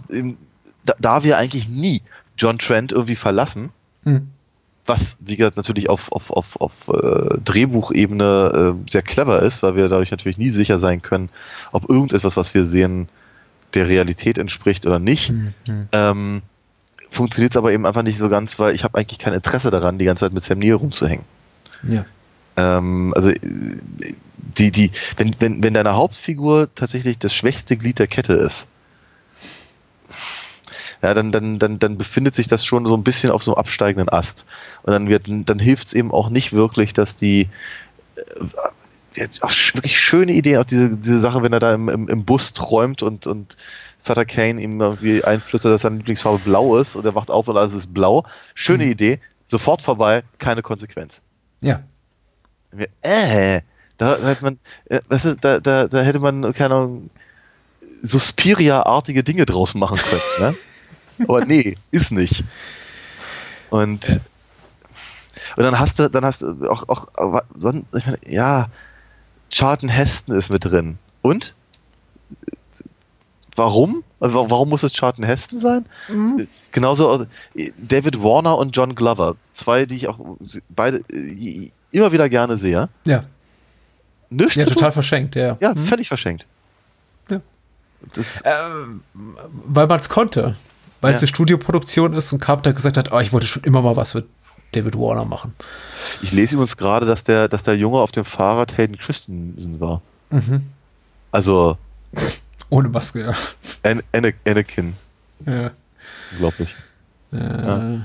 [0.84, 2.02] da, da wir eigentlich nie
[2.36, 3.70] John Trent irgendwie verlassen,
[4.04, 4.28] Hm.
[4.86, 9.76] was, wie gesagt, natürlich auf, auf, auf, auf äh, Drehbuchebene äh, sehr clever ist, weil
[9.76, 11.30] wir dadurch natürlich nie sicher sein können,
[11.72, 13.08] ob irgendetwas, was wir sehen,
[13.74, 15.28] der Realität entspricht oder nicht.
[15.28, 15.88] Hm, hm.
[15.92, 16.42] Ähm,
[17.10, 19.98] Funktioniert es aber eben einfach nicht so ganz, weil ich habe eigentlich kein Interesse daran,
[19.98, 21.24] die ganze Zeit mit Sam Neill rumzuhängen.
[21.82, 22.04] Ja.
[22.58, 23.30] Ähm, also
[24.58, 28.66] die, die, wenn, wenn, wenn deine Hauptfigur tatsächlich das schwächste Glied der Kette ist,
[31.00, 33.60] ja, dann, dann, dann, dann befindet sich das schon so ein bisschen auf so einem
[33.60, 34.46] absteigenden Ast.
[34.82, 37.48] Und dann wird, dann hilft es eben auch nicht wirklich, dass die
[38.16, 39.26] äh,
[39.74, 43.04] wirklich schöne Ideen, auch diese, diese Sache, wenn er da im, im, im Bus träumt
[43.04, 43.56] und, und
[43.98, 47.56] Sutter Kane ihm irgendwie einflüstert, dass seine Lieblingsfarbe blau ist und er wacht auf und
[47.56, 48.24] alles ist blau.
[48.54, 51.22] Schöne Idee, sofort vorbei, keine Konsequenz.
[51.60, 51.84] Ja.
[53.02, 53.62] Äh,
[53.96, 57.10] da, da hätte man, äh, weißt du, da, da, da hätte man, keine Ahnung,
[58.02, 60.54] Suspiria-artige Dinge draus machen können, ne?
[61.28, 62.44] Aber nee, ist nicht.
[63.70, 64.20] Und,
[65.56, 67.42] und dann hast du, dann hast du auch, auch,
[67.96, 68.68] ich meine, ja,
[69.50, 70.98] Charlton Heston ist mit drin.
[71.22, 71.54] Und?
[73.56, 74.04] Warum?
[74.20, 75.86] Also Warum muss es Charlton Heston sein?
[76.70, 79.36] Genauso äh, David Warner und John Glover.
[79.52, 80.18] Zwei, die ich auch
[80.68, 82.88] beide äh, immer wieder gerne sehe.
[83.04, 83.24] Ja.
[84.30, 84.74] Nichts Ja, zu tun.
[84.76, 85.56] total verschenkt, ja.
[85.60, 85.84] Ja, Hm.
[85.86, 86.46] völlig verschenkt.
[87.30, 87.40] Ja.
[88.44, 89.02] Ähm,
[89.52, 90.54] weil man es konnte.
[91.00, 91.24] Weil es Ja.
[91.24, 94.26] eine Studioproduktion ist und Carpenter gesagt hat, oh, ich wollte schon immer mal was mit
[94.72, 95.54] David Warner machen.
[96.22, 100.02] ich lese übrigens gerade, dass der, dass der Junge auf dem Fahrrad Hayden Christensen war.
[100.30, 100.66] Mhm.
[101.32, 101.78] Also
[102.70, 103.32] Ohne Maske, ja.
[103.90, 104.94] An Ana- Anakin,
[105.46, 105.70] ja.
[106.32, 106.74] unglaublich.
[107.32, 107.98] Äh,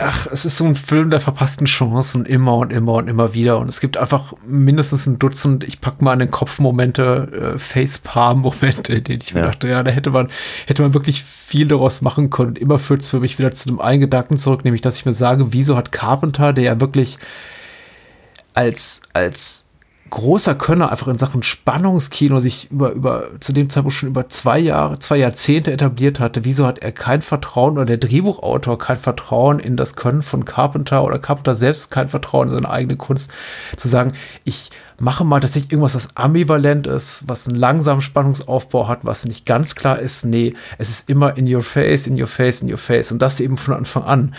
[0.00, 3.58] Ach, es ist so ein Film der verpassten Chancen immer und immer und immer wieder.
[3.58, 7.58] Und es gibt einfach mindestens ein Dutzend, ich pack mal an den Kopf Momente, äh,
[7.58, 9.46] Facepalm-Momente, in denen ich mir Ja.
[9.46, 10.28] dachte, ja, da hätte man,
[10.66, 12.50] hätte man wirklich viel daraus machen können.
[12.50, 15.04] Und immer führt es für mich wieder zu einem einen Gedanken zurück, nämlich, dass ich
[15.04, 17.18] mir sage, wieso hat Carpenter, der ja wirklich
[18.54, 19.64] als, als
[20.12, 24.58] großer Könner einfach in Sachen Spannungskino sich über, über, zu dem Zeitpunkt schon über zwei
[24.58, 26.44] Jahre, zwei Jahrzehnte etabliert hatte.
[26.44, 31.02] Wieso hat er kein Vertrauen oder der Drehbuchautor kein Vertrauen in das Können von Carpenter
[31.02, 33.32] oder Carpenter selbst kein Vertrauen in seine eigene Kunst
[33.76, 34.12] zu sagen,
[34.44, 39.46] ich mache mal tatsächlich irgendwas, was ambivalent ist, was einen langsamen Spannungsaufbau hat, was nicht
[39.46, 40.26] ganz klar ist.
[40.26, 43.40] Nee, es ist immer in your face, in your face, in your face und das
[43.40, 44.34] eben von Anfang an.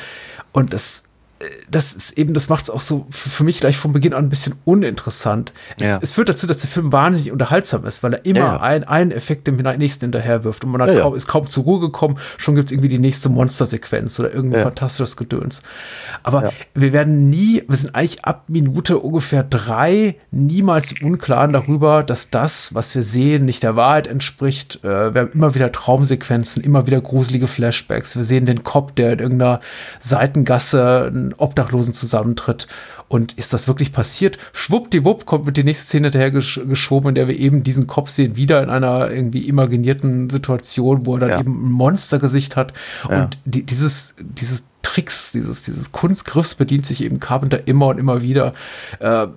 [0.51, 1.05] Und das
[1.69, 4.29] das ist eben, das macht es auch so für mich gleich von Beginn an ein
[4.29, 5.51] bisschen uninteressant.
[5.77, 5.99] Es, Ja.
[6.01, 9.11] es führt dazu, dass der Film wahnsinnig unterhaltsam ist, weil er immer Ja, ein- einen
[9.11, 12.55] Effekt dem nächsten hinterher wirft und man Ja, kaum, ist kaum zur Ruhe gekommen, schon
[12.55, 15.61] gibt es irgendwie die nächste Monstersequenz oder irgendein fantastisches Gedöns.
[16.23, 22.03] Aber wir werden nie, wir sind eigentlich ab Minute ungefähr drei niemals im Unklaren darüber,
[22.03, 24.79] dass das, was wir sehen, nicht der Wahrheit entspricht.
[24.83, 28.15] Äh, wir haben immer wieder Traumsequenzen, immer wieder gruselige Flashbacks.
[28.15, 29.59] Wir sehen den Cop, der in irgendeiner
[29.99, 32.67] Seitengasse einen Obdachlosen zusammentritt.
[33.07, 34.37] Und ist das wirklich passiert?
[34.53, 38.09] Schwuppdiwupp kommt mit die nächste Szene daher gesch geschoben, in der wir eben diesen Cop
[38.09, 41.39] sehen, wieder in einer irgendwie imaginierten Situation, wo er dann Ja.
[41.39, 42.73] eben ein Monstergesicht hat.
[43.09, 43.23] Ja.
[43.23, 48.21] Und die, dieses, dieses Tricks, dieses, dieses Kunstgriffs bedient sich eben Carpenter immer und immer
[48.21, 48.53] wieder.
[48.99, 49.27] Äh,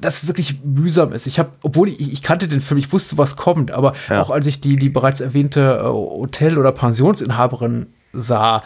[0.00, 1.26] dass es wirklich mühsam ist.
[1.28, 4.20] Ich habe, obwohl ich, ich kannte den Film, ich wusste, was kommt, aber Ja.
[4.20, 8.62] auch als ich die, die bereits erwähnte äh, Hotel- oder Pensionsinhaberin sah,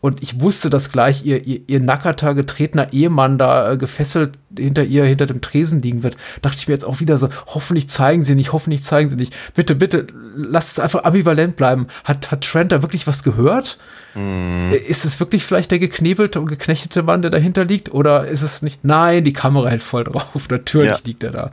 [0.00, 4.84] und ich wusste, dass gleich ihr, ihr, ihr nackerter, getretener Ehemann da äh, gefesselt hinter
[4.84, 8.22] ihr, hinter dem Tresen liegen wird, dachte ich mir jetzt auch wieder so, hoffentlich zeigen
[8.24, 9.34] sie nicht, hoffentlich zeigen sie nicht.
[9.54, 11.88] Bitte, bitte, lasst es einfach ambivalent bleiben.
[12.04, 13.78] Hat, hat Trent da wirklich was gehört?
[14.16, 17.92] Äh, Ist es wirklich vielleicht der geknebelte und geknechtete Mann, der dahinter liegt?
[17.92, 18.82] Oder ist es nicht?
[18.82, 20.46] Nein, die Kamera hält voll drauf.
[20.50, 20.98] Natürlich Ja.
[21.04, 21.50] liegt er da.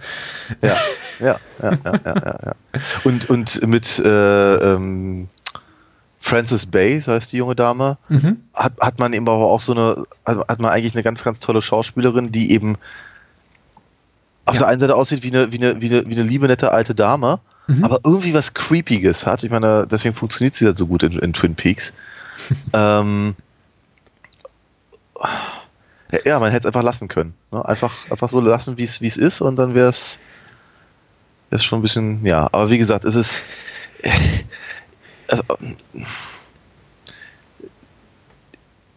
[0.61, 0.77] Ja,
[1.19, 2.53] ja, ja, ja, ja, ja, ja.
[3.03, 5.27] Und, und mit äh, ähm,
[6.25, 8.37] Frances Bay, so heißt die junge Dame, Mhm.
[8.53, 11.61] hat, hat man eben aber auch so eine, hat, man eigentlich eine ganz, ganz tolle
[11.61, 12.77] Schauspielerin, die eben
[14.45, 14.59] auf Ja.
[14.61, 16.95] der einen Seite aussieht wie eine, wie eine, wie eine, wie eine liebe, nette alte
[16.95, 17.83] Dame, Mhm.
[17.83, 19.43] aber irgendwie was Creepiges hat.
[19.43, 21.91] Ich meine, deswegen funktioniert sie ja so gut in, in Twin Peaks.
[22.73, 23.35] ähm,
[26.25, 27.33] ja, man hätte es einfach lassen können.
[27.51, 27.63] Ne?
[27.67, 30.19] Einfach, einfach so lassen, wie es ist und dann wäre es
[31.51, 33.43] ist schon ein bisschen, ja, aber wie gesagt, es ist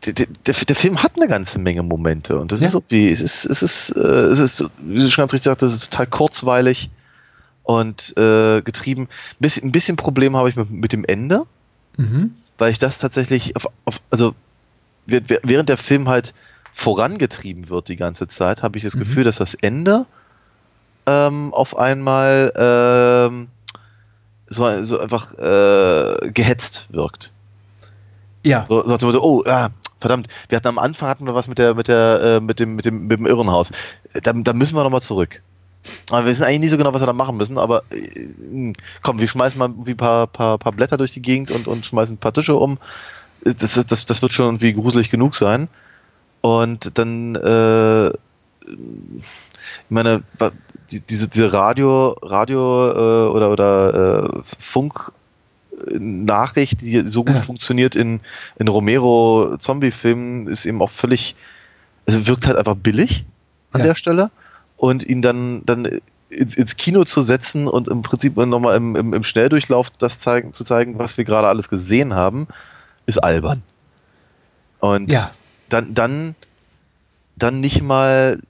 [0.04, 2.68] der, der, der Film hat eine ganze Menge Momente und das Ja.
[2.68, 5.62] ist irgendwie, es ist, es ist, äh, es ist, wie du schon ganz richtig sagst,
[5.62, 6.90] das ist total kurzweilig
[7.64, 9.02] und äh, getrieben.
[9.04, 11.44] Ein bisschen, ein bisschen Problem habe ich mit, mit dem Ende,
[11.96, 12.36] Mhm.
[12.58, 14.34] weil ich das tatsächlich, auf, auf, also
[15.08, 16.34] wäh- wäh- während der Film halt
[16.70, 19.00] vorangetrieben wird die ganze Zeit, habe ich das Mhm.
[19.00, 20.06] Gefühl, dass das Ende
[21.06, 23.48] ähm, auf einmal ähm,
[24.48, 27.32] so, so einfach äh, gehetzt wirkt.
[28.44, 28.66] Ja.
[28.68, 29.70] So, so Motto, oh, ah,
[30.00, 32.76] verdammt, wir hatten am Anfang hatten wir was mit der, mit der, äh, mit dem,
[32.76, 33.70] mit dem, mit dem Irrenhaus.
[34.22, 35.42] Da, da müssen wir nochmal zurück.
[36.10, 38.72] Aber wir wissen eigentlich nie so genau, was wir da machen müssen, aber äh,
[39.02, 41.86] komm, wir schmeißen mal irgendwie ein paar, paar, paar Blätter durch die Gegend und, und
[41.86, 42.78] schmeißen ein paar Tische um.
[43.42, 45.68] Das, das, das, das wird schon irgendwie gruselig genug sein.
[46.40, 48.10] Und dann, äh,
[48.66, 50.22] ich meine,
[50.90, 55.12] die, diese, diese Radio, Radio äh, oder, oder äh, Funk
[55.98, 57.40] Nachricht, die so gut Ja.
[57.42, 58.20] funktioniert in,
[58.58, 61.36] in Romero-Zombie-Filmen, ist eben auch völlig,
[62.06, 63.24] also wirkt halt einfach billig
[63.72, 63.88] an Ja.
[63.88, 64.30] der Stelle.
[64.76, 69.12] Und ihn dann, dann ins, ins Kino zu setzen und im Prinzip nochmal im, im,
[69.14, 72.46] im Schnelldurchlauf das zeigen, zu zeigen, was wir gerade alles gesehen haben,
[73.06, 73.62] ist albern.
[74.80, 75.30] Und Ja.
[75.68, 76.34] dann, dann,
[77.36, 78.40] dann nicht mal.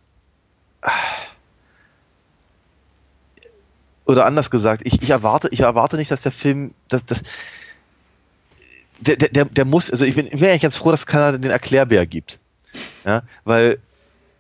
[4.05, 7.23] Oder anders gesagt, ich, ich erwarte, ich erwarte nicht, dass der Film, dass, dass,
[9.01, 11.37] der, der, der, muss, also ich bin, ich bin eigentlich ganz froh, dass es keiner
[11.39, 12.39] den Erklärbär gibt.
[13.05, 13.79] Ja, weil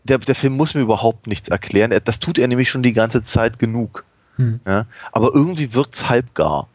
[0.04, 1.90] der, der Film muss mir überhaupt nichts erklären.
[1.90, 4.04] Er- Das tut er nämlich schon die ganze Zeit genug.
[4.36, 4.60] Hm.
[4.64, 6.68] Ja, aber irgendwie wirkt's halbgar.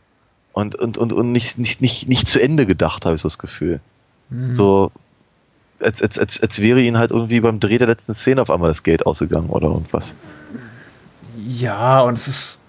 [0.53, 3.38] Und, und, und, und nicht, nicht, nicht, nicht zu Ende gedacht, habe ich so das
[3.38, 3.80] Gefühl.
[4.30, 4.51] Mhm.
[4.51, 4.91] So,
[5.82, 8.70] als, als, als, als wäre ihnen halt irgendwie beim Dreh der letzten Szene auf einmal
[8.70, 10.14] das Geld ausgegangen oder irgendwas.
[11.38, 12.62] Ja, und es ist.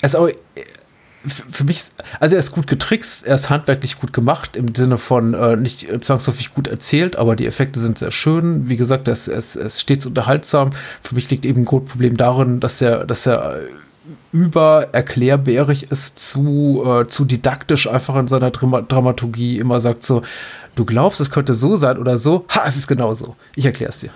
[0.00, 4.12] Es auch, f- für mich, ist- also er ist gut getrickst, er ist handwerklich gut
[4.12, 8.68] gemacht, im Sinne von äh, nicht zwangsläufig gut erzählt, aber die Effekte sind sehr schön.
[8.68, 10.70] Wie gesagt, es ist, ist stets unterhaltsam.
[11.02, 13.60] Für mich liegt eben ein Grundproblem darin, dass er, dass er
[14.32, 20.02] äh, über erklärbärig ist, zu, äh, zu didaktisch einfach in seiner Drama Dramaturgie immer sagt
[20.02, 20.22] so,
[20.74, 23.36] du glaubst, es könnte so sein oder so, ha, es ist genau so.
[23.54, 24.10] Ich erkläre es dir.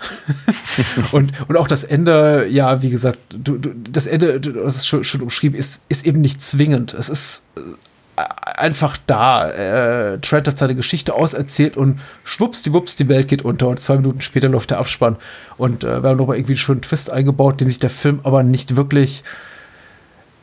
[1.13, 4.87] und, und auch das Ende, ja, wie gesagt, du, du, das Ende, du hast es
[4.87, 6.95] schon, schon umschrieben, ist, ist eben nicht zwingend.
[6.95, 8.23] Es ist äh,
[8.57, 9.51] einfach da.
[9.51, 14.23] Äh, Trent hat seine Geschichte auserzählt und schwuppsdiwupps, die Welt geht unter und zwei Minuten
[14.23, 15.17] später läuft der Abspann.
[15.59, 18.43] Und äh, wir haben nochmal irgendwie einen schönen Twist eingebaut, den sich der Film aber
[18.43, 19.25] nicht wirklich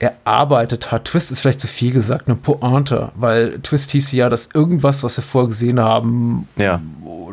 [0.04, 1.06] erarbeitet hat.
[1.06, 5.18] Twist ist vielleicht zu viel gesagt, eine Pointe, weil Twist hieß ja, dass irgendwas, was
[5.18, 6.82] wir vorher gesehen haben, Ja.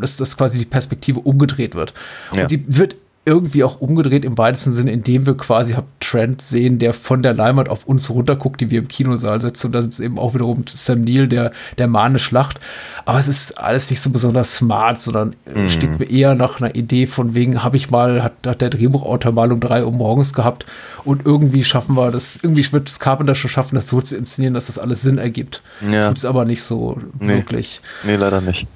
[0.01, 1.93] dass das quasi die Perspektive umgedreht wird.
[2.35, 2.43] Ja.
[2.43, 2.97] Und die wird
[3.31, 7.33] irgendwie auch umgedreht im weitesten Sinne, indem wir quasi hab Trent sehen, der von der
[7.33, 9.68] Leinwand auf uns runterguckt, die wir im Kinosaal sitzen.
[9.68, 12.59] Und da sitzt eben auch wiederum Sam Neill, der, der manisch lacht.
[13.05, 15.68] Aber es ist alles nicht so besonders smart, sondern Mhm.
[15.68, 19.33] steht mir eher nach einer Idee von wegen, habe ich mal, hat, hat der Drehbuchautor
[19.33, 20.66] mal um drei Uhr morgens gehabt
[21.05, 24.55] und irgendwie schaffen wir das, irgendwie wird es Carpenter schon schaffen, das so zu inszenieren,
[24.55, 25.62] dass das alles Sinn ergibt.
[25.89, 26.09] Ja.
[26.09, 27.28] Tut es aber nicht so Nee.
[27.35, 27.81] wirklich.
[28.05, 28.66] Nee, leider nicht.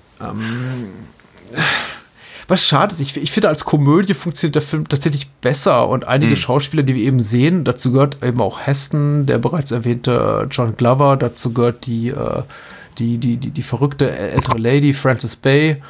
[2.46, 6.36] Was schade ist, ich, ich finde, als Komödie funktioniert der Film tatsächlich besser und einige
[6.36, 11.16] Schauspieler, die wir eben sehen, dazu gehört eben auch Heston, der bereits erwähnte John Glover,
[11.16, 12.42] dazu gehört die, äh,
[12.98, 15.82] die, die, die, die verrückte ältere Lady, Frances Bay.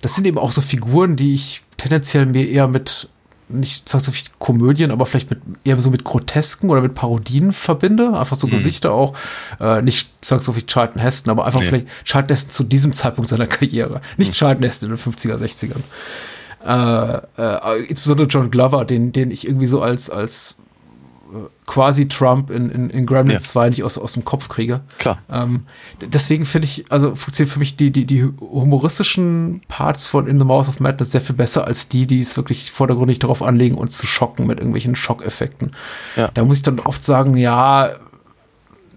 [0.00, 3.08] Das sind eben auch so Figuren, die ich tendenziell mir eher mit,
[3.52, 8.18] nicht zwangsläufig Komödien, aber vielleicht mit eher so mit Grotesken oder mit Parodien verbinde.
[8.18, 9.16] Einfach so Gesichter auch.
[9.60, 11.66] Äh, nicht zwangsläufig Charlton Heston, aber einfach Nee.
[11.66, 14.00] vielleicht Charlton Heston zu diesem Zeitpunkt seiner Karriere.
[14.16, 15.82] Nicht Charlton Heston in den 50er, 60ern.
[16.64, 20.56] Äh, äh, insbesondere John Glover, den, den ich irgendwie so als, als
[21.66, 23.50] quasi Trump in, in, in Gremlins Ja.
[23.50, 24.80] 2 nicht aus, aus dem Kopf kriege.
[24.98, 25.18] Klar.
[25.30, 25.66] Ähm,
[26.00, 30.44] deswegen finde ich, also funktionieren für mich die, die, die humoristischen Parts von In the
[30.44, 33.98] Mouth of Madness sehr viel besser als die, die es wirklich vordergründig darauf anlegen, uns
[33.98, 35.72] zu schocken mit irgendwelchen Schockeffekten.
[36.16, 36.30] Ja.
[36.34, 37.90] Da muss ich dann oft sagen, ja,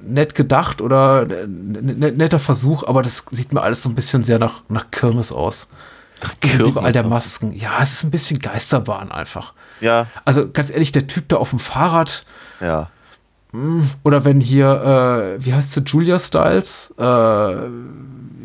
[0.05, 4.39] nett gedacht oder n- netter Versuch, aber das sieht mir alles so ein bisschen sehr
[4.39, 5.67] nach, nach Kirmes aus.
[6.41, 7.51] Inklusive all der Masken.
[7.51, 9.53] Ja, es ist ein bisschen Geisterbahn einfach.
[9.81, 12.25] Ja, Also ganz ehrlich, der Typ da auf dem Fahrrad,
[12.61, 12.89] ja.
[14.03, 17.55] oder wenn hier, äh, wie heißt sie, Julia Stiles, äh,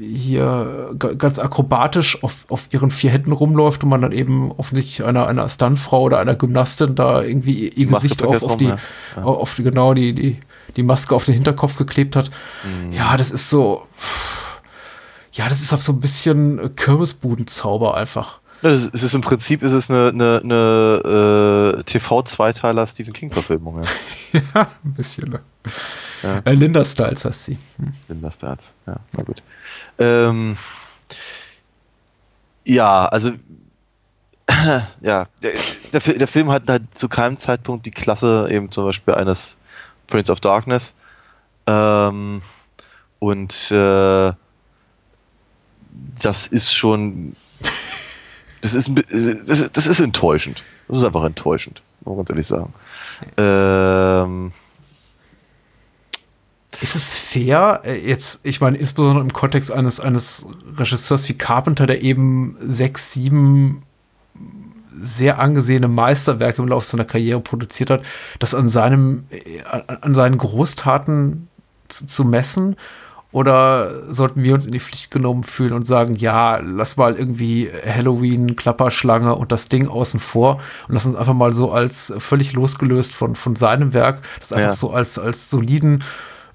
[0.01, 5.27] hier ganz akrobatisch auf, auf ihren vier Händen rumläuft und man dann eben offensichtlich einer,
[5.27, 9.23] einer Stuntfrau oder einer Gymnastin da irgendwie ihr, Maske Gesicht auf, auf die, ja.
[9.23, 10.39] auf die, genau, die, die,
[10.77, 12.31] die Maske auf den Hinterkopf geklebt hat.
[12.65, 12.93] Mhm.
[12.93, 13.87] Ja, das ist so,
[15.33, 18.41] ja, das ist auch so ein bisschen Kirmesbudenzauber einfach.
[18.63, 23.83] Es ist, im Prinzip ist es eine, eine, eine äh, TV-Zweiteiler Stephen King-Verfilmung.
[23.83, 24.41] Ja.
[24.55, 25.31] ja, ein bisschen.
[25.31, 25.41] Ne?
[26.23, 26.39] Ja.
[26.45, 27.59] Äh, Linda Styles heißt sie.
[27.77, 27.93] Hm.
[28.09, 29.43] Linda Starts, ja, na gut.
[29.99, 30.57] Ähm,
[32.65, 33.33] ja, also
[35.01, 35.53] ja, der,
[35.93, 39.57] der, der Film hat halt zu keinem Zeitpunkt die Klasse eben zum Beispiel eines
[40.09, 40.95] Prince of Darkness.
[41.67, 42.43] Ähm,
[43.21, 44.33] und äh,
[46.23, 47.37] das ist schon
[48.63, 50.63] das ist, das ist, das ist enttäuschend.
[50.89, 52.73] Das ist einfach enttäuschend, muss man ganz ehrlich sagen.
[53.37, 54.53] Ähm,
[56.81, 61.87] Ist es fair, äh, jetzt, ich meine, insbesondere im Kontext eines, eines Regisseurs wie Carpenter,
[61.87, 63.83] der eben sechs, sieben
[65.01, 68.03] sehr angesehene Meisterwerke im Laufe seiner Karriere produziert hat,
[68.39, 71.49] das an seinem, äh, an seinen Großtaten
[71.89, 72.77] zu, zu messen?
[73.31, 77.69] Oder sollten wir uns in die Pflicht genommen fühlen und sagen, ja, lass mal irgendwie
[77.87, 80.55] Halloween, Klapperschlange und das Ding außen vor
[80.89, 84.69] und lass uns einfach mal so als völlig losgelöst von, von seinem Werk, das einfach
[84.69, 84.73] Ja.
[84.75, 86.03] so als, als soliden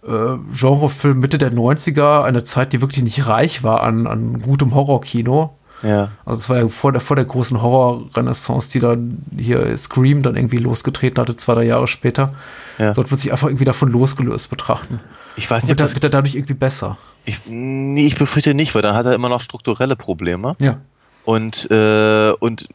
[0.06, 4.74] äh, Genrefilm Mitte der 90er, eine Zeit, die wirklich nicht reich war an, an gutem
[4.74, 5.56] Horrorkino.
[5.84, 6.11] Ja.
[6.26, 10.35] Also es war ja vor der, vor der großen Horror-Renaissance, die dann hier Scream dann
[10.35, 12.30] irgendwie losgetreten hatte, zwei, drei Jahre später.
[12.77, 12.93] Ja.
[12.93, 14.99] Sollte man sich einfach irgendwie davon losgelöst betrachten.
[15.35, 16.97] Ich weiß Und nicht, ob wird, das, wird er dadurch irgendwie besser.
[17.26, 20.55] ich, nee, ich befürchte nicht, weil dann hat er immer noch strukturelle Probleme.
[20.60, 20.77] Ja.
[21.26, 22.68] und, äh, und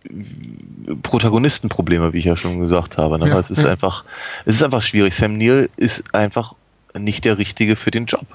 [1.02, 3.18] Protagonistenprobleme, wie ich ja schon gesagt habe.
[3.18, 3.28] Ne?
[3.28, 3.70] Ja, es ist ja.
[3.70, 4.04] einfach,
[4.44, 5.14] es ist einfach schwierig.
[5.14, 6.54] Sam Neill ist einfach
[6.98, 8.26] nicht der Richtige für den Job.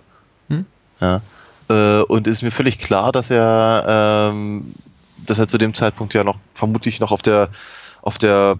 [0.49, 0.65] Hm.
[0.99, 1.21] Ja.
[1.69, 4.73] Äh, und es ist mir völlig klar, dass er, ähm,
[5.25, 7.49] dass er zu dem Zeitpunkt ja noch vermutlich noch auf der,
[8.01, 8.57] auf der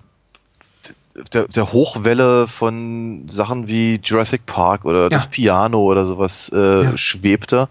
[1.32, 6.98] der, der Hochwelle von Sachen wie Jurassic Park oder das Piano oder sowas äh, Ja.
[6.98, 7.70] schwebte.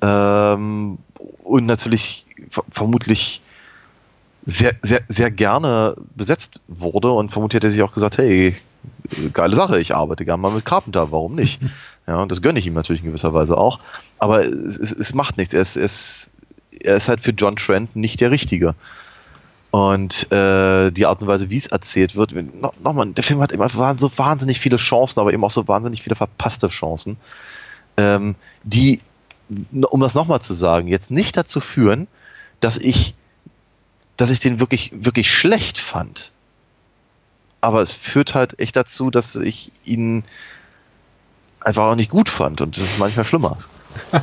[0.00, 0.98] Ähm,
[1.42, 3.42] und natürlich ver vermutlich
[4.46, 8.56] sehr, sehr, sehr gerne besetzt wurde und vermutlich hätte er sich auch gesagt, hey,
[9.32, 11.60] geile Sache, ich arbeite gerne mal mit Carpenter, warum nicht?
[12.06, 13.80] Ja, und das gönne ich ihm natürlich in gewisser Weise auch.
[14.18, 15.54] Aber es, es, es macht nichts.
[15.54, 16.30] Er ist, ist,
[16.80, 18.74] er ist halt für John Trent nicht der Richtige.
[19.70, 23.50] Und äh, die Art und Weise, wie es erzählt wird, no, nochmal, der Film hat
[23.50, 27.16] immer waren so wahnsinnig viele Chancen, aber eben auch so wahnsinnig viele verpasste Chancen,
[27.96, 29.00] ähm, die,
[29.72, 32.06] um das nochmal zu sagen, jetzt nicht dazu führen,
[32.60, 33.14] dass ich,
[34.16, 36.30] dass ich den wirklich, wirklich schlecht fand.
[37.60, 40.22] Aber es führt halt echt dazu, dass ich ihn
[41.64, 43.58] einfach auch nicht gut fand und das ist manchmal schlimmer.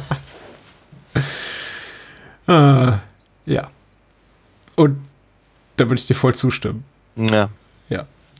[2.47, 2.97] Äh,
[3.45, 3.69] ja.
[4.75, 4.99] Und
[5.77, 6.83] da würde ich dir voll zustimmen.
[7.15, 7.49] Ja.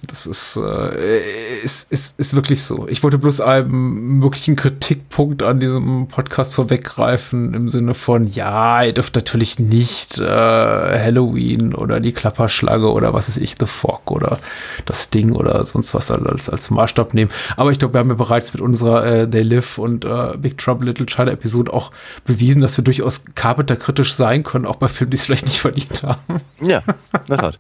[0.08, 2.88] Das ist, äh, ist, ist, ist wirklich so.
[2.88, 8.94] Ich wollte bloß einem möglichen Kritikpunkt an diesem Podcast vorweggreifen, im Sinne von, ja, ihr
[8.94, 14.40] dürft natürlich nicht äh, Halloween oder die Klapperschlange oder was ist ich, The Fog oder
[14.86, 17.30] das Ding oder sonst was als, als Maßstab nehmen.
[17.56, 20.58] Aber ich glaube, wir haben ja bereits mit unserer äh, They Live und äh, Big
[20.58, 21.92] Trouble Little China Episode auch
[22.26, 25.60] bewiesen, dass wir durchaus Carpenter kritisch sein können, auch bei Filmen, die es vielleicht nicht
[25.60, 26.42] verdient haben.
[26.60, 26.82] Ja,
[27.28, 27.60] das hat.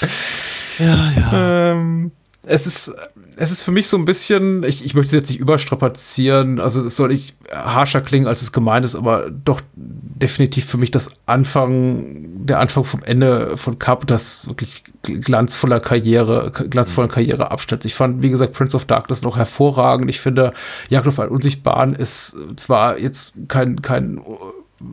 [0.78, 1.72] Ja, ja.
[1.72, 2.92] Ähm, es ist,
[3.36, 6.80] es ist für mich so ein bisschen, ich, ich möchte es jetzt nicht überstrapazieren, also
[6.80, 11.10] es soll nicht harscher klingen, als es gemeint ist, aber doch definitiv für mich das
[11.26, 17.84] Anfang, der Anfang vom Ende von Carpenters wirklich glanzvoller Karriere, glanzvollen Karriereabschnitt.
[17.84, 20.10] Ich fand, wie gesagt, Prince of Darkness noch hervorragend.
[20.10, 20.52] Ich finde,
[20.88, 24.20] Jagd auf einen Unsichtbaren ist zwar jetzt kein, kein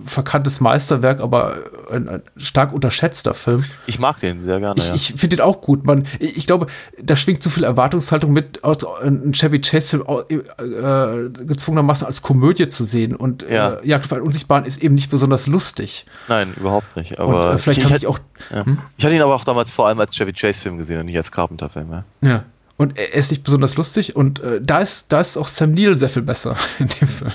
[0.06, 1.58] verkanntes Meisterwerk, aber
[1.92, 3.66] ein, ein stark unterschätzter Film.
[3.86, 4.80] Ich mag den sehr gerne.
[4.82, 4.96] Ich, ja.
[4.96, 5.86] ich finde den auch gut.
[5.86, 6.68] Man, ich ich glaube,
[7.02, 12.84] da schwingt zu viel Erwartungshaltung mit, aus- einen Chevy Chase-Film äh, gezwungenermaßen als Komödie zu
[12.84, 13.16] sehen.
[13.16, 13.76] Und Ja.
[13.76, 16.06] äh, Jagd auf einen Unsichtbaren ist eben nicht besonders lustig.
[16.28, 17.12] Nein, überhaupt nicht.
[17.20, 18.20] Und Aber äh, vielleicht ich, ich, ich auch.
[18.52, 18.66] ja.
[18.66, 18.80] Hm?
[18.98, 21.32] ich hatte ihn aber auch damals vor allem als Chevy Chase-Film gesehen und nicht als
[21.32, 21.92] Carpenter-Film.
[21.92, 22.04] Ja.
[22.28, 22.44] Ja.
[22.78, 24.16] Und er ist nicht besonders lustig.
[24.16, 27.32] Und äh, da, ist, da ist auch Sam Neill sehr viel besser in dem Film.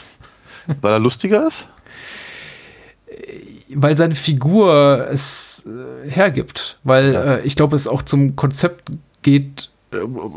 [0.82, 1.68] Weil er lustiger ist?
[3.74, 6.78] Weil seine Figur es äh, hergibt.
[6.84, 7.22] Weil Ja.
[7.36, 8.90] äh, ich glaube, es auch zum Konzept
[9.22, 9.96] geht, äh,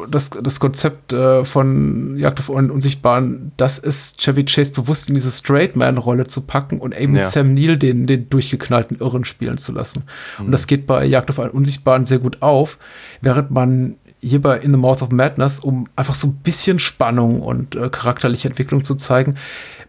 [0.09, 5.15] das, das Konzept äh, von Jagd auf einen Unsichtbaren, das ist Chevy Chase bewusst in
[5.15, 7.23] diese Straight Man-Rolle zu packen und eben Ja.
[7.25, 10.03] Sam Neill den, den durchgeknallten Irren spielen zu lassen.
[10.39, 10.51] Und Mhm.
[10.51, 12.77] das geht bei Jagd auf einen Unsichtbaren sehr gut auf,
[13.21, 13.95] während man
[14.25, 17.89] hier bei In the Mouth of Madness, um einfach so ein bisschen Spannung und äh,
[17.89, 19.35] charakterliche Entwicklung zu zeigen,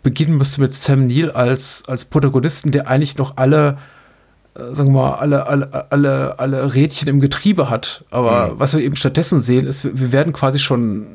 [0.05, 3.79] beginnen müsste mit Sam Neill als, als Protagonisten, der eigentlich noch alle,
[4.55, 8.05] äh, sagen wir mal, alle, alle, alle, alle Rädchen im Getriebe hat.
[8.13, 11.07] Aber was wir eben stattdessen sehen, ist, wir, wir werden quasi schon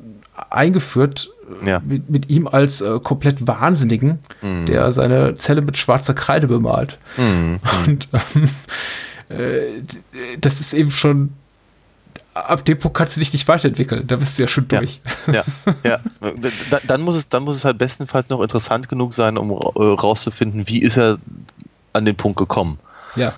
[0.49, 1.29] eingeführt
[1.63, 1.79] äh, Ja.
[1.85, 4.19] mit, mit ihm als äh, komplett Wahnsinnigen,
[4.67, 6.97] der seine Zelle mit schwarzer Kreide bemalt.
[7.17, 7.59] Mhm.
[7.87, 9.81] Und ähm, äh,
[10.41, 11.33] das ist eben schon
[12.39, 14.05] ab dem Punkt kannst du dich nicht weiterentwickeln.
[14.07, 15.01] Da bist du ja schon durch.
[15.31, 15.43] Ja,
[15.83, 15.99] ja.
[16.71, 19.55] Da, dann, muss es, dann muss es halt bestenfalls noch interessant genug sein, um äh,
[19.55, 21.17] rauszufinden, wie ist er
[21.93, 22.79] an den Punkt gekommen.
[23.15, 23.35] Ja.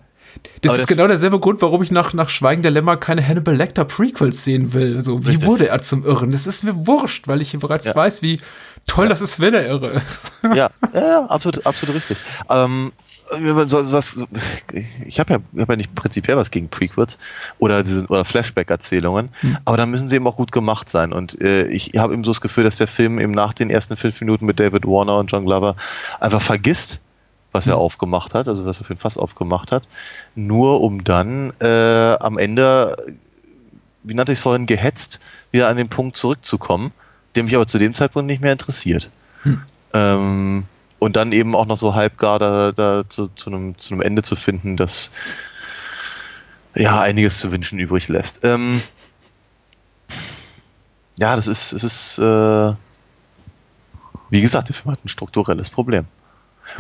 [0.62, 3.26] Das Aber ist das- genau derselbe Grund, warum ich nach, nach Schweigen der Lämmer keine
[3.28, 4.96] Hannibal Lecter Prequels sehen will.
[4.96, 5.46] Also, wie Richtig.
[5.48, 6.32] wurde er zum Irren?
[6.32, 7.96] Das ist mir wurscht, weil ich bereits Ja.
[7.96, 8.40] weiß, wie
[8.88, 10.32] toll das ist, wenn er irre ist.
[10.44, 12.18] ja, ja, ja, absolut, absolut richtig.
[12.50, 12.94] Ähm,
[13.32, 14.26] wenn man so- was,
[15.06, 17.18] ich habe ja, ich hab ja nicht prinzipiell was gegen Prequels
[17.60, 19.30] oder, diese, oder Flashback-Erzählungen,
[19.66, 21.14] aber da müssen sie eben auch gut gemacht sein.
[21.14, 23.96] Und äh, ich habe eben so das Gefühl, dass der Film eben nach den ersten
[23.96, 25.76] fünf Minuten mit David Warner und John Glover
[26.20, 27.00] einfach vergisst,
[27.54, 29.84] was er aufgemacht hat, also was er für ein Fass aufgemacht hat,
[30.36, 32.96] nur um dann äh, am Ende,
[34.04, 35.20] wie nannte ich es vorhin, gehetzt,
[35.52, 36.92] wieder an den Punkt zurückzukommen,
[37.36, 39.10] der mich aber zu dem Zeitpunkt nicht mehr interessiert.
[39.94, 40.64] Ähm,
[41.02, 44.22] und dann eben auch noch so halbgar da, da zu, zu, einem, zu einem Ende
[44.22, 45.10] zu finden, das
[46.76, 48.42] ja einiges zu wünschen übrig lässt.
[48.44, 48.80] Ähm,
[51.18, 52.74] ja, das ist, es ist, äh,
[54.30, 56.06] wie gesagt, der Film hat ein strukturelles Problem.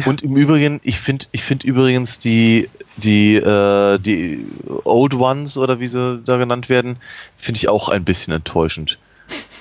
[0.06, 4.45] Und im Übrigen, ich finde, ich finde übrigens die, die, äh, die
[4.84, 6.98] Old Ones oder wie sie da genannt werden,
[7.38, 8.99] finde ich auch ein bisschen enttäuschend.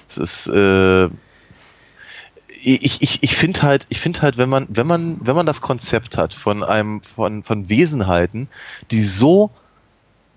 [0.07, 1.09] Es ist, äh,
[2.63, 5.61] ich, ich, ich finde halt, ich finde halt, wenn man, wenn man, wenn man das
[5.61, 8.49] Konzept hat von einem, von, von Wesenheiten,
[8.91, 9.51] die so,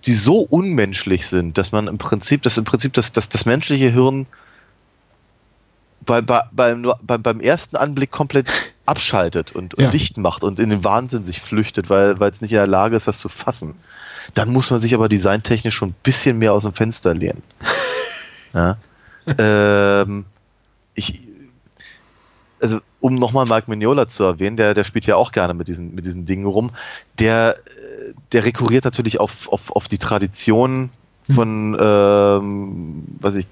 [0.05, 3.89] die so unmenschlich sind, dass man im Prinzip, dass im Prinzip das, das, das menschliche
[3.89, 4.25] Hirn
[6.05, 8.51] bei, bei, beim, beim, ersten Anblick komplett
[8.85, 9.89] abschaltet und, und Ja.
[9.89, 12.95] dicht macht und in den Wahnsinn sich flüchtet, weil weil es nicht in der Lage
[12.95, 13.75] ist, das zu fassen.
[14.33, 17.41] Dann muss man sich aber designtechnisch schon ein bisschen mehr aus dem Fenster lehnen.
[18.53, 18.77] ja.
[19.37, 20.25] ähm,
[20.95, 21.27] ich,
[22.64, 25.94] also um nochmal Mike Mignola zu erwähnen, der, der spielt ja auch gerne mit diesen,
[25.94, 26.72] mit diesen Dingen rum,
[27.19, 30.90] der, äh, der rekurriert natürlich auf, auf, auf die Tradition
[31.34, 33.45] von, ähm, was ich,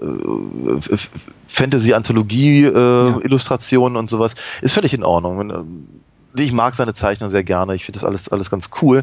[0.00, 1.10] äh, F- F-
[1.48, 4.34] Fantasy-Anthologie-Illustrationen und sowas.
[4.60, 5.50] Ist völlig in Ordnung.
[5.50, 5.86] Ähm,
[6.36, 7.74] Ich mag seine Zeichnung sehr gerne.
[7.74, 9.02] Ich finde das alles, alles ganz cool.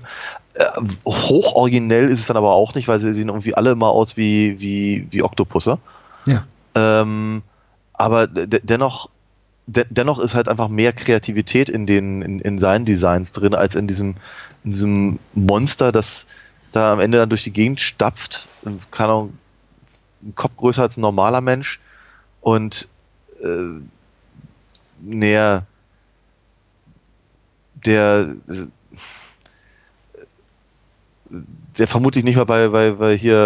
[0.56, 0.64] Äh,
[1.06, 4.62] hochoriginell ist es dann aber auch nicht, weil sie sehen irgendwie alle immer aus wie,
[4.62, 5.78] wie, wie Oktopusse.
[6.26, 6.46] Ja.
[6.76, 7.42] Ähm,
[7.98, 9.10] aber de dennoch,
[9.66, 13.76] de dennoch ist halt einfach mehr Kreativität in den, in, in seinen Designs drin, als
[13.76, 14.16] in diesem,
[14.64, 16.26] in diesem Monster, das
[16.72, 18.48] da am Ende dann durch die Gegend stapft.
[18.92, 19.38] Keine Ahnung,
[20.22, 21.80] ein Kopf größer als ein normaler Mensch
[22.42, 22.88] und
[23.42, 23.82] äh,
[25.02, 25.66] näher
[27.74, 28.36] der
[31.78, 33.38] der vermutlich nicht mal bei, bei, bei hier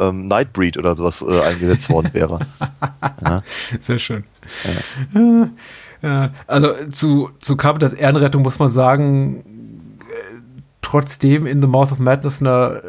[0.00, 2.40] äh, ähm, Nightbreed oder sowas äh, eingesetzt worden wäre.
[3.80, 4.24] Sehr schön.
[5.14, 5.48] Ja.
[6.02, 10.40] Ja, also zu, zu Carpenters Ehrenrettung muss man sagen, äh,
[10.82, 12.82] trotzdem in The Mouth of Madness eine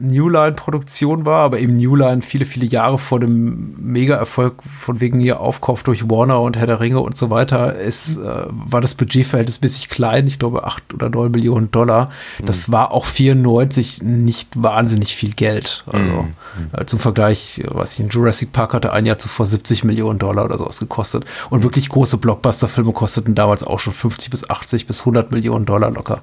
[0.00, 5.20] New Line-Produktion war, aber eben New Line viele, viele Jahre vor dem Mega-Erfolg von wegen
[5.20, 8.94] ihr Aufkauf durch Warner und Herr der Ringe und so weiter, ist, äh, war das
[8.94, 12.10] Budget verhältnismäßig klein, ich glaube 8 oder 9 Millionen Dollar.
[12.44, 15.84] Das war auch 94 nicht wahnsinnig viel Geld.
[15.86, 16.28] Also
[16.72, 20.44] äh, zum Vergleich, was ich in Jurassic Park hatte, ein Jahr zuvor 70 Millionen Dollar
[20.44, 21.24] oder sowas gekostet.
[21.50, 25.90] Und wirklich große Blockbuster-Filme kosteten damals auch schon 50 bis 80 bis 100 Millionen Dollar
[25.90, 26.22] locker.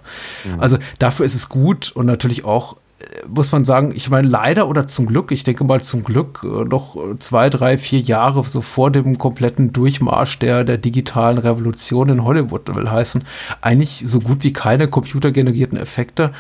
[0.58, 2.76] Also dafür ist es gut und natürlich auch
[3.28, 6.64] muss man sagen, ich meine, leider oder zum Glück, ich denke mal zum Glück, äh,
[6.64, 12.10] noch äh, zwei, drei, vier Jahre so vor dem kompletten Durchmarsch der, der digitalen Revolution
[12.10, 13.26] in Hollywood will heißen,
[13.62, 16.32] eigentlich so gut wie keine computergenerierten Effekte,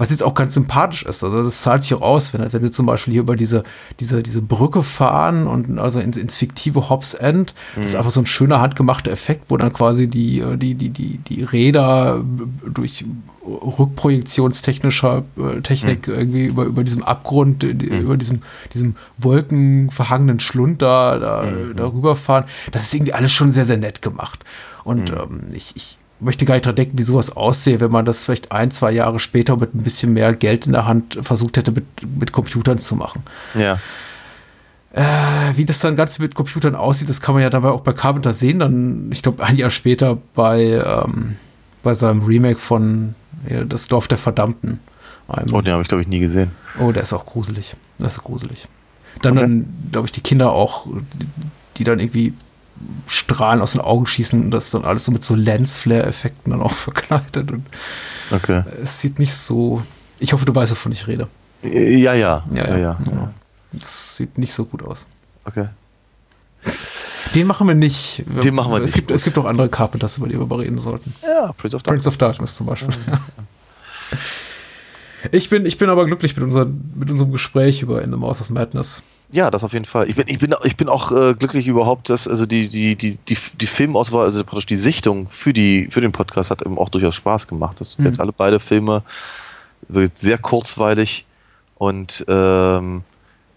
[0.00, 1.22] was jetzt auch ganz sympathisch ist.
[1.22, 3.64] Also das zahlt sich auch aus, wenn, wenn sie zum Beispiel hier über diese,
[4.00, 8.20] diese, diese Brücke fahren und also ins, ins fiktive Hobbs End, das ist einfach so
[8.20, 12.24] ein schöner handgemachter Effekt, wo dann quasi die, äh, die, die, die, die Räder
[12.66, 13.04] durch
[13.46, 18.40] rückprojektionstechnischer äh, Technik irgendwie über, über diesem Abgrund, äh, über diesem,
[18.72, 21.44] diesem wolkenverhangenen Schlund da, da
[21.76, 22.44] darüber fahren.
[22.72, 24.44] Das ist irgendwie alles schon sehr, sehr nett gemacht.
[24.82, 28.24] Und ähm, ich, ich möchte gar nicht dran denken, wie sowas aussehe, wenn man das
[28.24, 31.72] vielleicht ein, zwei Jahre später mit ein bisschen mehr Geld in der Hand versucht hätte,
[31.72, 31.84] mit,
[32.18, 33.22] mit Computern zu machen.
[33.54, 33.78] Ja.
[34.92, 35.02] Äh,
[35.56, 38.32] wie das dann ganz mit Computern aussieht, das kann man ja dabei auch bei Carpenter
[38.32, 38.58] sehen.
[38.58, 41.36] Dann, ich glaube, ein Jahr später bei, ähm,
[41.82, 43.14] bei seinem Remake von
[43.48, 44.80] ja, Das Dorf der Verdammten.
[45.28, 46.50] Einem, Oh, den habe ich, glaube ich, nie gesehen.
[46.78, 47.76] Oh, der ist auch gruselig.
[47.98, 48.66] Das ist gruselig.
[49.22, 51.26] Dann, dann glaube ich, die Kinder auch, die,
[51.76, 52.34] die dann irgendwie
[53.06, 56.62] Strahlen aus den Augen schießen und das ist dann alles so mit so Lensflare-Effekten dann
[56.62, 57.50] auch verkleidet.
[57.50, 57.66] Und
[58.32, 58.62] Okay.
[58.82, 59.82] es sieht nicht so.
[60.18, 61.28] Ich hoffe, du weißt, wovon ich rede.
[61.64, 62.44] Äh, Ja, ja.
[62.52, 62.78] Ja, ja.
[62.78, 62.98] ja.
[63.04, 63.28] genau.
[63.72, 65.06] Das sieht nicht so gut aus.
[65.44, 65.66] Okay.
[67.34, 68.24] Den machen wir nicht.
[68.42, 68.94] Den machen wir es nicht.
[68.94, 71.14] Gibt, es gibt auch andere Carpenters, über die wir reden sollten.
[71.22, 72.94] Ja, Prince of Prince of Darkness zum Beispiel.
[75.32, 78.40] Ich bin, ich bin aber glücklich mit, unser, mit unserem Gespräch über In the Mouth
[78.40, 79.02] of Madness.
[79.32, 80.08] Ja, das auf jeden Fall.
[80.08, 83.16] Ich bin, ich bin, ich bin auch äh, glücklich überhaupt, dass also die, die, die,
[83.28, 86.88] die, die Filmauswahl, also praktisch die Sichtung für, die, für den Podcast hat eben auch
[86.88, 87.80] durchaus Spaß gemacht.
[87.80, 88.14] Das mhm.
[88.18, 89.02] alle beide Filme
[89.88, 91.24] wird sehr kurzweilig
[91.76, 93.02] und ähm,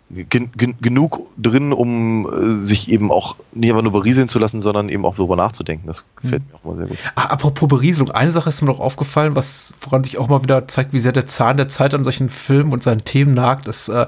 [0.10, 4.62] gen, gen, genug drin, um äh, sich eben auch nicht einfach nur berieseln zu lassen,
[4.62, 5.88] sondern eben auch darüber nachzudenken.
[5.88, 6.48] Das gefällt mhm.
[6.52, 6.98] mir auch mal sehr gut.
[7.16, 10.68] Ah, apropos Berieselung, eine Sache ist mir noch aufgefallen, was woran sich auch mal wieder
[10.68, 13.68] zeigt, wie sehr der Zahn der Zeit an solchen Filmen und seinen Themen nagt.
[13.68, 14.06] Ist, äh,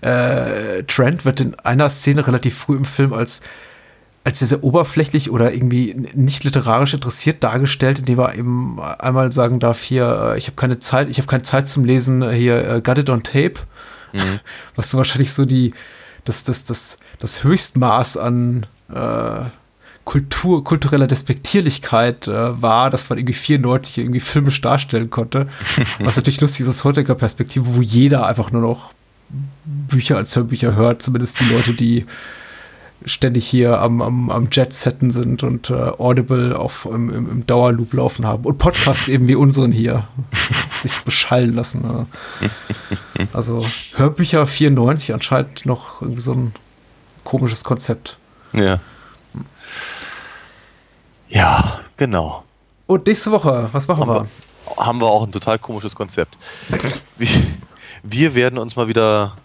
[0.00, 3.42] äh, Trent wird in einer Szene relativ früh im Film als
[4.28, 9.58] als sehr, sehr oberflächlich oder irgendwie nicht literarisch interessiert dargestellt, indem er eben einmal sagen
[9.58, 12.74] darf, hier, äh, ich habe keine Zeit, ich habe keine Zeit zum Lesen, äh, hier,
[12.76, 13.54] uh, got it on tape.
[14.12, 14.40] Mhm.
[14.74, 15.74] Was so wahrscheinlich so die,
[16.24, 19.44] das, das, das, das Höchstmaß an äh,
[20.04, 25.48] Kultur, kultureller Despektierlichkeit äh, war, dass man irgendwie 94 irgendwie filmisch darstellen konnte.
[25.98, 28.92] Was natürlich lustig ist aus heutiger Perspektive, wo jeder einfach nur noch
[29.66, 32.06] Bücher als Hörbücher hört, zumindest die Leute, die
[33.04, 37.92] ständig hier am, am, am Jet-Setten sind und äh, Audible auf, im, im, im, Dauerloop
[37.92, 40.08] laufen haben und Podcasts eben wie unseren hier
[40.78, 41.82] sich beschallen lassen.
[41.82, 42.06] Ne?
[43.32, 43.64] Also
[43.94, 46.54] Hörbücher 94 anscheinend noch irgendwie so ein
[47.24, 48.18] komisches Konzept.
[48.52, 48.80] Ja.
[51.28, 52.44] Ja, genau.
[52.86, 54.26] Und nächste Woche, was machen haben wir?
[54.66, 54.86] wir?
[54.86, 56.38] Haben wir auch ein total komisches Konzept.
[57.16, 57.28] wir,
[58.02, 59.36] wir werden uns mal wieder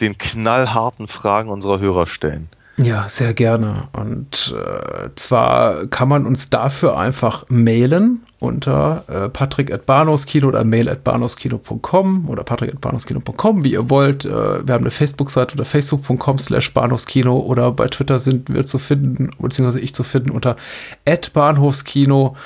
[0.00, 2.48] den knallharten Fragen unserer Hörer stellen.
[2.76, 3.88] Ja, sehr gerne.
[3.92, 12.42] Und äh, zwar kann man uns dafür einfach mailen unter äh, patrick.bahnhofskino oder mail.bahnhofskino.com oder
[12.42, 14.24] patrick.bahnhofskino.com, wie ihr wollt.
[14.24, 18.78] Äh, wir haben eine Facebook-Seite unter facebook.com slash bahnhofskino oder bei Twitter sind wir zu
[18.78, 20.56] finden, beziehungsweise ich zu finden unter
[21.32, 22.36] bahnhofskino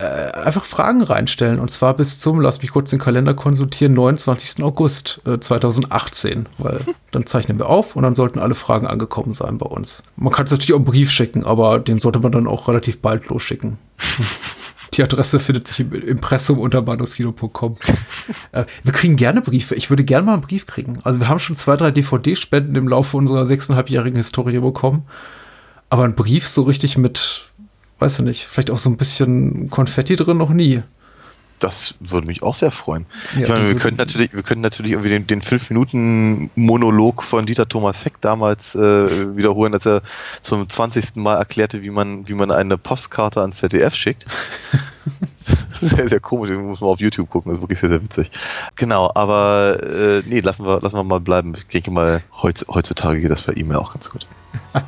[0.00, 1.60] äh, einfach Fragen reinstellen.
[1.60, 4.64] Und zwar bis zum, lass mich kurz den Kalender konsultieren, 29.
[4.64, 6.46] August äh, 2018.
[6.58, 10.04] Weil dann zeichnen wir auf und dann sollten alle Fragen angekommen sein bei uns.
[10.16, 13.00] Man kann es natürlich auch einen Brief schicken, aber den sollte man dann auch relativ
[13.00, 13.78] bald losschicken.
[14.94, 17.76] Die Adresse findet sich im Impressum unter bahnhofskino.com.
[18.52, 19.74] äh, wir kriegen gerne Briefe.
[19.74, 20.98] Ich würde gerne mal einen Brief kriegen.
[21.04, 25.06] Also wir haben schon zwei, drei DVD-Spenden im Laufe unserer sechseinhalbjährigen Historie bekommen.
[25.90, 27.49] Aber ein Brief so richtig mit
[28.00, 30.82] weiß du nicht, vielleicht auch so ein bisschen Konfetti drin noch nie.
[31.60, 33.04] Das würde mich auch sehr freuen.
[33.34, 37.68] Ja, ich meine, wir können natürlich, wir können natürlich irgendwie den, den 5-Minuten-Monolog von Dieter
[37.68, 40.00] Thomas Heck damals äh, wiederholen, als er
[40.40, 41.16] zum 20.
[41.16, 44.24] Mal erklärte, wie man, wie man eine Postkarte ans ZDF schickt.
[45.70, 48.30] sehr, sehr komisch, das muss man auf YouTube gucken, das ist wirklich sehr, sehr witzig.
[48.76, 51.52] Genau, aber äh, nee, lassen wir, lassen wir mal bleiben.
[51.54, 54.26] Ich denke mal, heutzutage geht das per E-Mail auch ganz gut.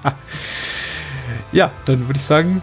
[1.53, 2.63] ja, dann würde ich sagen,